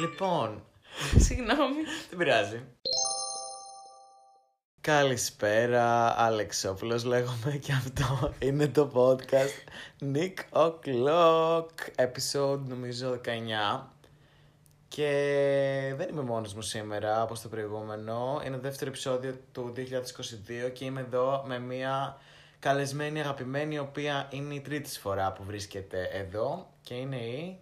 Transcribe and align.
Λοιπόν, 0.00 0.62
Συγγνώμη. 1.16 1.82
δεν 2.08 2.18
πειράζει. 2.18 2.62
Καλησπέρα, 4.80 6.14
Αλεξόπουλος 6.20 7.04
λέγομαι 7.04 7.56
και 7.60 7.72
αυτό 7.72 8.32
είναι 8.38 8.68
το 8.68 8.90
podcast 8.94 9.68
Nick 10.14 10.34
O'Clock, 10.50 11.66
episode 11.96 12.60
νομίζω 12.68 13.20
19 13.24 13.80
και 14.88 15.94
δεν 15.96 16.08
είμαι 16.08 16.22
μόνος 16.22 16.54
μου 16.54 16.62
σήμερα 16.62 17.22
όπως 17.22 17.40
το 17.40 17.48
προηγούμενο, 17.48 18.42
είναι 18.46 18.56
το 18.56 18.62
δεύτερο 18.62 18.90
επεισόδιο 18.90 19.38
του 19.52 19.72
2022 19.76 20.72
και 20.72 20.84
είμαι 20.84 21.00
εδώ 21.00 21.44
με 21.46 21.58
μια 21.58 22.18
καλεσμένη 22.58 23.20
αγαπημένη 23.20 23.74
η 23.74 23.78
οποία 23.78 24.28
είναι 24.30 24.54
η 24.54 24.60
τρίτη 24.60 24.98
φορά 24.98 25.32
που 25.32 25.44
βρίσκεται 25.44 26.08
εδώ 26.12 26.70
και 26.82 26.94
είναι 26.94 27.16
η... 27.16 27.60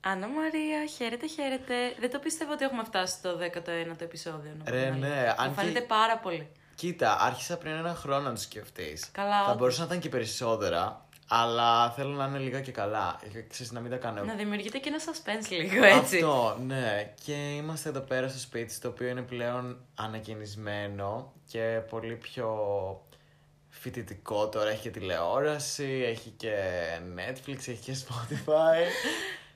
Άννα 0.00 0.26
Μαρία, 0.28 0.86
χαίρετε, 0.96 1.26
χαίρετε. 1.26 1.74
Δεν 2.00 2.10
το 2.10 2.18
πίστευα 2.18 2.52
ότι 2.52 2.64
έχουμε 2.64 2.84
φτάσει 2.84 3.14
στο 3.14 3.38
19ο 3.38 4.00
επεισόδιο. 4.02 4.52
να 4.58 4.64
πω 4.64 4.70
Ρε, 4.70 4.82
την 4.84 4.92
αλήθεια. 4.92 5.08
ναι, 5.08 5.34
αν 5.36 5.48
Μου 5.48 5.54
φαίνεται 5.54 5.78
και- 5.80 5.86
πάρα 5.86 6.18
πολύ. 6.18 6.48
Κοίτα, 6.74 7.16
άρχισα 7.20 7.56
πριν 7.58 7.72
ένα 7.72 7.94
χρόνο 7.94 8.20
να 8.20 8.30
το 8.34 8.40
σκεφτείς. 8.40 9.08
Καλά, 9.12 9.36
Θα 9.38 9.42
όντως. 9.44 9.56
μπορούσε 9.56 9.80
να 9.80 9.86
ήταν 9.86 9.98
και 9.98 10.08
περισσότερα, 10.08 11.06
αλλά 11.28 11.90
θέλω 11.90 12.10
να 12.14 12.24
είναι 12.26 12.38
λίγα 12.38 12.60
και 12.60 12.72
καλά. 12.72 13.20
Ε, 13.34 13.40
Ξέρεις, 13.40 13.72
να 13.72 13.80
μην 13.80 13.90
τα 13.90 13.96
κάνω. 13.96 14.24
Να 14.24 14.34
δημιουργείται 14.34 14.78
και 14.78 14.88
ένα 14.88 14.98
suspense 14.98 15.50
λίγο 15.50 15.84
έτσι. 15.84 16.16
Αυτό, 16.16 16.56
ναι. 16.66 17.14
Και 17.24 17.32
είμαστε 17.32 17.88
εδώ 17.88 18.00
πέρα 18.00 18.28
στο 18.28 18.38
σπίτι, 18.38 18.78
το 18.78 18.88
οποίο 18.88 19.08
είναι 19.08 19.22
πλέον 19.22 19.78
ανακαινισμένο 19.94 21.32
και 21.50 21.80
πολύ 21.90 22.14
πιο 22.16 22.48
φοιτητικό 23.68 24.48
τώρα. 24.48 24.70
Έχει 24.70 24.82
και 24.82 24.90
τηλεόραση, 24.90 26.02
έχει 26.06 26.30
και 26.30 26.54
Netflix, 27.16 27.56
έχει 27.56 27.74
και 27.82 27.96
Spotify. 28.06 28.82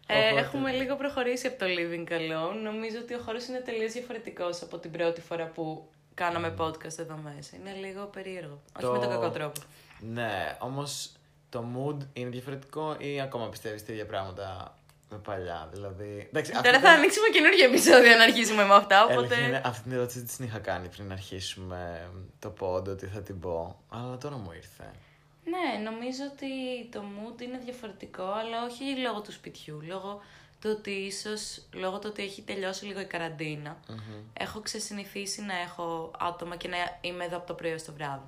Ε, 0.07 0.19
Οπότε- 0.29 0.41
Έχουμε 0.41 0.71
λίγο 0.73 0.97
προχωρήσει 0.97 1.47
από 1.47 1.59
το 1.59 1.65
living 1.69 2.13
alone. 2.13 2.57
Νομίζω 2.63 2.99
ότι 3.03 3.15
ο 3.15 3.19
χώρος 3.19 3.47
είναι 3.47 3.59
τελείως 3.59 3.93
διαφορετικός 3.93 4.63
από 4.63 4.79
την 4.79 4.91
πρώτη 4.91 5.21
φορά 5.21 5.47
που 5.47 5.89
κάναμε 6.15 6.55
podcast 6.59 6.99
εδώ 6.99 7.17
μέσα. 7.35 7.57
Είναι 7.57 7.73
λίγο 7.73 8.05
περίεργο. 8.05 8.61
Το- 8.81 8.87
Όχι 8.91 8.99
με 8.99 9.07
τον 9.07 9.15
κακό 9.21 9.31
τρόπο. 9.31 9.61
Ναι, 10.01 10.57
όμως 10.59 11.13
το 11.49 11.65
mood 11.77 12.07
είναι 12.13 12.29
διαφορετικό 12.31 12.97
ή 12.99 13.21
ακόμα 13.21 13.49
πιστεύεις 13.49 13.85
τα 13.87 13.93
ίδια 13.93 14.07
πράγματα 14.07 14.77
με 15.11 15.19
παλιά. 15.19 15.69
Δηλαδή. 15.73 16.27
Εντάξει, 16.31 16.51
αυτή 16.53 16.63
Τώρα 16.65 16.81
θα 16.81 16.87
ήταν- 16.89 16.99
ανοίξουμε 16.99 17.27
καινούργιο 17.33 17.65
επεισόδιο 17.65 18.17
να 18.17 18.23
αρχίσουμε 18.23 18.65
με 18.65 18.75
αυτά. 18.75 19.05
Οπότε. 19.05 19.19
Αλήθεια 19.19 19.47
είναι, 19.47 19.61
αυτή 19.65 19.83
την 19.83 19.93
ερώτηση 19.93 20.23
τη 20.25 20.37
την 20.37 20.45
είχα 20.45 20.59
κάνει 20.59 20.89
πριν 20.89 21.13
αρχίσουμε 21.13 22.11
το 22.39 22.51
πόντο 22.51 22.91
ότι 22.91 23.07
θα 23.07 23.21
την 23.23 23.41
πω. 23.41 23.83
Αλλά 23.89 24.17
τώρα 24.19 24.37
μου 24.37 24.53
ήρθε. 24.53 24.91
Ναι, 25.45 25.91
νομίζω 25.91 26.23
ότι 26.33 26.49
το 26.91 27.03
mood 27.03 27.43
είναι 27.43 27.59
διαφορετικό, 27.59 28.23
αλλά 28.23 28.65
όχι 28.65 28.97
λόγω 28.97 29.21
του 29.21 29.33
σπιτιού. 29.33 29.81
Λόγω 29.87 30.21
του 30.61 30.71
ότι 30.79 30.91
ίσως, 30.91 31.63
λόγω 31.73 31.99
του 31.99 32.07
ότι 32.11 32.23
έχει 32.23 32.43
τελειώσει 32.43 32.85
λίγο 32.85 33.01
η 33.01 33.05
καραντινα 33.05 33.77
έχω 34.33 34.61
ξεσυνηθίσει 34.61 35.43
να 35.43 35.55
έχω 35.55 36.11
άτομα 36.19 36.57
και 36.57 36.69
να 36.69 36.77
είμαι 37.01 37.25
εδώ 37.25 37.37
από 37.37 37.47
το 37.47 37.55
πρωί 37.55 37.73
ως 37.73 37.83
το 37.83 37.93
βράδυ. 37.93 38.27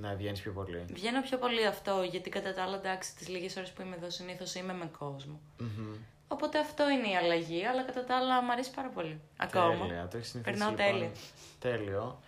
Να 0.00 0.14
βγαίνεις 0.14 0.40
πιο 0.40 0.52
πολύ. 0.52 0.84
Βγαίνω 0.92 1.20
πιο 1.22 1.38
πολύ 1.38 1.66
αυτό, 1.66 2.02
γιατί 2.10 2.30
κατά 2.30 2.54
τα 2.54 2.62
άλλα, 2.62 2.76
εντάξει, 2.76 3.16
τις 3.16 3.28
λίγες 3.28 3.56
ώρες 3.56 3.70
που 3.70 3.82
είμαι 3.82 3.96
εδώ 3.96 4.10
συνήθως 4.10 4.54
είμαι 4.54 4.72
με 4.72 4.90
κόσμο. 4.98 5.40
Μμμ. 5.58 5.96
Οπότε 6.28 6.58
αυτό 6.58 6.90
είναι 6.90 7.08
η 7.08 7.16
αλλαγή, 7.16 7.66
αλλά 7.66 7.82
κατά 7.82 8.04
τα 8.04 8.16
άλλα 8.16 8.42
μου 8.42 8.52
αρέσει 8.52 8.70
πάρα 8.70 8.88
πολύ. 8.88 9.20
Ακόμα. 9.36 9.86
Τέλεια, 9.86 10.08
το 10.08 10.16
έχεις 10.16 10.28
συνηθίσει. 10.28 10.58
Περνάω 10.58 10.70
λοιπόν. 10.70 10.86
τέλεια. 10.86 11.10
Τέλειο. 11.58 12.20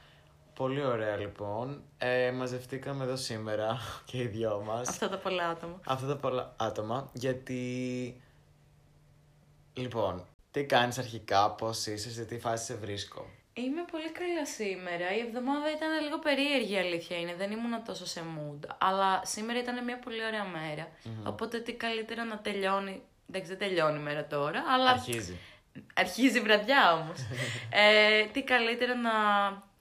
Πολύ 0.55 0.85
ωραία 0.85 1.17
λοιπόν. 1.17 1.83
Ε, 1.99 2.31
μαζευτήκαμε 2.31 3.05
εδώ 3.05 3.17
σήμερα 3.17 3.79
και 4.09 4.19
οι 4.19 4.27
δυο 4.27 4.63
μας. 4.67 4.89
Αυτά 4.89 5.09
τα 5.09 5.19
πολλά 5.19 5.49
άτομα. 5.49 5.81
Αυτά 5.87 6.07
τα 6.07 6.17
πολλά 6.17 6.55
άτομα. 6.57 7.11
Γιατί. 7.13 8.23
Λοιπόν, 9.73 10.27
τι 10.51 10.65
κάνεις 10.65 10.99
αρχικά, 10.99 11.51
πώς 11.51 11.87
είσαι, 11.87 12.11
σε 12.11 12.25
τι 12.25 12.39
φάση 12.39 12.65
σε 12.65 12.75
βρίσκω; 12.75 13.27
Είμαι 13.53 13.85
πολύ 13.91 14.11
καλά 14.13 14.47
σήμερα. 14.47 15.15
Η 15.17 15.21
εβδομάδα 15.21 15.71
ήταν 15.77 16.03
λίγο 16.03 16.19
περίεργη, 16.19 16.73
η 16.73 16.79
αλήθεια 16.79 17.19
είναι. 17.19 17.35
Δεν 17.35 17.51
ήμουν 17.51 17.85
τόσο 17.85 18.07
σε 18.07 18.21
mood. 18.21 18.69
Αλλά 18.79 19.25
σήμερα 19.25 19.59
ήταν 19.59 19.85
μια 19.85 19.99
πολύ 19.99 20.25
ωραία 20.25 20.45
μέρα. 20.45 20.89
Οπότε 21.25 21.61
τι 21.61 21.73
καλύτερα 21.73 22.25
να 22.25 22.39
τελειώνει. 22.39 23.03
Εντάξει, 23.29 23.49
δεν 23.49 23.59
τελειώνει 23.59 23.99
η 23.99 24.03
μέρα 24.03 24.27
τώρα, 24.27 24.65
αλλά. 24.75 24.91
Αρχίζει. 24.91 25.39
Αρχίζει 25.95 26.39
η 26.39 26.41
βραδιά 26.41 26.93
όμως. 26.93 27.19
ε, 27.83 28.25
τι 28.33 28.43
καλύτερα 28.43 28.95
να. 28.95 29.13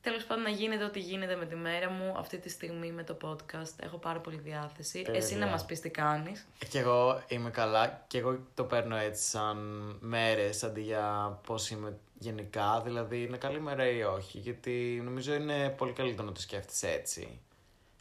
Τέλος 0.04 0.24
πάντων, 0.24 0.44
να 0.44 0.50
γίνεται 0.50 0.84
ό,τι 0.84 1.00
γίνεται 1.00 1.36
με 1.36 1.46
τη 1.46 1.56
μέρα 1.56 1.90
μου 1.90 2.14
αυτή 2.18 2.38
τη 2.38 2.50
στιγμή 2.50 2.92
με 2.92 3.04
το 3.04 3.18
podcast. 3.24 3.74
Έχω 3.80 3.98
πάρα 3.98 4.20
πολύ 4.20 4.38
διάθεση. 4.38 5.02
Τέλεια. 5.02 5.20
Εσύ 5.20 5.36
να 5.36 5.48
μας 5.48 5.66
πεις 5.66 5.80
τι 5.80 5.90
κάνεις. 5.90 6.46
Και 6.70 6.80
εγώ 6.80 7.24
είμαι 7.28 7.50
καλά 7.50 8.04
και 8.08 8.18
εγώ 8.18 8.40
το 8.54 8.64
παίρνω 8.64 8.96
έτσι 8.96 9.24
σαν 9.24 9.58
μέρες 10.00 10.64
αντί 10.64 10.82
για 10.82 11.40
πώς 11.46 11.70
είμαι 11.70 11.98
γενικά, 12.20 12.82
δηλαδή 12.82 13.24
είναι 13.24 13.38
καλή 13.38 13.62
μέρα 13.62 13.90
ή 13.90 14.04
όχι, 14.04 14.38
γιατί 14.38 15.02
νομίζω 15.04 15.34
είναι 15.34 15.70
πολύ 15.70 15.94
καλύτερο 15.94 16.28
να 16.28 16.34
το 16.34 16.42
σκέφτεσαι 16.42 16.90
έτσι. 16.90 17.40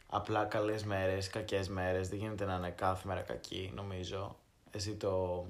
Απλά 0.07 0.45
καλές 0.45 0.83
μέρες, 0.83 1.29
κακές 1.29 1.69
μέρες, 1.69 2.09
δεν 2.09 2.19
γίνεται 2.19 2.45
να 2.45 2.55
είναι 2.55 2.69
κάθε 2.69 3.07
μέρα 3.07 3.21
κακή 3.21 3.71
νομίζω, 3.75 4.35
εσύ 4.71 4.95
το, 4.95 5.45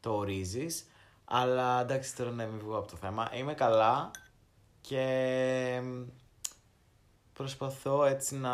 το 0.00 0.16
ορίζεις. 0.16 0.86
Αλλά 1.24 1.80
εντάξει 1.80 2.16
τώρα 2.16 2.30
να 2.30 2.44
μην 2.44 2.58
βγω 2.58 2.76
από 2.76 2.90
το 2.90 2.96
θέμα, 2.96 3.30
είμαι 3.34 3.54
καλά 3.54 4.10
και 4.82 5.82
προσπαθώ 7.32 8.04
έτσι 8.04 8.36
να 8.36 8.50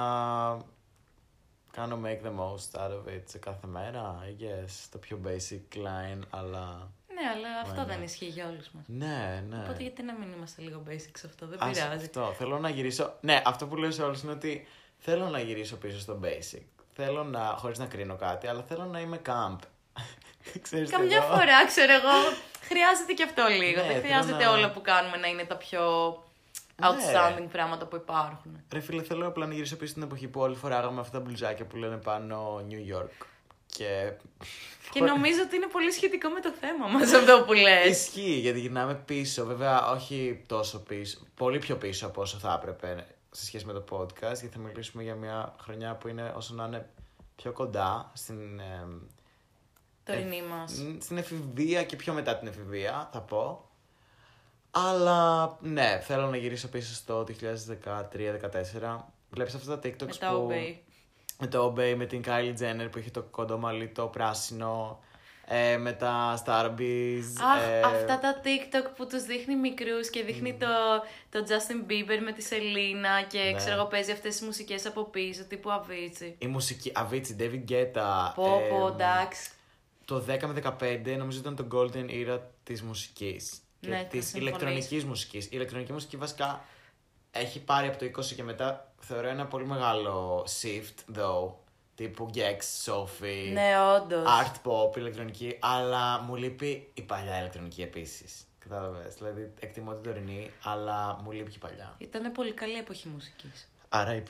κάνω 1.71 2.01
make 2.05 2.27
the 2.27 2.33
most 2.39 2.81
out 2.81 2.91
of 2.91 3.09
it 3.09 3.23
σε 3.25 3.39
κάθε 3.39 3.67
μέρα, 3.67 4.19
I 4.23 4.43
guess. 4.43 4.71
Το 4.91 4.99
πιο 4.99 5.21
basic 5.25 5.77
line, 5.77 6.21
αλλά... 6.31 6.91
Ναι, 7.15 7.29
αλλά 7.35 7.61
αυτό 7.63 7.81
ναι. 7.81 7.87
δεν 7.87 8.03
ισχύει 8.03 8.27
για 8.27 8.49
όλους 8.49 8.71
μας. 8.71 8.85
Ναι, 8.87 9.45
ναι. 9.49 9.63
Οπότε 9.63 9.83
γιατί 9.83 10.03
να 10.03 10.13
μην 10.13 10.33
είμαστε 10.33 10.63
λίγο 10.63 10.83
basic 10.89 11.11
σε 11.13 11.27
αυτό, 11.27 11.47
δεν 11.47 11.63
Ας 11.63 11.71
πειράζει. 11.71 12.05
Αυτό, 12.05 12.33
θέλω 12.37 12.59
να 12.59 12.69
γυρίσω... 12.69 13.15
Ναι, 13.21 13.43
αυτό 13.45 13.67
που 13.67 13.77
λέω 13.77 13.91
σε 13.91 14.03
όλους 14.03 14.23
είναι 14.23 14.33
ότι 14.33 14.67
θέλω 14.99 15.29
να 15.29 15.41
γυρίσω 15.41 15.77
πίσω 15.77 15.99
στο 15.99 16.21
basic. 16.23 16.63
Θέλω 16.93 17.25
να, 17.25 17.41
χωρίς 17.41 17.79
να 17.79 17.87
κρίνω 17.87 18.17
κάτι, 18.17 18.47
αλλά 18.47 18.63
θέλω 18.63 18.85
να 18.85 19.01
είμαι 19.01 19.21
camp. 19.27 19.59
Ξέρεις 20.67 20.91
Καμιά 20.91 21.17
εγώ. 21.17 21.27
φορά, 21.37 21.67
ξέρω 21.67 21.93
εγώ, 21.93 22.17
χρειάζεται 22.69 23.13
και 23.13 23.23
αυτό 23.23 23.45
λίγο. 23.61 23.81
Ναι, 23.81 23.87
Δεν 23.87 23.87
θέλω 23.91 24.01
χρειάζεται 24.03 24.45
να- 24.45 24.51
όλα 24.51 24.71
που 24.71 24.81
κάνουμε 24.81 25.17
να 25.17 25.27
είναι 25.27 25.45
τα 25.45 25.57
πιο 25.57 25.83
outstanding 26.83 27.47
πράγματα 27.53 27.87
που 27.87 27.97
υπάρχουν. 27.97 28.63
Ρε 28.73 28.81
φίλε, 28.81 29.03
θέλω 29.03 29.27
απλά 29.27 29.47
να 29.47 29.55
γυρίσω 29.55 29.77
πίσω 29.77 29.91
στην 29.91 30.03
εποχή 30.03 30.27
που 30.29 30.41
όλοι 30.41 30.55
φοράγαμε 30.57 31.01
αυτά 31.01 31.19
τα 31.19 31.25
μπλουζάκια 31.25 31.65
που 31.65 31.77
λένε 31.77 31.97
πάνω 31.97 32.63
New 32.71 32.95
York. 32.97 33.27
Και 33.67 34.13
Και 34.93 35.01
νομίζω 35.01 35.41
ότι 35.47 35.57
είναι 35.57 35.67
πολύ 35.67 35.91
σχετικό 35.93 36.29
με 36.29 36.41
το 36.41 36.53
θέμα 36.61 36.87
μας 36.87 37.13
αυτό 37.13 37.43
που 37.47 37.53
λες. 37.53 37.87
Ισχύει, 37.87 38.31
γιατί 38.39 38.61
γυρνάμε 38.61 38.95
πίσω. 38.95 39.45
Βέβαια, 39.45 39.91
όχι 39.91 40.43
τόσο 40.47 40.79
πίσω. 40.79 41.19
Πολύ 41.35 41.59
πιο 41.59 41.77
πίσω 41.77 42.07
από 42.07 42.21
όσο 42.21 42.39
θα 42.39 42.59
έπρεπε 42.63 43.07
σε 43.31 43.45
σχέση 43.45 43.65
με 43.65 43.73
το 43.73 43.85
podcast. 43.91 44.21
Γιατί 44.41 44.49
θα 44.49 44.59
μιλήσουμε 44.59 45.03
για 45.03 45.15
μια 45.15 45.55
χρονιά 45.63 45.95
που 45.95 46.09
είναι 46.09 46.33
όσο 46.37 46.55
να 46.55 46.65
είναι 46.65 46.89
πιο 47.37 47.53
κοντά 47.53 48.11
στην, 48.15 48.59
ε, 48.59 48.87
Τωρινή 50.13 50.43
μας. 50.43 50.73
μ, 50.73 50.99
στην 51.01 51.17
εφηβεία 51.19 51.85
και 51.85 51.97
πιο 51.97 52.13
μετά 52.13 52.37
την 52.37 52.49
εφηβεία, 52.49 53.09
θα 53.13 53.21
πω. 53.21 53.69
Αλλά 54.71 55.57
ναι, 55.61 56.01
θέλω 56.03 56.27
να 56.27 56.37
γυρίσω 56.37 56.69
πίσω 56.69 56.95
στο 56.95 57.25
2013-2014. 57.25 59.05
Βλέπεις 59.31 59.55
αυτά 59.55 59.79
τα 59.79 59.89
TikToks 59.89 60.07
Με 60.07 60.15
τα 60.19 60.31
που... 60.31 60.49
Obey. 60.51 60.75
Με 61.39 61.47
το 61.47 61.67
Obey, 61.67 61.95
με 61.97 62.05
την 62.07 62.23
Kylie 62.27 62.55
Jenner 62.61 62.89
που 62.91 62.99
είχε 62.99 63.11
το 63.11 63.23
κοντό 63.23 63.59
μαλλί, 63.59 63.89
το 63.89 64.07
πράσινο. 64.07 65.01
Ε, 65.51 65.77
με 65.77 65.93
τα 65.93 66.43
Starbies. 66.45 67.25
Αχ, 67.55 67.69
ε, 67.69 67.81
αυτά 67.81 68.19
τα 68.19 68.41
TikTok 68.45 68.91
που 68.97 69.07
τους 69.07 69.23
δείχνει 69.25 69.57
μικρούς 69.57 70.11
και 70.11 70.23
δείχνει 70.23 70.55
το, 70.55 70.67
το 71.31 71.47
Justin 71.49 71.91
Bieber 71.91 72.19
με 72.25 72.33
τη 72.33 72.43
Selena 72.43 73.23
και 73.23 73.39
Ναι. 73.39 73.53
ξέρω 73.53 73.75
εγώ 73.77 73.87
παίζει 73.87 74.13
αυτές 74.13 74.37
τις 74.37 74.47
μουσικές 74.47 74.87
από 74.87 75.05
πίσω, 75.05 75.45
τύπου 75.45 75.71
Avicii. 75.71 76.35
Η 76.39 76.47
μουσική, 76.47 76.93
Avicii, 76.97 77.41
David 77.43 77.65
Guetta. 77.71 78.33
Πω 78.35 78.61
ε, 78.65 78.69
πω, 78.69 78.87
εντάξει. 78.87 79.51
Το 80.09 80.25
10 80.29 80.43
με 80.47 80.77
15 80.81 81.15
νομίζω 81.19 81.39
ήταν 81.39 81.57
το 81.57 81.67
golden 81.73 82.11
era 82.11 82.39
της 82.63 82.83
μουσικής. 82.83 83.59
Και 83.81 83.89
Ναι, 83.89 83.97
θα 83.97 84.05
της 84.05 84.25
συμφωνήσω. 84.25 84.39
ηλεκτρονικής 84.39 85.05
μουσικής. 85.05 85.45
Η 85.45 85.49
ηλεκτρονική 85.53 85.93
μουσική 85.93 86.17
βασικά 86.17 86.65
έχει 87.31 87.61
πάρει 87.61 87.89
από 87.89 87.99
το 87.99 88.05
20 88.05 88.35
και 88.35 88.43
μετά 88.43 88.93
θεωρώ 89.01 89.29
ένα 89.29 89.47
πολύ 89.47 89.67
μεγάλο 89.67 90.47
shift, 90.63 91.19
though. 91.19 91.53
Τύπου 91.95 92.31
Gex, 92.35 92.59
Sophie, 92.85 93.51
Ναι, 93.53 93.73
όντως. 93.97 94.25
art 94.27 94.55
pop, 94.71 94.97
ηλεκτρονική. 94.97 95.57
Αλλά 95.61 96.21
μου 96.21 96.37
λείπει 96.37 96.91
η 96.95 97.03
παλιά 97.03 97.39
ηλεκτρονική 97.39 97.83
επίσης. 97.83 98.47
Κατάλαβες. 98.59 99.15
Δηλαδή 99.15 99.53
εκτιμώ 99.61 99.93
την 99.95 100.03
τωρινή, 100.03 100.51
αλλά 100.63 101.21
μου 101.23 101.31
λείπει 101.33 101.51
και 101.51 101.57
η 101.57 101.61
παλιά. 101.61 101.95
Ήταν 101.99 102.33
πολύ 102.33 102.53
καλή 102.53 102.77
εποχή 102.79 103.09
μουσικής. 103.09 103.69
Άρα 103.89 104.15
η 104.15 104.23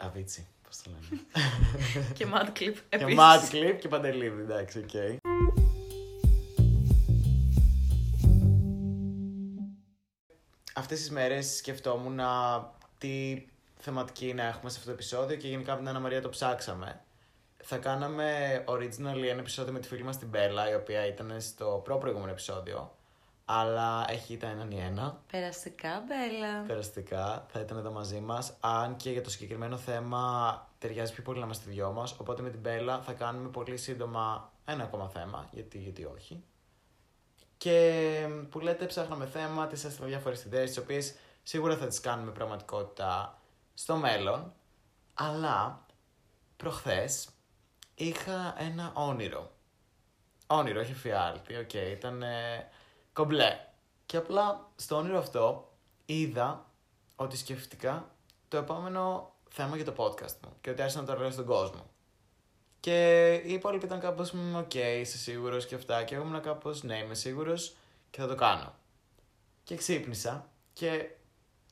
Avicii, 0.00 0.44
πώς 0.72 0.82
το 0.82 0.90
λένε. 0.90 1.22
και 2.16 2.26
Mad 2.32 2.58
Clip 2.58 2.74
και 2.88 2.96
επίσης. 2.96 3.18
Mad 3.20 3.54
Clip 3.54 3.78
και 3.80 3.88
Παντελίδη, 3.88 4.40
εντάξει, 4.42 4.78
οκ. 4.78 5.20
Αυτές 10.74 10.98
τις 10.98 11.10
μέρες 11.10 11.56
σκεφτόμουν 11.56 12.14
να 12.14 12.30
τι 12.98 13.46
θεματική 13.78 14.34
να 14.34 14.42
έχουμε 14.42 14.70
σε 14.70 14.76
αυτό 14.78 14.88
το 14.88 14.94
επεισόδιο 14.94 15.36
και 15.36 15.48
γενικά 15.48 15.70
από 15.70 15.80
την 15.80 15.88
Αννα 15.88 16.00
Μαρία 16.00 16.22
το 16.22 16.28
ψάξαμε. 16.28 17.00
Θα 17.64 17.76
κάναμε 17.76 18.64
originally 18.68 19.28
ένα 19.30 19.40
επεισόδιο 19.40 19.72
με 19.72 19.78
τη 19.78 19.88
φίλη 19.88 20.02
μας 20.02 20.18
την 20.18 20.28
Μπέλα, 20.28 20.70
η 20.70 20.74
οποία 20.74 21.06
ήταν 21.06 21.40
στο 21.40 21.80
προ 21.84 21.98
προηγούμενο 21.98 22.30
επεισόδιο. 22.30 22.96
Αλλά 23.44 24.04
έχει 24.08 24.36
τα 24.36 24.46
έναν 24.46 24.70
ή 24.70 24.80
ένα. 24.80 25.20
Περαστικά, 25.30 26.04
Μπέλα. 26.06 26.62
Περαστικά, 26.66 27.46
θα 27.48 27.60
ήταν 27.60 27.78
εδώ 27.78 27.90
μαζί 27.90 28.20
μας. 28.20 28.56
Αν 28.60 28.96
και 28.96 29.10
για 29.10 29.22
το 29.22 29.30
συγκεκριμένο 29.30 29.76
θέμα 29.76 30.66
ταιριάζει 30.78 31.12
πιο 31.12 31.22
πολύ 31.22 31.38
να 31.38 31.44
είμαστε 31.44 31.70
δυο 31.70 31.92
μας. 31.92 32.16
Οπότε 32.18 32.42
με 32.42 32.50
την 32.50 32.60
Μπέλα 32.60 33.00
θα 33.00 33.12
κάνουμε 33.12 33.48
πολύ 33.48 33.76
σύντομα 33.76 34.52
ένα 34.64 34.82
ακόμα 34.82 35.08
θέμα. 35.08 35.48
Γιατί, 35.50 35.78
γιατί 35.78 36.04
όχι. 36.04 36.44
Και 37.56 38.28
που 38.50 38.60
λέτε, 38.60 38.86
ψάχναμε 38.86 39.26
θέμα, 39.26 39.66
τι 39.66 39.86
έστειλα 39.86 40.06
διάφορε 40.06 40.36
ιδέε, 40.46 40.64
τις 40.64 40.78
οποίες 40.78 41.14
σίγουρα 41.42 41.76
θα 41.76 41.86
τις 41.86 42.00
κάνουμε 42.00 42.30
πραγματικότητα 42.30 43.38
στο 43.74 43.96
μέλλον. 43.96 44.52
Αλλά 45.14 45.86
προχθές 46.56 47.28
είχα 47.94 48.54
ένα 48.58 48.92
όνειρο. 48.94 49.50
Όνειρο, 50.46 50.80
όχι 50.80 50.94
εφιάλτη, 50.94 51.56
OK, 51.56 51.70
okay, 51.72 51.92
ήταν 51.92 52.22
κομπλέ. 53.12 53.58
Και 54.06 54.16
απλά 54.16 54.70
στο 54.76 54.96
όνειρο 54.96 55.18
αυτό 55.18 55.72
είδα 56.06 56.66
ότι 57.16 57.36
σκέφτηκα 57.36 58.10
το 58.48 58.56
επόμενο 58.56 59.32
θέμα 59.48 59.76
για 59.76 59.84
το 59.84 59.94
podcast 59.96 60.36
μου 60.44 60.52
και 60.60 60.70
ότι 60.70 60.82
άρχισα 60.82 61.00
να 61.00 61.06
το 61.06 61.18
λέω 61.18 61.30
στον 61.30 61.44
κόσμο. 61.44 61.90
Και 62.80 63.34
οι 63.44 63.52
υπόλοιποι 63.52 63.84
ήταν 63.84 64.00
κάπως, 64.00 64.32
OK, 64.32 64.70
okay, 64.72 64.98
είσαι 65.00 65.18
σίγουρος 65.18 65.66
και 65.66 65.74
αυτά. 65.74 66.04
Και 66.04 66.14
εγώ 66.14 66.24
ήμουν 66.24 66.40
κάπως, 66.40 66.82
ναι, 66.82 66.98
είμαι 66.98 67.14
σίγουρος 67.14 67.76
και 68.10 68.20
θα 68.20 68.26
το 68.26 68.34
κάνω. 68.34 68.74
Και 69.64 69.76
ξύπνησα 69.76 70.48
και 70.72 71.10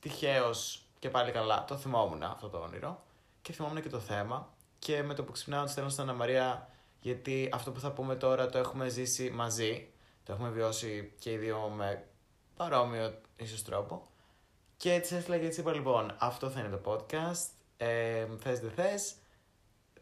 τυχαίως 0.01 0.85
και 0.99 1.09
πάλι 1.09 1.31
καλά 1.31 1.65
το 1.65 1.77
θυμόμουν 1.77 2.23
αυτό 2.23 2.49
το 2.49 2.57
όνειρο 2.57 3.03
και 3.41 3.53
θυμόμουν 3.53 3.81
και 3.81 3.89
το 3.89 3.99
θέμα 3.99 4.53
και 4.79 5.03
με 5.03 5.13
το 5.13 5.23
που 5.23 5.31
ξυπνάω 5.31 5.63
της 5.63 5.71
στέλνω 5.71 5.89
στην 5.89 6.03
Αναμαρία 6.03 6.69
γιατί 7.01 7.49
αυτό 7.53 7.71
που 7.71 7.79
θα 7.79 7.91
πούμε 7.91 8.15
τώρα 8.15 8.49
το 8.49 8.57
έχουμε 8.57 8.89
ζήσει 8.89 9.29
μαζί, 9.29 9.90
το 10.23 10.33
έχουμε 10.33 10.49
βιώσει 10.49 11.13
και 11.19 11.31
οι 11.31 11.37
δύο 11.37 11.73
με 11.75 12.07
παρόμοιο 12.55 13.21
ίσως 13.35 13.63
τρόπο 13.63 14.11
και 14.81 14.93
έτσι 14.93 15.15
έστειλα 15.15 15.37
και 15.37 15.45
έτσι 15.45 15.59
είπα 15.59 15.73
λοιπόν 15.73 16.15
αυτό 16.19 16.49
θα 16.49 16.59
είναι 16.59 16.69
το 16.69 16.81
podcast, 16.85 17.47
ε, 17.77 18.25
θες 18.39 18.59
δεν 18.59 18.71
θες, 18.75 19.13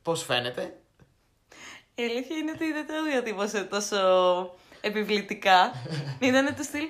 πώς 0.01 0.24
φαίνεται; 0.24 0.80
Η 1.95 2.01
αλήθεια 2.04 2.38
είναι 2.38 2.51
ότι 2.51 2.71
δεν 2.71 2.88
το 2.88 3.04
διατύπωσε 3.04 3.63
τόσο 3.63 3.98
επιβλητικά. 4.81 5.71
Ήταν 6.19 6.56
το 6.56 6.63
στυλ, 6.63 6.83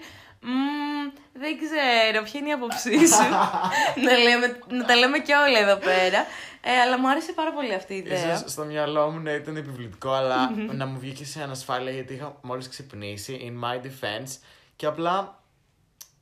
δεν 1.33 1.57
ξέρω, 1.57 2.23
ποια 2.23 2.39
είναι 2.39 2.49
η 2.49 2.51
άποψή 2.51 3.07
σου; 3.07 3.29
να, 4.05 4.17
λέμε, 4.17 4.59
να 4.69 4.85
τα 4.85 4.95
λέμε 4.95 5.19
και 5.19 5.33
όλα 5.33 5.59
εδώ 5.59 5.75
πέρα. 5.75 6.25
Ε, 6.61 6.79
αλλά 6.79 6.99
μου 6.99 7.09
άρεσε 7.09 7.31
πάρα 7.33 7.53
πολύ 7.53 7.73
αυτή 7.73 7.93
η 7.93 7.97
ιδέα. 7.97 8.33
Ίσως 8.33 8.51
στο 8.51 8.63
μυαλό 8.63 9.09
μου 9.09 9.19
να 9.19 9.33
ήταν 9.33 9.55
επιβλητικό, 9.55 10.11
αλλά 10.11 10.51
να 10.79 10.85
μου 10.85 10.99
βγήκε 10.99 11.25
σε 11.25 11.43
ανασφάλεια 11.43 11.91
γιατί 11.91 12.13
είχα 12.13 12.37
μόλις 12.41 12.69
ξυπνήσει, 12.69 13.53
in 13.53 13.65
my 13.65 13.75
defense. 13.75 14.37
Και 14.75 14.85
απλά, 14.85 15.43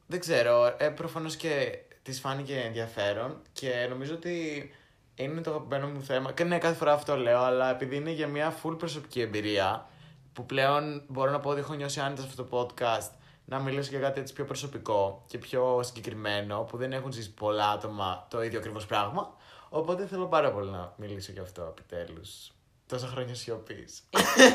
δεν 0.08 0.20
ξέρω, 0.20 0.76
ε, 0.78 0.88
προφανώς 0.88 1.36
και 1.36 1.80
της 2.04 2.20
φάνηκε 2.20 2.62
ενδιαφέρον 2.66 3.42
και 3.54 3.88
νομίζω 3.90 4.14
ότι 4.14 4.70
είναι 5.16 5.42
το 5.42 5.50
αγαπημένο 5.50 5.88
μου 5.88 6.02
θέμα. 6.02 6.32
Και 6.32 6.44
ναι, 6.44 6.58
κάθε 6.58 6.76
φορά 6.76 6.94
αυτό 6.94 7.18
λέω, 7.18 7.42
αλλά 7.42 7.70
επειδή 7.70 7.96
είναι 7.96 8.12
για 8.12 8.28
μια 8.28 8.56
full 8.64 8.78
προσωπική 8.78 9.22
εμπειρία, 9.22 9.88
που 10.34 10.46
πλέον 10.46 11.04
μπορώ 11.08 11.32
να 11.32 11.40
πω 11.40 11.50
ότι 11.50 11.60
έχω 11.60 11.74
νιώσει 11.74 12.00
άνετα 12.00 12.22
σε 12.22 12.28
αυτό 12.28 12.44
το 12.44 12.58
podcast, 12.58 13.10
να 13.50 13.60
μιλήσω 13.60 13.90
για 13.90 14.00
κάτι 14.00 14.20
έτσι 14.20 14.34
πιο 14.34 14.46
προσωπικό 14.46 15.24
και 15.28 15.38
πιο 15.38 15.80
συγκεκριμένο, 15.84 16.60
που 16.60 16.78
δεν 16.78 16.94
έχουν 16.94 17.12
ζήσει 17.12 17.34
πολλά 17.34 17.70
άτομα 17.70 18.28
το 18.30 18.44
ίδιο 18.44 18.60
ακριβώς 18.60 18.86
πράγμα. 18.86 19.36
Οπότε 19.70 20.08
θέλω 20.08 20.26
πάρα 20.26 20.52
πολύ 20.52 20.70
να 20.70 20.94
μιλήσω 20.98 21.32
για 21.32 21.42
αυτό 21.42 21.64
επιτέλους. 21.64 22.52
Τόσα 22.88 23.08
χρόνια 23.08 23.36
σιωπής. 23.36 24.04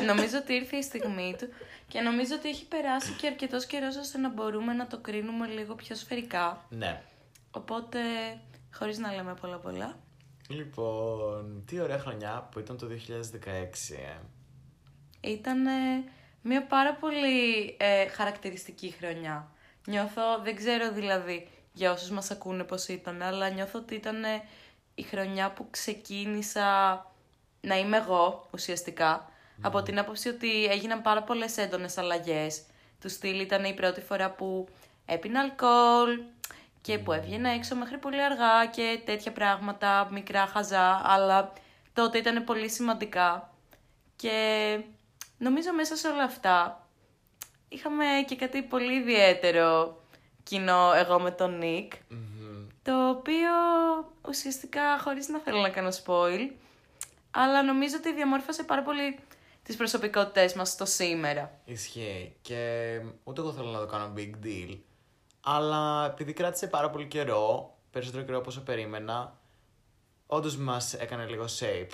νομίζω 0.05 0.37
ότι 0.37 0.53
ήρθε 0.53 0.77
η 0.77 0.81
στιγμή 0.81 1.35
του 1.37 1.47
και 1.87 2.01
νομίζω 2.01 2.35
ότι 2.35 2.49
έχει 2.49 2.65
περάσει 2.65 3.11
και 3.11 3.27
αρκετός 3.27 3.65
καιρός 3.65 3.95
ώστε 3.95 4.17
να 4.17 4.29
μπορούμε 4.29 4.73
να 4.73 4.87
το 4.87 4.99
κρίνουμε 4.99 5.47
λίγο 5.47 5.75
πιο 5.75 5.95
σφαιρικά. 5.95 6.65
Ναι. 6.69 7.03
Οπότε, 7.51 7.99
χωρίς 8.73 8.97
να 8.97 9.13
λέμε 9.13 9.33
πολλά 9.41 9.57
πολλά. 9.57 9.97
Λοιπόν, 10.47 11.63
τι 11.65 11.79
ωραία 11.79 11.99
χρονιά 11.99 12.47
που 12.51 12.59
ήταν 12.59 12.77
το 12.77 12.87
2016. 12.87 13.95
Ε. 15.21 15.29
Ήταν 15.29 15.65
μια 16.43 16.63
πάρα 16.63 16.93
πολύ 16.93 17.75
ε, 17.79 18.07
χαρακτηριστική 18.07 18.95
χρονιά. 18.99 19.51
Νιώθω, 19.87 20.21
δεν 20.43 20.55
ξέρω 20.55 20.91
δηλαδή 20.91 21.47
για 21.73 21.91
όσους 21.91 22.09
μας 22.09 22.31
ακούνε 22.31 22.63
πώς 22.63 22.87
ήταν, 22.87 23.21
αλλά 23.21 23.49
νιώθω 23.49 23.79
ότι 23.79 23.95
ήταν 23.95 24.23
η 24.95 25.01
χρονιά 25.01 25.51
που 25.51 25.67
ξεκίνησα 25.69 26.65
να 27.61 27.77
είμαι 27.77 27.97
εγώ 27.97 28.47
ουσιαστικά. 28.51 29.29
Από 29.61 29.81
την 29.83 29.99
άποψη 29.99 30.29
ότι 30.29 30.65
έγιναν 30.65 31.01
πάρα 31.01 31.23
πολλές 31.23 31.57
έντονες 31.57 31.97
αλλαγές. 31.97 32.61
Του 33.01 33.09
στυλ 33.09 33.39
ήταν 33.39 33.63
η 33.63 33.73
πρώτη 33.73 34.01
φορά 34.01 34.31
που 34.31 34.67
έπινα 35.05 35.39
αλκοόλ 35.39 36.19
και 36.81 36.97
που 36.97 37.11
έβγαινα 37.11 37.49
έξω 37.49 37.75
μέχρι 37.75 37.97
πολύ 37.97 38.23
αργά 38.23 38.65
και 38.65 39.01
τέτοια 39.05 39.31
πράγματα, 39.31 40.07
μικρά 40.11 40.47
χαζά, 40.47 41.01
αλλά 41.03 41.53
τότε 41.93 42.17
ήταν 42.17 42.43
πολύ 42.43 42.69
σημαντικά. 42.69 43.53
Και 44.15 44.79
νομίζω 45.37 45.73
μέσα 45.73 45.95
σε 45.95 46.07
όλα 46.07 46.23
αυτά 46.23 46.87
είχαμε 47.69 48.05
και 48.27 48.35
κάτι 48.35 48.61
πολύ 48.61 48.93
ιδιαίτερο 48.93 50.01
κοινό 50.43 50.91
εγώ 50.95 51.19
με 51.19 51.31
τον 51.31 51.57
νικ 51.57 51.93
το 52.83 53.09
οποίο 53.09 53.51
ουσιαστικά 54.27 54.99
χωρίς 54.99 55.27
να 55.27 55.39
θέλω 55.39 55.59
να 55.59 55.69
κάνω 55.69 55.89
spoil, 55.89 56.51
αλλά 57.31 57.63
νομίζω 57.63 57.95
ότι 57.97 58.13
διαμόρφωσε 58.13 58.63
πάρα 58.63 58.81
πολύ 58.81 59.19
τις 59.63 59.75
προσωπικότητές 59.75 60.53
μας 60.53 60.69
στο 60.69 60.85
σήμερα. 60.85 61.59
Ισχύει 61.65 62.35
και 62.41 63.01
ούτε 63.23 63.41
εγώ 63.41 63.53
θέλω 63.53 63.69
να 63.69 63.79
το 63.79 63.85
κάνω 63.85 64.13
big 64.17 64.45
deal, 64.45 64.77
αλλά 65.41 66.05
επειδή 66.05 66.33
κράτησε 66.33 66.67
πάρα 66.67 66.89
πολύ 66.89 67.05
καιρό, 67.05 67.77
περισσότερο 67.91 68.23
καιρό 68.23 68.37
από 68.37 68.49
όσο 68.49 68.61
περίμενα, 68.61 69.37
όντως 70.27 70.57
μας 70.57 70.93
έκανε 70.93 71.25
λίγο 71.25 71.45
shape. 71.59 71.91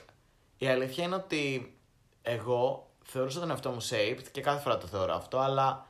Η 0.57 0.67
αλήθεια 0.67 1.03
είναι 1.03 1.15
ότι 1.15 1.77
εγώ 2.21 2.88
θεωρούσα 3.11 3.39
τον 3.39 3.49
εαυτό 3.49 3.69
μου 3.69 3.81
shaped 3.89 4.23
και 4.31 4.41
κάθε 4.41 4.61
φορά 4.61 4.77
το 4.77 4.87
θεωρώ 4.87 5.13
αυτό, 5.13 5.37
αλλά 5.37 5.87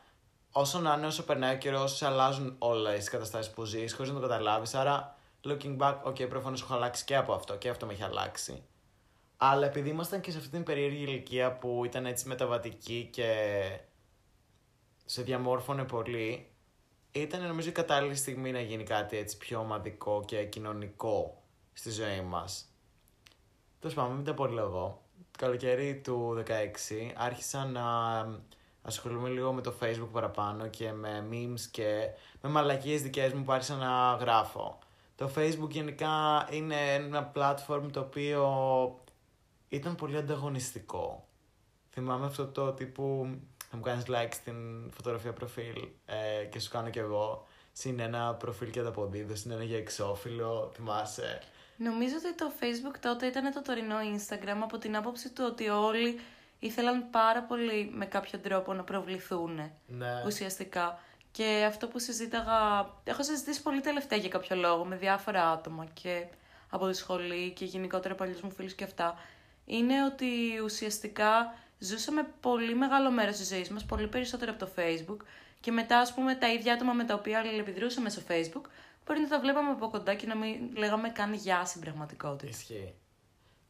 όσο 0.52 0.80
να 0.80 0.94
είναι, 0.94 1.06
όσο 1.06 1.24
περνάει 1.24 1.56
ο 1.56 1.58
καιρός, 1.58 2.02
αλλάζουν 2.02 2.56
όλε 2.60 2.96
οι 2.96 3.04
καταστάσεις 3.04 3.54
που 3.54 3.64
ζεις, 3.64 3.94
χωρίς 3.94 4.12
να 4.12 4.20
το 4.20 4.28
καταλάβεις. 4.28 4.76
Άρα, 4.76 5.16
looking 5.44 5.78
back, 5.78 6.02
ok, 6.04 6.30
προφανώς 6.30 6.62
έχω 6.62 6.74
αλλάξει 6.74 7.06
και 7.06 7.16
από 7.16 7.34
αυτό 7.34 7.58
και 7.58 7.70
αυτό 7.70 7.86
με 7.86 7.94
έχει 7.94 8.04
αλλάξει. 8.04 8.64
Αλλά 9.38 9.66
επειδή 9.66 9.90
ήμασταν 9.90 10.22
και 10.22 10.32
σε 10.32 10.38
αυτή 10.38 10.50
την 10.50 10.64
περίεργη 10.64 11.04
ηλικία 11.04 11.58
που 11.58 11.86
ήταν 11.86 12.06
έτσι 12.06 12.28
μεταβατική 12.28 13.10
και 13.12 13.62
σε 15.06 15.22
διαμόρφωνε 15.22 15.84
πολύ, 15.84 16.52
ήταν 17.12 17.48
νομίζω 17.48 17.70
η 17.70 17.72
κατάλληλη 17.72 18.16
στιγμή 18.16 18.52
να 18.52 18.62
γίνει 18.62 18.84
κάτι 18.84 19.18
έτσι 19.18 19.38
πιο 19.38 19.60
ομαδικό 19.60 20.24
και 20.26 20.46
κοινωνικό 20.46 21.44
στη 21.74 21.92
ζωή 21.92 22.22
μας. 22.22 22.66
Τέλος 23.80 23.96
πάντων, 23.96 24.16
μην 24.16 24.26
τα 24.26 24.34
πω 24.34 24.46
λίγο 24.46 25.09
καλοκαίρι 25.40 26.02
του 26.04 26.44
16 26.48 26.52
άρχισα 27.16 27.66
να 27.66 27.86
ασχολούμαι 28.82 29.30
λίγο 29.30 29.54
με 29.54 29.62
το 29.62 29.74
facebook 29.82 30.08
παραπάνω 30.12 30.68
και 30.68 30.92
με 30.92 31.28
memes 31.32 31.60
και 31.72 32.10
με 32.42 32.50
μαλακίες 32.50 33.02
δικές 33.02 33.34
μου 33.34 33.44
που 33.44 33.52
άρχισα 33.52 33.76
να 33.76 34.18
γράφω. 34.20 34.80
Το 35.16 35.32
facebook 35.36 35.70
γενικά 35.70 36.48
είναι 36.52 36.94
ένα 36.94 37.32
platform 37.36 37.84
το 37.92 38.00
οποίο 38.00 38.46
ήταν 39.70 39.96
πολύ 39.96 40.18
ανταγωνιστικό. 40.18 41.28
Θυμάμαι 41.90 42.26
αυτό 42.26 42.48
το 42.48 42.72
τύπου 42.74 43.30
θα 43.70 43.78
μου 43.78 43.84
κάνεις 43.84 44.04
like 44.08 44.32
στην 44.32 44.92
φωτογραφία 44.92 45.34
προφίλ 45.34 45.88
ε, 46.06 46.46
και 46.46 46.60
σου 46.60 46.70
κάνω 46.70 46.90
κι 46.90 47.00
εγώ. 47.00 47.48
Συν 47.72 48.00
ένα 48.00 48.34
προφίλ 48.34 48.70
και 48.70 48.80
ανταποδίδω, 48.80 49.36
συν 49.36 49.52
ένα 49.52 49.64
για 49.64 49.78
εξώφυλλο, 49.78 50.72
θυμάσαι. 50.74 51.42
Νομίζω 51.82 52.16
ότι 52.16 52.36
το 52.36 52.52
Facebook 52.60 52.96
τότε 53.00 53.26
ήταν 53.26 53.54
το 53.54 53.62
τωρινό 53.62 53.96
Instagram 54.16 54.58
από 54.62 54.78
την 54.78 54.96
άποψη 54.96 55.30
του 55.30 55.44
ότι 55.48 55.70
όλοι 55.70 56.20
ήθελαν 56.60 57.10
πάρα 57.10 57.42
πολύ 57.42 57.92
με 57.94 58.06
κάποιο 58.06 58.40
τρόπο 58.40 58.74
να 58.74 58.84
προβληθούν 58.84 59.72
ναι. 59.88 60.24
ουσιαστικά. 60.26 61.00
Και 61.32 61.66
αυτό 61.68 61.88
που 61.88 62.00
συζήταγα, 62.00 62.90
έχω 63.04 63.24
συζητήσει 63.24 63.62
πολύ 63.62 63.82
τελευταία 63.82 64.20
για 64.20 64.30
κάποιο 64.30 64.56
λόγο 64.56 64.86
με 64.86 64.96
διάφορα 64.96 65.50
άτομα 65.50 65.88
και 65.94 66.26
από 66.70 66.88
τη 66.88 66.94
σχολή 66.94 67.52
και 67.52 67.66
γενικότερα 67.66 68.16
παλιούς 68.16 68.42
μου 68.42 68.52
φίλους 68.52 68.74
και 68.74 68.84
αυτά, 68.84 69.18
είναι 69.66 70.04
ότι 70.04 70.60
ουσιαστικά 70.64 71.54
ζούσαμε 71.80 72.28
πολύ 72.40 72.76
μεγάλο 72.76 73.12
μέρος 73.12 73.38
της 73.38 73.48
ζωής 73.48 73.70
μας, 73.70 73.86
πολύ 73.86 74.08
περισσότερο 74.08 74.52
από 74.52 74.66
το 74.66 74.72
Facebook 74.76 75.26
και 75.60 75.72
μετά 75.72 76.00
ας 76.00 76.14
πούμε 76.14 76.36
τα 76.36 76.54
ίδια 76.54 76.74
άτομα 76.74 76.94
με 76.94 77.04
τα 77.04 77.14
οποία 77.14 77.40
αλληλεπιδρούσαμε 77.40 78.10
στο 78.10 78.22
Facebook 78.28 78.70
μπορεί 79.10 79.22
να 79.22 79.28
τα 79.28 79.40
βλέπαμε 79.40 79.70
από 79.72 79.90
κοντά 79.90 80.14
και 80.14 80.28
να 80.28 80.36
μην 80.36 80.58
λέγαμε 80.76 81.10
καν 81.10 81.34
γεια 81.34 81.66
στην 81.66 81.82
πραγματικότητα. 81.82 82.50
Ισχύει. 82.50 82.94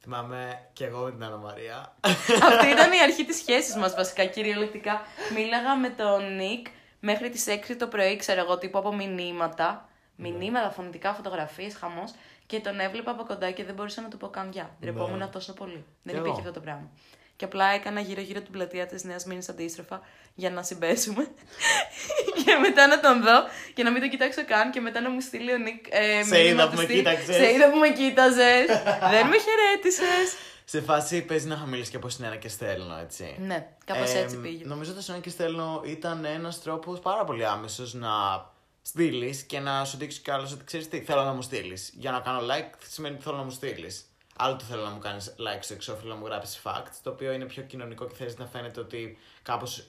Θυμάμαι 0.01 0.67
και 0.73 0.85
εγώ 0.85 1.03
με 1.03 1.11
την 1.11 1.23
Άννα 1.23 1.37
Μαρία. 1.37 1.95
Αυτή 2.41 2.67
ήταν 2.75 2.91
η 2.91 3.01
αρχή 3.01 3.25
της 3.25 3.37
σχέσης 3.37 3.75
μας, 3.75 3.93
βασικά, 3.95 4.25
κυριολεκτικά. 4.25 5.01
Μίλαγα 5.35 5.75
με 5.75 5.89
τον 5.89 6.35
Νικ 6.35 6.67
μέχρι 6.99 7.29
τις 7.29 7.45
6 7.69 7.75
το 7.79 7.87
πρωί, 7.87 8.15
ξέρω 8.15 8.41
εγώ, 8.41 8.57
τύπου 8.57 8.77
από 8.77 8.95
μηνύματα. 8.95 9.89
Ναι. 10.15 10.29
Μηνύματα, 10.29 10.69
φωνητικά, 10.69 11.13
φωτογραφίες, 11.13 11.75
χαμός. 11.75 12.11
Και 12.45 12.59
τον 12.59 12.79
έβλεπα 12.79 13.11
από 13.11 13.23
κοντά 13.23 13.51
και 13.51 13.63
δεν 13.63 13.73
μπορούσα 13.73 14.01
να 14.01 14.07
του 14.07 14.17
πω 14.17 14.27
καν 14.27 14.51
γεια. 14.51 14.75
Ναι. 14.79 15.27
τόσο 15.27 15.53
πολύ. 15.53 15.85
Δεν 16.03 16.15
υπήρχε 16.15 16.39
αυτό 16.39 16.51
το 16.51 16.59
πράγμα. 16.59 16.89
Και 17.39 17.45
απλά 17.45 17.65
έκανα 17.65 17.99
γύρω-γύρω 17.99 18.41
την 18.41 18.51
πλατεία 18.51 18.85
της 18.85 19.03
Νέας 19.03 19.25
Μήνης 19.25 19.49
αντίστροφα 19.49 20.01
για 20.35 20.49
να 20.49 20.63
συμπέσουμε. 20.63 21.23
και 22.45 22.55
μετά 22.61 22.87
να 22.87 22.99
τον 22.99 23.21
δω 23.21 23.37
και 23.73 23.83
να 23.83 23.91
μην 23.91 24.01
τον 24.01 24.09
κοιτάξω 24.09 24.45
καν 24.45 24.71
και 24.71 24.79
μετά 24.79 25.01
να 25.01 25.09
μου 25.09 25.21
στείλει 25.21 25.51
ο 25.53 25.57
Νίκ. 25.57 25.85
Ε, 25.89 26.23
Σε 26.23 26.35
μήνυμα 26.35 26.49
είδα 26.51 26.63
του 26.63 26.69
που 26.69 26.77
με 26.77 26.83
στυλ, 26.83 26.95
κοίταξες. 26.95 27.35
Σε 27.35 27.51
είδα 27.53 27.69
που 27.71 27.77
με 27.77 27.89
κοίταζες. 27.89 28.65
Δεν 29.11 29.27
με 29.27 29.37
χαιρέτησες. 29.45 30.35
Σε 30.73 30.81
φάση 30.81 31.21
παίζει 31.21 31.47
να 31.47 31.55
χαμηλήσει 31.55 31.91
και 31.91 31.95
από 31.95 32.09
συνένα 32.09 32.35
και 32.35 32.49
στέλνω, 32.49 32.97
έτσι. 33.01 33.35
ναι, 33.39 33.67
κάπως 33.85 34.13
Ε, 34.13 34.19
έτσι 34.19 34.37
πήγε. 34.37 34.65
Νομίζω 34.65 34.93
το 34.93 35.01
συνένα 35.01 35.23
και 35.23 35.29
στέλνω 35.29 35.81
ήταν 35.85 36.25
ένας 36.25 36.61
τρόπος 36.61 36.99
πάρα 36.99 37.23
πολύ 37.23 37.45
άμεσος 37.45 37.93
να 37.93 38.09
στείλεις 38.81 39.41
και 39.43 39.59
να 39.59 39.85
σου 39.85 39.97
δείξει 39.97 40.21
κι 40.21 40.31
άλλος 40.31 40.51
ότι 40.51 40.63
ξέρεις 40.63 40.87
τι, 40.89 41.01
θέλω 41.01 41.23
να 41.23 41.33
μου 41.33 41.41
στείλεις. 41.41 41.91
Για 41.93 42.11
να 42.11 42.19
κάνω 42.19 42.39
like 42.39 42.73
σημαίνει 42.89 43.13
ότι 43.15 43.23
θέλω 43.23 43.35
να 43.35 43.43
μου 43.43 43.49
στείλεις. 43.51 44.03
Άλλο 44.41 44.55
το 44.55 44.63
θέλω 44.63 44.83
να 44.83 44.89
μου 44.89 44.99
κάνεις 44.99 45.35
like 45.37 45.59
στο 45.59 45.73
εξώφυλλο 45.73 46.13
να 46.13 46.19
μου 46.19 46.25
γράψεις 46.25 46.61
facts, 46.63 46.99
το 47.03 47.09
οποίο 47.09 47.31
είναι 47.31 47.45
πιο 47.45 47.63
κοινωνικό 47.63 48.07
και 48.07 48.15
θες 48.15 48.37
να 48.37 48.45
φαίνεται 48.45 48.79
ότι 48.79 49.17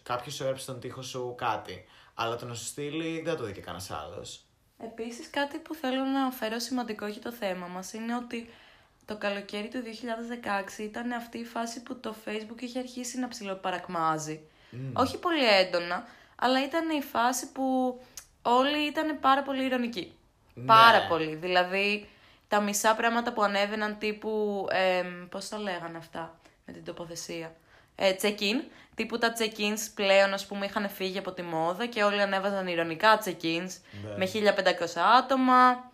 κάποιος 0.03 0.35
σου 0.35 0.43
έγραψε 0.43 0.63
στον 0.63 0.81
τοίχο 0.81 1.03
σου 1.03 1.35
κάτι. 1.39 1.85
Αλλά 2.15 2.37
το 2.37 2.47
να 2.47 2.55
σου 2.55 2.65
στείλει 2.65 3.21
δεν 3.25 3.37
το 3.37 3.45
δει 3.45 3.53
και 3.53 3.61
κανένας 3.61 3.91
άλλος. 3.91 4.41
Επίσης 4.79 5.31
κάτι 5.31 5.59
που 5.59 5.75
θέλω 5.75 6.05
να 6.05 6.21
αναφέρω 6.21 6.59
σημαντικό 6.59 7.07
για 7.07 7.21
το 7.21 7.33
θέμα 7.33 7.67
μας 7.67 7.93
είναι 7.93 8.17
ότι 8.17 8.51
το 9.05 9.17
καλοκαίρι 9.17 9.69
του 9.69 9.83
2016 10.77 10.79
ήταν 10.79 11.13
αυτή 11.13 11.39
η 11.39 11.45
φάση 11.45 11.83
που 11.83 12.01
το 12.01 12.15
facebook 12.25 12.61
είχε 12.61 12.79
αρχίσει 12.79 13.19
να 13.19 13.29
ψιλοπαρακμάζει. 13.29 14.41
Όχι 14.93 15.19
πολύ 15.19 15.47
έντονα, 15.47 16.07
αλλά 16.37 16.65
ήταν 16.65 16.91
η 16.91 17.03
φάση 17.03 17.53
που 17.53 18.01
όλοι 18.43 18.87
ήταν 18.87 19.21
πάρα 19.21 19.43
πολύ 19.43 19.65
ηρωνικοί. 19.65 20.13
Ναι. 20.55 20.65
Πάρα 20.65 21.07
πολύ. 21.07 21.35
Δηλαδή 21.35 22.09
τα 22.51 22.61
μισά 22.61 22.95
πράγματα 22.95 23.33
που 23.33 23.43
ανέβαιναν 23.43 23.99
τύπου, 23.99 24.67
εμ, 24.71 25.29
πώς 25.29 25.49
τα 25.49 25.59
λέγανε 25.59 25.99
αυτά 25.99 26.39
με 26.67 26.73
την 26.73 26.85
τοποθεσία. 26.85 27.55
Ε, 27.95 28.15
check-in, 28.23 28.65
τύπου 28.95 29.19
τα 29.19 29.33
check-ins 29.39 29.79
πλέον 29.95 30.33
ας 30.33 30.47
πούμε 30.47 30.67
είχαν 30.67 30.89
φύγει 30.89 31.19
από 31.19 31.33
τη 31.33 31.43
μόδα 31.43 31.87
και 31.87 32.03
όλοι 32.03 32.21
ανέβαζαν 32.23 32.67
ηρωνικά 32.67 33.23
check-ins 33.25 33.71
Ναι. 34.05 34.17
με 34.17 34.27
1500 34.27 35.01
άτομα. 35.19 35.91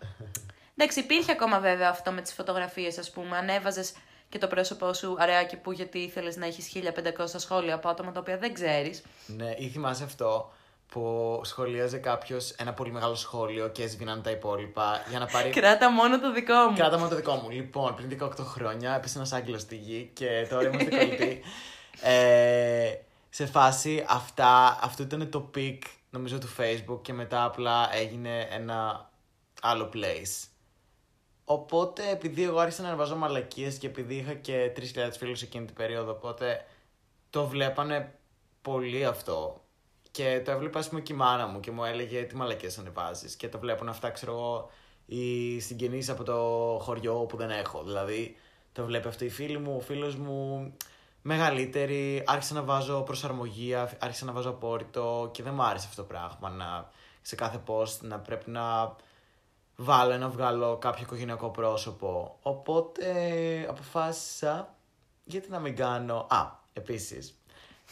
Εντάξει, 0.77 1.01
υπήρχε 1.01 1.33
ακόμα 1.33 1.59
βέβαια 1.61 1.89
αυτό 1.89 2.11
με 2.13 2.21
τις 2.21 2.33
φωτογραφίες 2.33 2.99
ας 2.99 3.11
πούμε, 3.11 3.37
ανέβαζες 3.37 3.93
και 4.29 4.39
το 4.39 4.47
πρόσωπό 4.47 4.93
σου 4.93 5.17
αραιάκι 5.19 5.57
που 5.57 5.73
γιατί 5.73 5.99
ήθελες 5.99 6.37
να 6.37 6.47
έχεις 6.47 6.73
1500 6.75 7.39
σχόλια 7.39 7.75
από 7.75 7.89
άτομα 7.89 8.13
τα 8.13 8.21
οποία 8.21 8.39
δεν 8.39 8.53
ξέρεις. 8.55 9.03
Ναι, 9.27 9.55
ή 9.59 9.69
θυμάσαι 9.69 10.05
αυτό 10.05 10.53
που 10.89 11.41
σχολίαζε 11.45 11.99
κάποιος 11.99 12.51
ένα 12.51 12.73
πολύ 12.73 12.93
μεγάλο 12.93 13.15
σχόλιο 13.15 13.69
και 13.69 13.83
έσβηναν 13.83 14.23
τα 14.23 14.31
υπόλοιπα 14.31 15.05
για 15.09 15.19
να 15.19 15.27
πάρει. 15.27 15.51
Κράτα 15.51 15.91
μόνο 15.91 16.21
το 16.21 16.33
δικό 16.33 16.55
μου. 16.55 16.77
Κράτα 16.77 16.97
μόνο 16.97 17.09
το 17.09 17.17
δικό 17.17 17.35
μου. 17.35 17.51
Λοιπόν, 17.51 17.95
πριν 17.95 18.19
18 18.21 18.31
χρόνια 18.39 18.95
έπεσε 18.95 19.19
ένας 19.19 19.33
Άγγελο 19.33 19.59
στη 19.59 19.77
γη 19.77 20.11
και 20.15 20.47
τώρα 20.51 20.69
είμαστε 20.69 20.97
κολλητοί. 20.97 21.41
ε, 22.13 22.95
σε 23.29 23.47
φάση 23.47 24.05
αυτά, 24.09 24.79
αυτό 24.83 25.03
ήταν 25.03 25.31
το 25.31 25.51
peak 25.55 25.79
νομίζω 26.11 26.39
του 26.39 26.49
Facebook 26.59 27.03
και 27.03 27.13
μετά 27.13 27.45
απλά 27.45 27.95
έγινε 27.95 28.49
ένα 28.51 29.11
άλλο 29.63 29.91
place. 29.95 30.49
Οπότε 31.45 32.11
επειδή 32.11 32.43
εγώ 32.43 32.59
άρχισα 32.59 32.83
να 32.83 32.89
ανεβάζω 32.89 33.17
μαλακίες 33.17 33.79
και 33.79 33.87
επειδή 33.87 34.15
είχα 34.15 34.35
και 34.35 34.73
3.000 34.77 34.83
φίλους 35.19 35.43
εκείνη 35.43 35.65
την 35.65 35.75
περίοδο, 35.75 36.11
οπότε 36.11 36.65
το 37.31 37.47
βλέπανε 37.47 38.15
πολύ 38.63 39.05
αυτό. 39.05 39.66
Και 40.17 40.43
το 40.45 40.51
έβλεπα, 40.51 40.79
ας 40.79 40.89
πούμε, 40.89 41.01
και 41.01 41.13
η 41.13 41.17
μάνα 41.17 41.47
μου 41.47 41.61
και 41.61 41.71
μου 41.71 41.85
έλεγε 41.85 42.23
τι 42.23 42.37
μαλακίες 42.37 42.79
ανεβάζεις; 42.79 43.37
Και 43.37 43.49
το 43.49 43.59
βλέπουν 43.59 43.89
αυτά, 43.89 44.11
ξέρω 44.11 44.33
εγώ, 44.33 44.71
οι 45.07 45.61
συγγενείς 45.61 46.09
από 46.09 46.23
το 46.25 46.35
χωριό 46.83 47.15
που 47.15 47.37
δεν 47.37 47.51
έχω. 47.51 47.83
Δηλαδή, 47.83 48.37
το 48.73 48.85
βλέπει 48.85 49.09
αυτό 49.09 49.25
η 49.25 49.29
φίλη 49.29 49.59
μου, 49.59 49.77
ο 49.77 49.81
φίλος 49.81 50.17
μου, 50.17 50.73
μεγαλύτερη. 51.23 52.23
Άρχισα 52.27 52.55
να 52.55 52.63
βάζω 52.63 53.03
προσαρμογή, 53.03 53.75
άρχισα 53.75 54.25
να 54.25 54.33
βάζω 54.33 54.49
απόρριτο 54.49 55.31
και 55.33 55.43
δεν 55.43 55.55
μου 55.55 55.63
άρεσε 55.63 55.87
αυτό 55.89 56.03
το 56.03 56.09
πράγμα. 56.09 56.51
Να, 56.51 56.91
σε 57.23 57.35
κάθε 57.35 57.63
post 57.67 57.99
να 58.01 58.19
πρέπει 58.19 58.51
να 58.51 58.97
βάλω 59.77 60.17
να 60.17 60.29
βγάλω 60.29 60.77
κάποιο 60.77 61.03
οικογενειακό 61.03 61.51
πρόσωπο. 61.51 62.39
Οπότε 62.43 63.07
αποφάσισα 63.69 64.75
γιατί 65.25 65.51
να 65.51 65.59
μην 65.59 65.77
κάνω. 65.77 66.27
Α, 66.31 66.47
επίσης. 66.73 67.35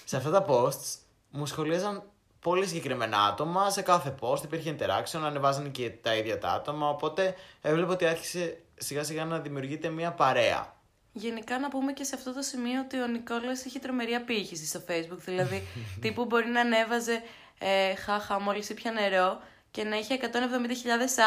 Σε 0.05 0.17
αυτά 0.17 0.31
τα 0.31 0.45
posts 0.49 0.99
μου 1.31 1.47
σχολίαζαν 1.47 2.03
πολύ 2.45 2.67
συγκεκριμένα 2.67 3.19
άτομα. 3.25 3.71
Σε 3.71 3.83
κάθε 3.83 4.15
post 4.21 4.43
υπήρχε 4.43 4.77
interaction, 4.79 5.21
ανεβάζανε 5.25 5.69
και 5.69 5.91
τα 5.91 6.15
ίδια 6.15 6.39
τα 6.39 6.49
άτομα. 6.49 6.89
Οπότε 6.89 7.35
έβλεπα 7.63 7.93
ότι 7.93 8.07
άρχισε 8.07 8.59
σιγά 8.75 9.05
σιγά 9.05 9.25
να 9.25 9.39
δημιουργείται 9.39 9.89
μια 9.89 10.13
παρέα. 10.13 10.75
Γενικά 11.13 11.59
να 11.59 11.69
πούμε 11.69 11.93
και 11.93 12.05
σε 12.05 12.15
αυτό 12.15 12.35
το 12.35 12.43
σημείο 12.43 12.81
ότι 12.81 13.01
ο 13.01 13.07
Νικόλας 13.07 13.65
έχει 13.65 13.79
τρομερή 13.79 14.15
απήχηση 14.15 14.67
στο 14.67 14.81
facebook. 14.89 15.19
Δηλαδή, 15.25 15.67
τύπου 16.03 16.25
μπορεί 16.25 16.49
να 16.49 16.61
ανέβαζε 16.61 17.23
ε, 17.59 17.95
χάχα 17.95 18.41
μόλις 18.41 18.69
ήπια 18.69 18.91
νερό 18.91 19.41
και 19.71 19.85
να 19.85 19.97
είχε 19.97 20.19
170.000 20.23 20.29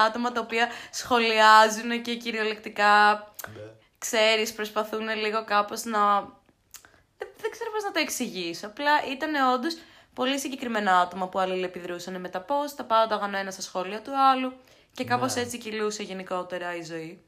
άτομα 0.08 0.32
τα 0.32 0.42
οποία 0.42 0.68
σχολιάζουν 0.92 2.02
και 2.02 2.16
κυριολεκτικά, 2.16 3.24
ξέρεις, 3.98 4.54
προσπαθούν 4.54 5.10
λίγο 5.10 5.44
κάπως 5.46 5.84
να... 5.84 6.20
Δεν, 7.18 7.28
δεν 7.42 7.52
ξέρω 7.52 7.72
πώς 7.72 7.84
να 7.84 7.92
το 7.92 8.00
εξηγήσω. 8.00 8.68
Απλά 8.68 8.92
ήταν 9.12 9.54
όντως 9.54 9.78
πολύ 10.18 10.40
συγκεκριμένα 10.40 11.00
άτομα 11.00 11.28
που 11.28 11.40
αλληλεπιδρούσαν 11.40 12.20
με 12.20 12.30
τα 12.30 12.46
post, 12.48 12.74
τα 12.76 12.84
πάντα 12.84 13.20
ο 13.20 13.38
ένα 13.38 13.52
στα 13.52 13.62
σχόλια 13.62 14.02
του 14.02 14.12
άλλου 14.18 14.54
και 14.94 15.04
κάπως 15.04 15.36
Ναι. 15.36 15.42
έτσι 15.42 15.58
κυλούσε 15.58 16.04
γενικότερα 16.04 16.76
η 16.76 16.84
ζωή. 16.84 17.22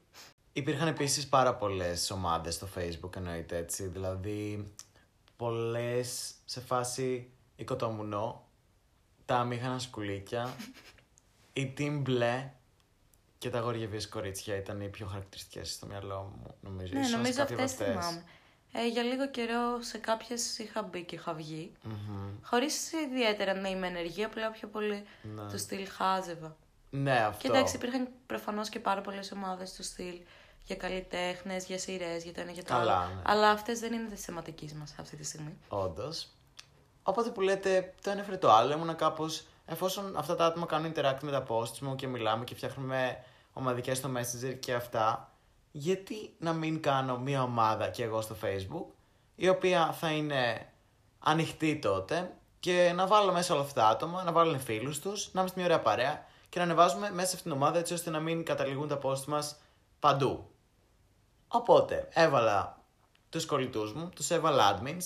Υπήρχαν 0.52 0.88
επίσης 0.88 1.28
πάρα 1.28 1.54
πολλές 1.54 2.10
ομάδες 2.10 2.54
στο 2.54 2.68
facebook 2.76 3.16
εννοείται 3.16 3.56
έτσι, 3.56 3.84
δηλαδή 3.86 4.72
πολλές 5.36 6.34
σε 6.44 6.60
φάση 6.60 7.30
οικοτομουνό, 7.56 8.44
τα 9.24 9.36
αμήχανα 9.36 9.78
σκουλίκια, 9.78 10.54
η 11.52 11.72
team 11.78 11.98
μπλε 12.02 12.50
και 13.38 13.50
τα 13.50 13.58
αγόρια 13.58 13.88
βίες 13.88 14.08
κορίτσια 14.08 14.56
ήταν 14.56 14.80
οι 14.80 14.88
πιο 14.88 15.06
χαρακτηριστικές 15.06 15.72
στο 15.72 15.86
μυαλό 15.86 16.32
μου 16.36 16.54
νομίζω. 16.60 16.92
Ναι, 16.94 17.00
Ίσως 17.00 17.12
νομίζω 17.12 17.38
κάποια 17.38 17.54
από 17.54 17.64
αυτές 17.64 17.86
θυμάμαι. 17.86 18.24
Ε, 18.72 18.86
για 18.88 19.02
λίγο 19.02 19.28
καιρό 19.28 19.80
σε 19.80 19.98
κάποιες 19.98 20.58
είχα 20.58 20.82
μπει 20.82 21.04
και 21.04 21.14
είχα 21.14 21.32
βγει. 21.32 21.72
Μμμ. 21.82 22.28
Χωρίς 22.42 22.92
ιδιαίτερα 22.92 23.54
να 23.54 23.68
είμαι 23.68 23.86
ενεργή, 23.86 24.24
απλά 24.24 24.50
πιο 24.50 24.68
πολύ 24.68 25.04
Ναι. 25.22 25.42
του 25.50 25.58
στυλ 25.58 25.88
χάζευα. 25.88 26.56
Ναι, 26.90 27.18
αυτό. 27.20 27.40
Και 27.42 27.48
εντάξει, 27.56 27.76
υπήρχαν 27.76 28.08
προφανώς 28.26 28.68
και 28.68 28.78
πάρα 28.78 29.00
πολλές 29.00 29.32
ομάδες 29.32 29.72
του 29.72 29.82
στυλ 29.82 30.14
για 30.64 30.76
καλλιτέχνες, 30.76 31.64
για 31.66 31.78
σειρές, 31.78 32.22
για 32.24 32.32
το 32.32 32.40
ένα 32.40 32.50
για 32.50 32.64
το 32.64 32.72
Καλά, 32.72 32.96
άλλο. 32.98 33.14
ναι. 33.14 33.22
Αλλά 33.24 33.50
αυτές 33.50 33.80
δεν 33.80 33.92
είναι 33.92 34.08
της 34.08 34.24
θεματικής 34.24 34.72
μας 34.72 34.94
αυτή 35.00 35.16
τη 35.16 35.24
στιγμή. 35.24 35.56
Όντως. 35.68 36.28
Οπότε 37.02 37.30
που 37.30 37.40
λέτε, 37.40 37.94
το 38.02 38.10
ένα 38.10 38.20
έφερε 38.20 38.36
το 38.36 38.50
άλλο. 38.52 38.72
Ήμουνα 38.72 38.94
κάπως. 38.94 39.44
Εφόσον 39.66 40.16
αυτά 40.16 40.34
τα 40.36 40.44
άτομα 40.46 40.66
κάνουν 40.66 40.92
interact 40.92 41.18
με 41.20 41.30
τα 41.30 41.44
posts 41.48 41.78
μου 41.78 41.94
και 41.94 42.06
μιλάμε 42.06 42.44
και 42.44 42.54
φτιάχνουμε 42.54 43.24
ομαδικές 43.52 43.96
στο 43.98 44.10
Messenger 44.16 44.56
και 44.60 44.74
αυτά, 44.74 45.32
γιατί 45.70 46.34
να 46.38 46.52
μην 46.52 46.82
κάνω 46.82 47.18
μία 47.18 47.42
ομάδα 47.42 47.88
και 47.88 48.02
εγώ 48.02 48.20
στο 48.20 48.36
Facebook, 48.42 48.86
η 49.34 49.48
οποία 49.48 49.92
θα 49.92 50.10
είναι 50.10 50.72
ανοιχτή 51.18 51.78
τότε 51.78 52.34
και 52.60 52.92
να 52.94 53.06
βάλω 53.06 53.32
μέσα 53.32 53.54
όλα 53.54 53.62
αυτά 53.62 53.80
τα 53.80 53.88
άτομα, 53.88 54.22
να 54.22 54.32
βάλουν 54.32 54.60
φίλους 54.60 54.98
τους, 54.98 55.32
να 55.32 55.40
είμαστε 55.40 55.60
μια 55.60 55.68
ωραία 55.68 55.82
παρέα 55.82 56.24
και 56.48 56.58
να 56.58 56.64
ανεβάζουμε 56.64 57.10
μέσα 57.10 57.28
σε 57.28 57.36
αυτήν 57.36 57.52
την 57.52 57.60
ομάδα 57.60 57.78
έτσι 57.78 57.92
ώστε 57.92 58.10
να 58.10 58.20
μην 58.20 58.44
καταλήγουν 58.44 58.88
τα 58.88 58.98
posts 59.02 59.24
μας 59.24 59.60
παντού. 59.98 60.50
Οπότε 61.48 62.08
έβαλα 62.12 62.84
τους 63.28 63.46
κολλητούς 63.46 63.92
μου, 63.92 64.08
τους 64.14 64.30
έβαλα 64.30 64.78
admins, 64.78 65.04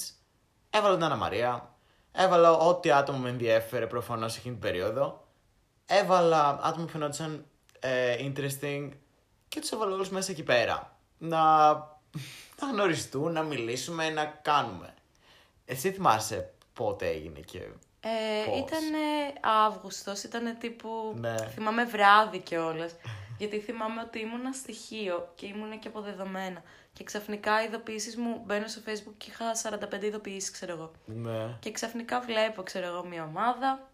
έβαλα 0.71 0.95
την 0.95 1.05
Άννα 1.05 1.17
Μαρία, 1.17 1.75
έβαλα 2.13 2.53
ό,τι 2.53 2.91
άτομο 2.91 3.19
με 3.19 3.29
ενδιέφερε 3.29 3.87
προφανώς 3.87 4.37
εκείνη 4.37 4.55
την 4.55 4.63
περίοδο, 4.63 5.27
έβαλα 5.87 6.61
άτομα 6.63 6.85
που 6.85 6.91
φαινόντουσαν 6.91 7.47
ε, 7.81 8.17
interesting 8.21 8.91
και 9.55 9.61
τους 9.61 9.71
έβαλα 9.71 9.95
όλους 9.95 10.09
μέσα 10.09 10.33
εκεί 10.33 10.43
πέρα. 10.43 10.97
Να, 11.19 11.73
να 12.61 12.67
γνωριστούν, 12.73 13.33
να 13.33 13.43
μιλήσουμε, 13.43 14.11
να 14.11 14.25
κάνουμε. 14.25 14.95
Εσύ 15.65 15.93
θυμάσαι 15.93 16.53
πότε 16.73 17.07
έγινε 17.07 17.41
και... 17.41 17.59
Ε, 18.01 18.45
Πώς; 18.47 18.59
ήταν 18.59 18.85
Αύγουστος, 19.67 20.23
ήταν 20.23 20.57
τύπου. 20.59 21.15
Ναι. 21.17 21.35
Θυμάμαι 21.49 21.85
βράδυ 21.85 22.39
κιόλας. 22.39 22.95
γιατί 23.39 23.61
θυμάμαι 23.61 24.01
ότι 24.01 24.19
ήμουνα 24.19 24.53
στοιχείο 24.53 25.33
και 25.35 25.47
ήμουνα 25.47 25.77
και 25.77 25.89
αποδεδομένα. 25.89 26.63
Και 26.93 27.05
ξαφνικά 27.05 27.63
οι 27.63 27.67
ειδοποιήσεις 27.67 28.17
μου 28.17 28.43
μπαίνω 28.45 28.67
στο 28.67 28.81
Facebook 28.87 29.15
και 29.17 29.27
είχα 29.31 29.45
45 30.01 30.03
ειδοποιήσεις, 30.03 30.51
ξέρω 30.51 30.73
εγώ. 30.73 30.91
Ναι. 31.05 31.57
Και 31.61 31.71
ξαφνικά 31.71 32.21
βλέπω, 32.21 32.63
ξέρω 32.63 32.87
εγώ, 32.87 33.05
μια 33.05 33.25
ομάδα. 33.25 33.89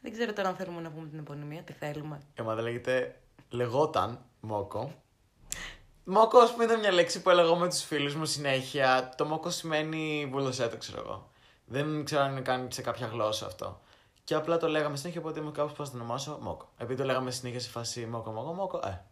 Δεν 0.00 0.12
ξέρω 0.12 0.32
τώρα 0.32 0.48
αν 0.48 0.56
θέλουμε 0.56 0.80
να 0.80 0.90
πούμε 0.90 1.08
την 1.08 1.18
επωνυμία, 1.18 1.62
τι 1.62 1.72
θέλουμε. 1.72 2.20
Η 2.38 2.40
ομάδα 2.40 2.62
λέγεται, 2.62 3.20
λεγόταν 3.50 4.24
Μόκο. 4.40 5.04
Μόκο, 6.08 6.38
ας 6.38 6.52
πούμε, 6.52 6.64
ήταν 6.64 6.78
μια 6.78 6.92
λέξη 6.92 7.22
που 7.22 7.30
έλεγα 7.30 7.54
με 7.54 7.68
τους 7.68 7.82
φίλους 7.82 8.14
μου 8.14 8.24
συνέχεια. 8.24 9.14
Το 9.16 9.24
Μόκο 9.24 9.50
σημαίνει 9.50 10.28
βουλοσέτο, 10.30 10.76
ξέρω 10.76 11.00
εγώ. 11.00 11.30
Δεν 11.64 12.04
ξέρω 12.04 12.22
αν 12.22 12.30
είναι 12.30 12.40
καν 12.40 12.68
σε 12.72 12.82
κάποια 12.82 13.06
γλώσσα 13.06 13.46
αυτό. 13.46 13.80
Και 14.24 14.34
απλά 14.34 14.56
το 14.56 14.68
λέγαμε 14.68 14.96
συνέχεια, 14.96 15.20
οπότε 15.20 15.40
μου 15.40 15.52
κάπως 15.52 15.72
πώς 15.72 15.86
να 15.86 15.98
το 15.98 16.02
ονομάσω 16.02 16.38
Μόκο. 16.40 16.68
Επειδή 16.78 17.00
το 17.00 17.06
λέγαμε 17.06 17.30
συνέχεια 17.30 17.60
σε 17.60 17.68
φάση 17.68 18.06
Μόκο, 18.06 18.30
Μόκο, 18.30 18.52
Μόκο, 18.52 18.80
ε. 18.84 19.04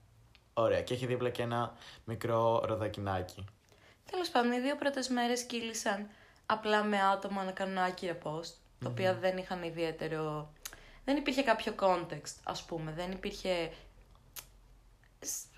Ωραία. 0.54 0.82
Και 0.82 0.94
έχει 0.94 1.06
δίπλα 1.06 1.30
και 1.30 1.42
ένα 1.42 1.72
μικρό 2.04 2.62
ροδακινάκι. 2.64 3.44
Τέλος 4.10 4.28
πάντων, 4.28 4.52
οι 4.52 4.60
δύο 4.60 4.76
πρώτες 4.76 5.08
μέρες 5.08 5.42
κύλησαν 5.42 6.08
απλά 6.46 6.84
με 6.84 7.00
άτομα 7.02 7.44
να 7.44 7.50
κάνουν 7.50 7.78
άκυρα 7.78 8.18
post, 8.22 8.52
τα 8.78 8.88
οποία 8.88 9.14
δεν 9.14 9.36
είχαν 9.36 9.62
ιδιαίτερο... 9.62 10.52
Δεν 11.04 11.16
υπήρχε 11.16 11.42
κάποιο 11.42 11.74
context, 11.80 12.34
ας 12.42 12.62
πούμε. 12.62 12.92
Δεν 12.92 13.10
υπήρχε... 13.10 13.72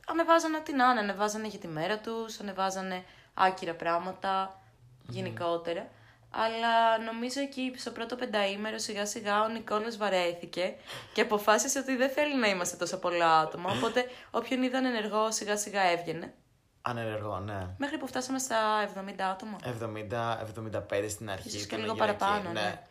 σ- 0.06 0.10
Ανεβάζανε 0.10 0.56
ό,τι 0.56 0.72
να 0.75 0.90
είναι. 0.90 1.00
Ανεβάζανε 1.00 1.46
για 1.46 1.58
τη 1.58 1.68
μέρα 1.68 1.98
τους, 1.98 2.40
ανεβάζανε 2.40 3.04
άκυρα 3.34 3.75
πράγματα 3.75 4.60
γενικότερα. 5.08 5.88
Αλλά 6.30 6.98
νομίζω 6.98 7.40
εκεί 7.40 7.72
στο 7.76 7.90
πρώτο 7.90 8.16
πενταήμερο 8.16 8.78
σιγά 8.78 9.06
σιγά 9.06 9.42
ο 9.42 9.48
Νικόλας 9.48 9.96
βαρέθηκε 9.96 10.75
και 11.12 11.20
αποφάσισε 11.20 11.78
ότι 11.78 11.96
δεν 11.96 12.10
θέλει 12.10 12.36
να 12.36 12.48
είμαστε 12.48 12.76
τόσο 12.76 12.98
πολλά 12.98 13.38
άτομα. 13.38 13.70
Οπότε 13.72 14.04
όποιον 14.30 14.62
είδαν 14.62 14.84
ενεργό 14.84 15.30
σιγά 15.32 15.56
σιγά 15.56 15.82
έβγαινε. 15.82 16.34
Ανενεργό, 16.82 17.38
ναι. 17.38 17.66
Μέχρι 17.78 17.98
που 17.98 18.06
φτάσαμε 18.06 18.38
στα 18.38 18.56
70 18.94 19.20
άτομα. 19.30 19.56
70-75 19.64 21.08
στην 21.08 21.30
αρχή. 21.30 21.48
Ίσως 21.48 21.60
και 21.60 21.75
ήταν 21.75 21.80
λίγο 21.80 21.92
γυναικεία, 21.94 22.16
παραπάνω, 22.16 22.52
ναι. 22.52 22.82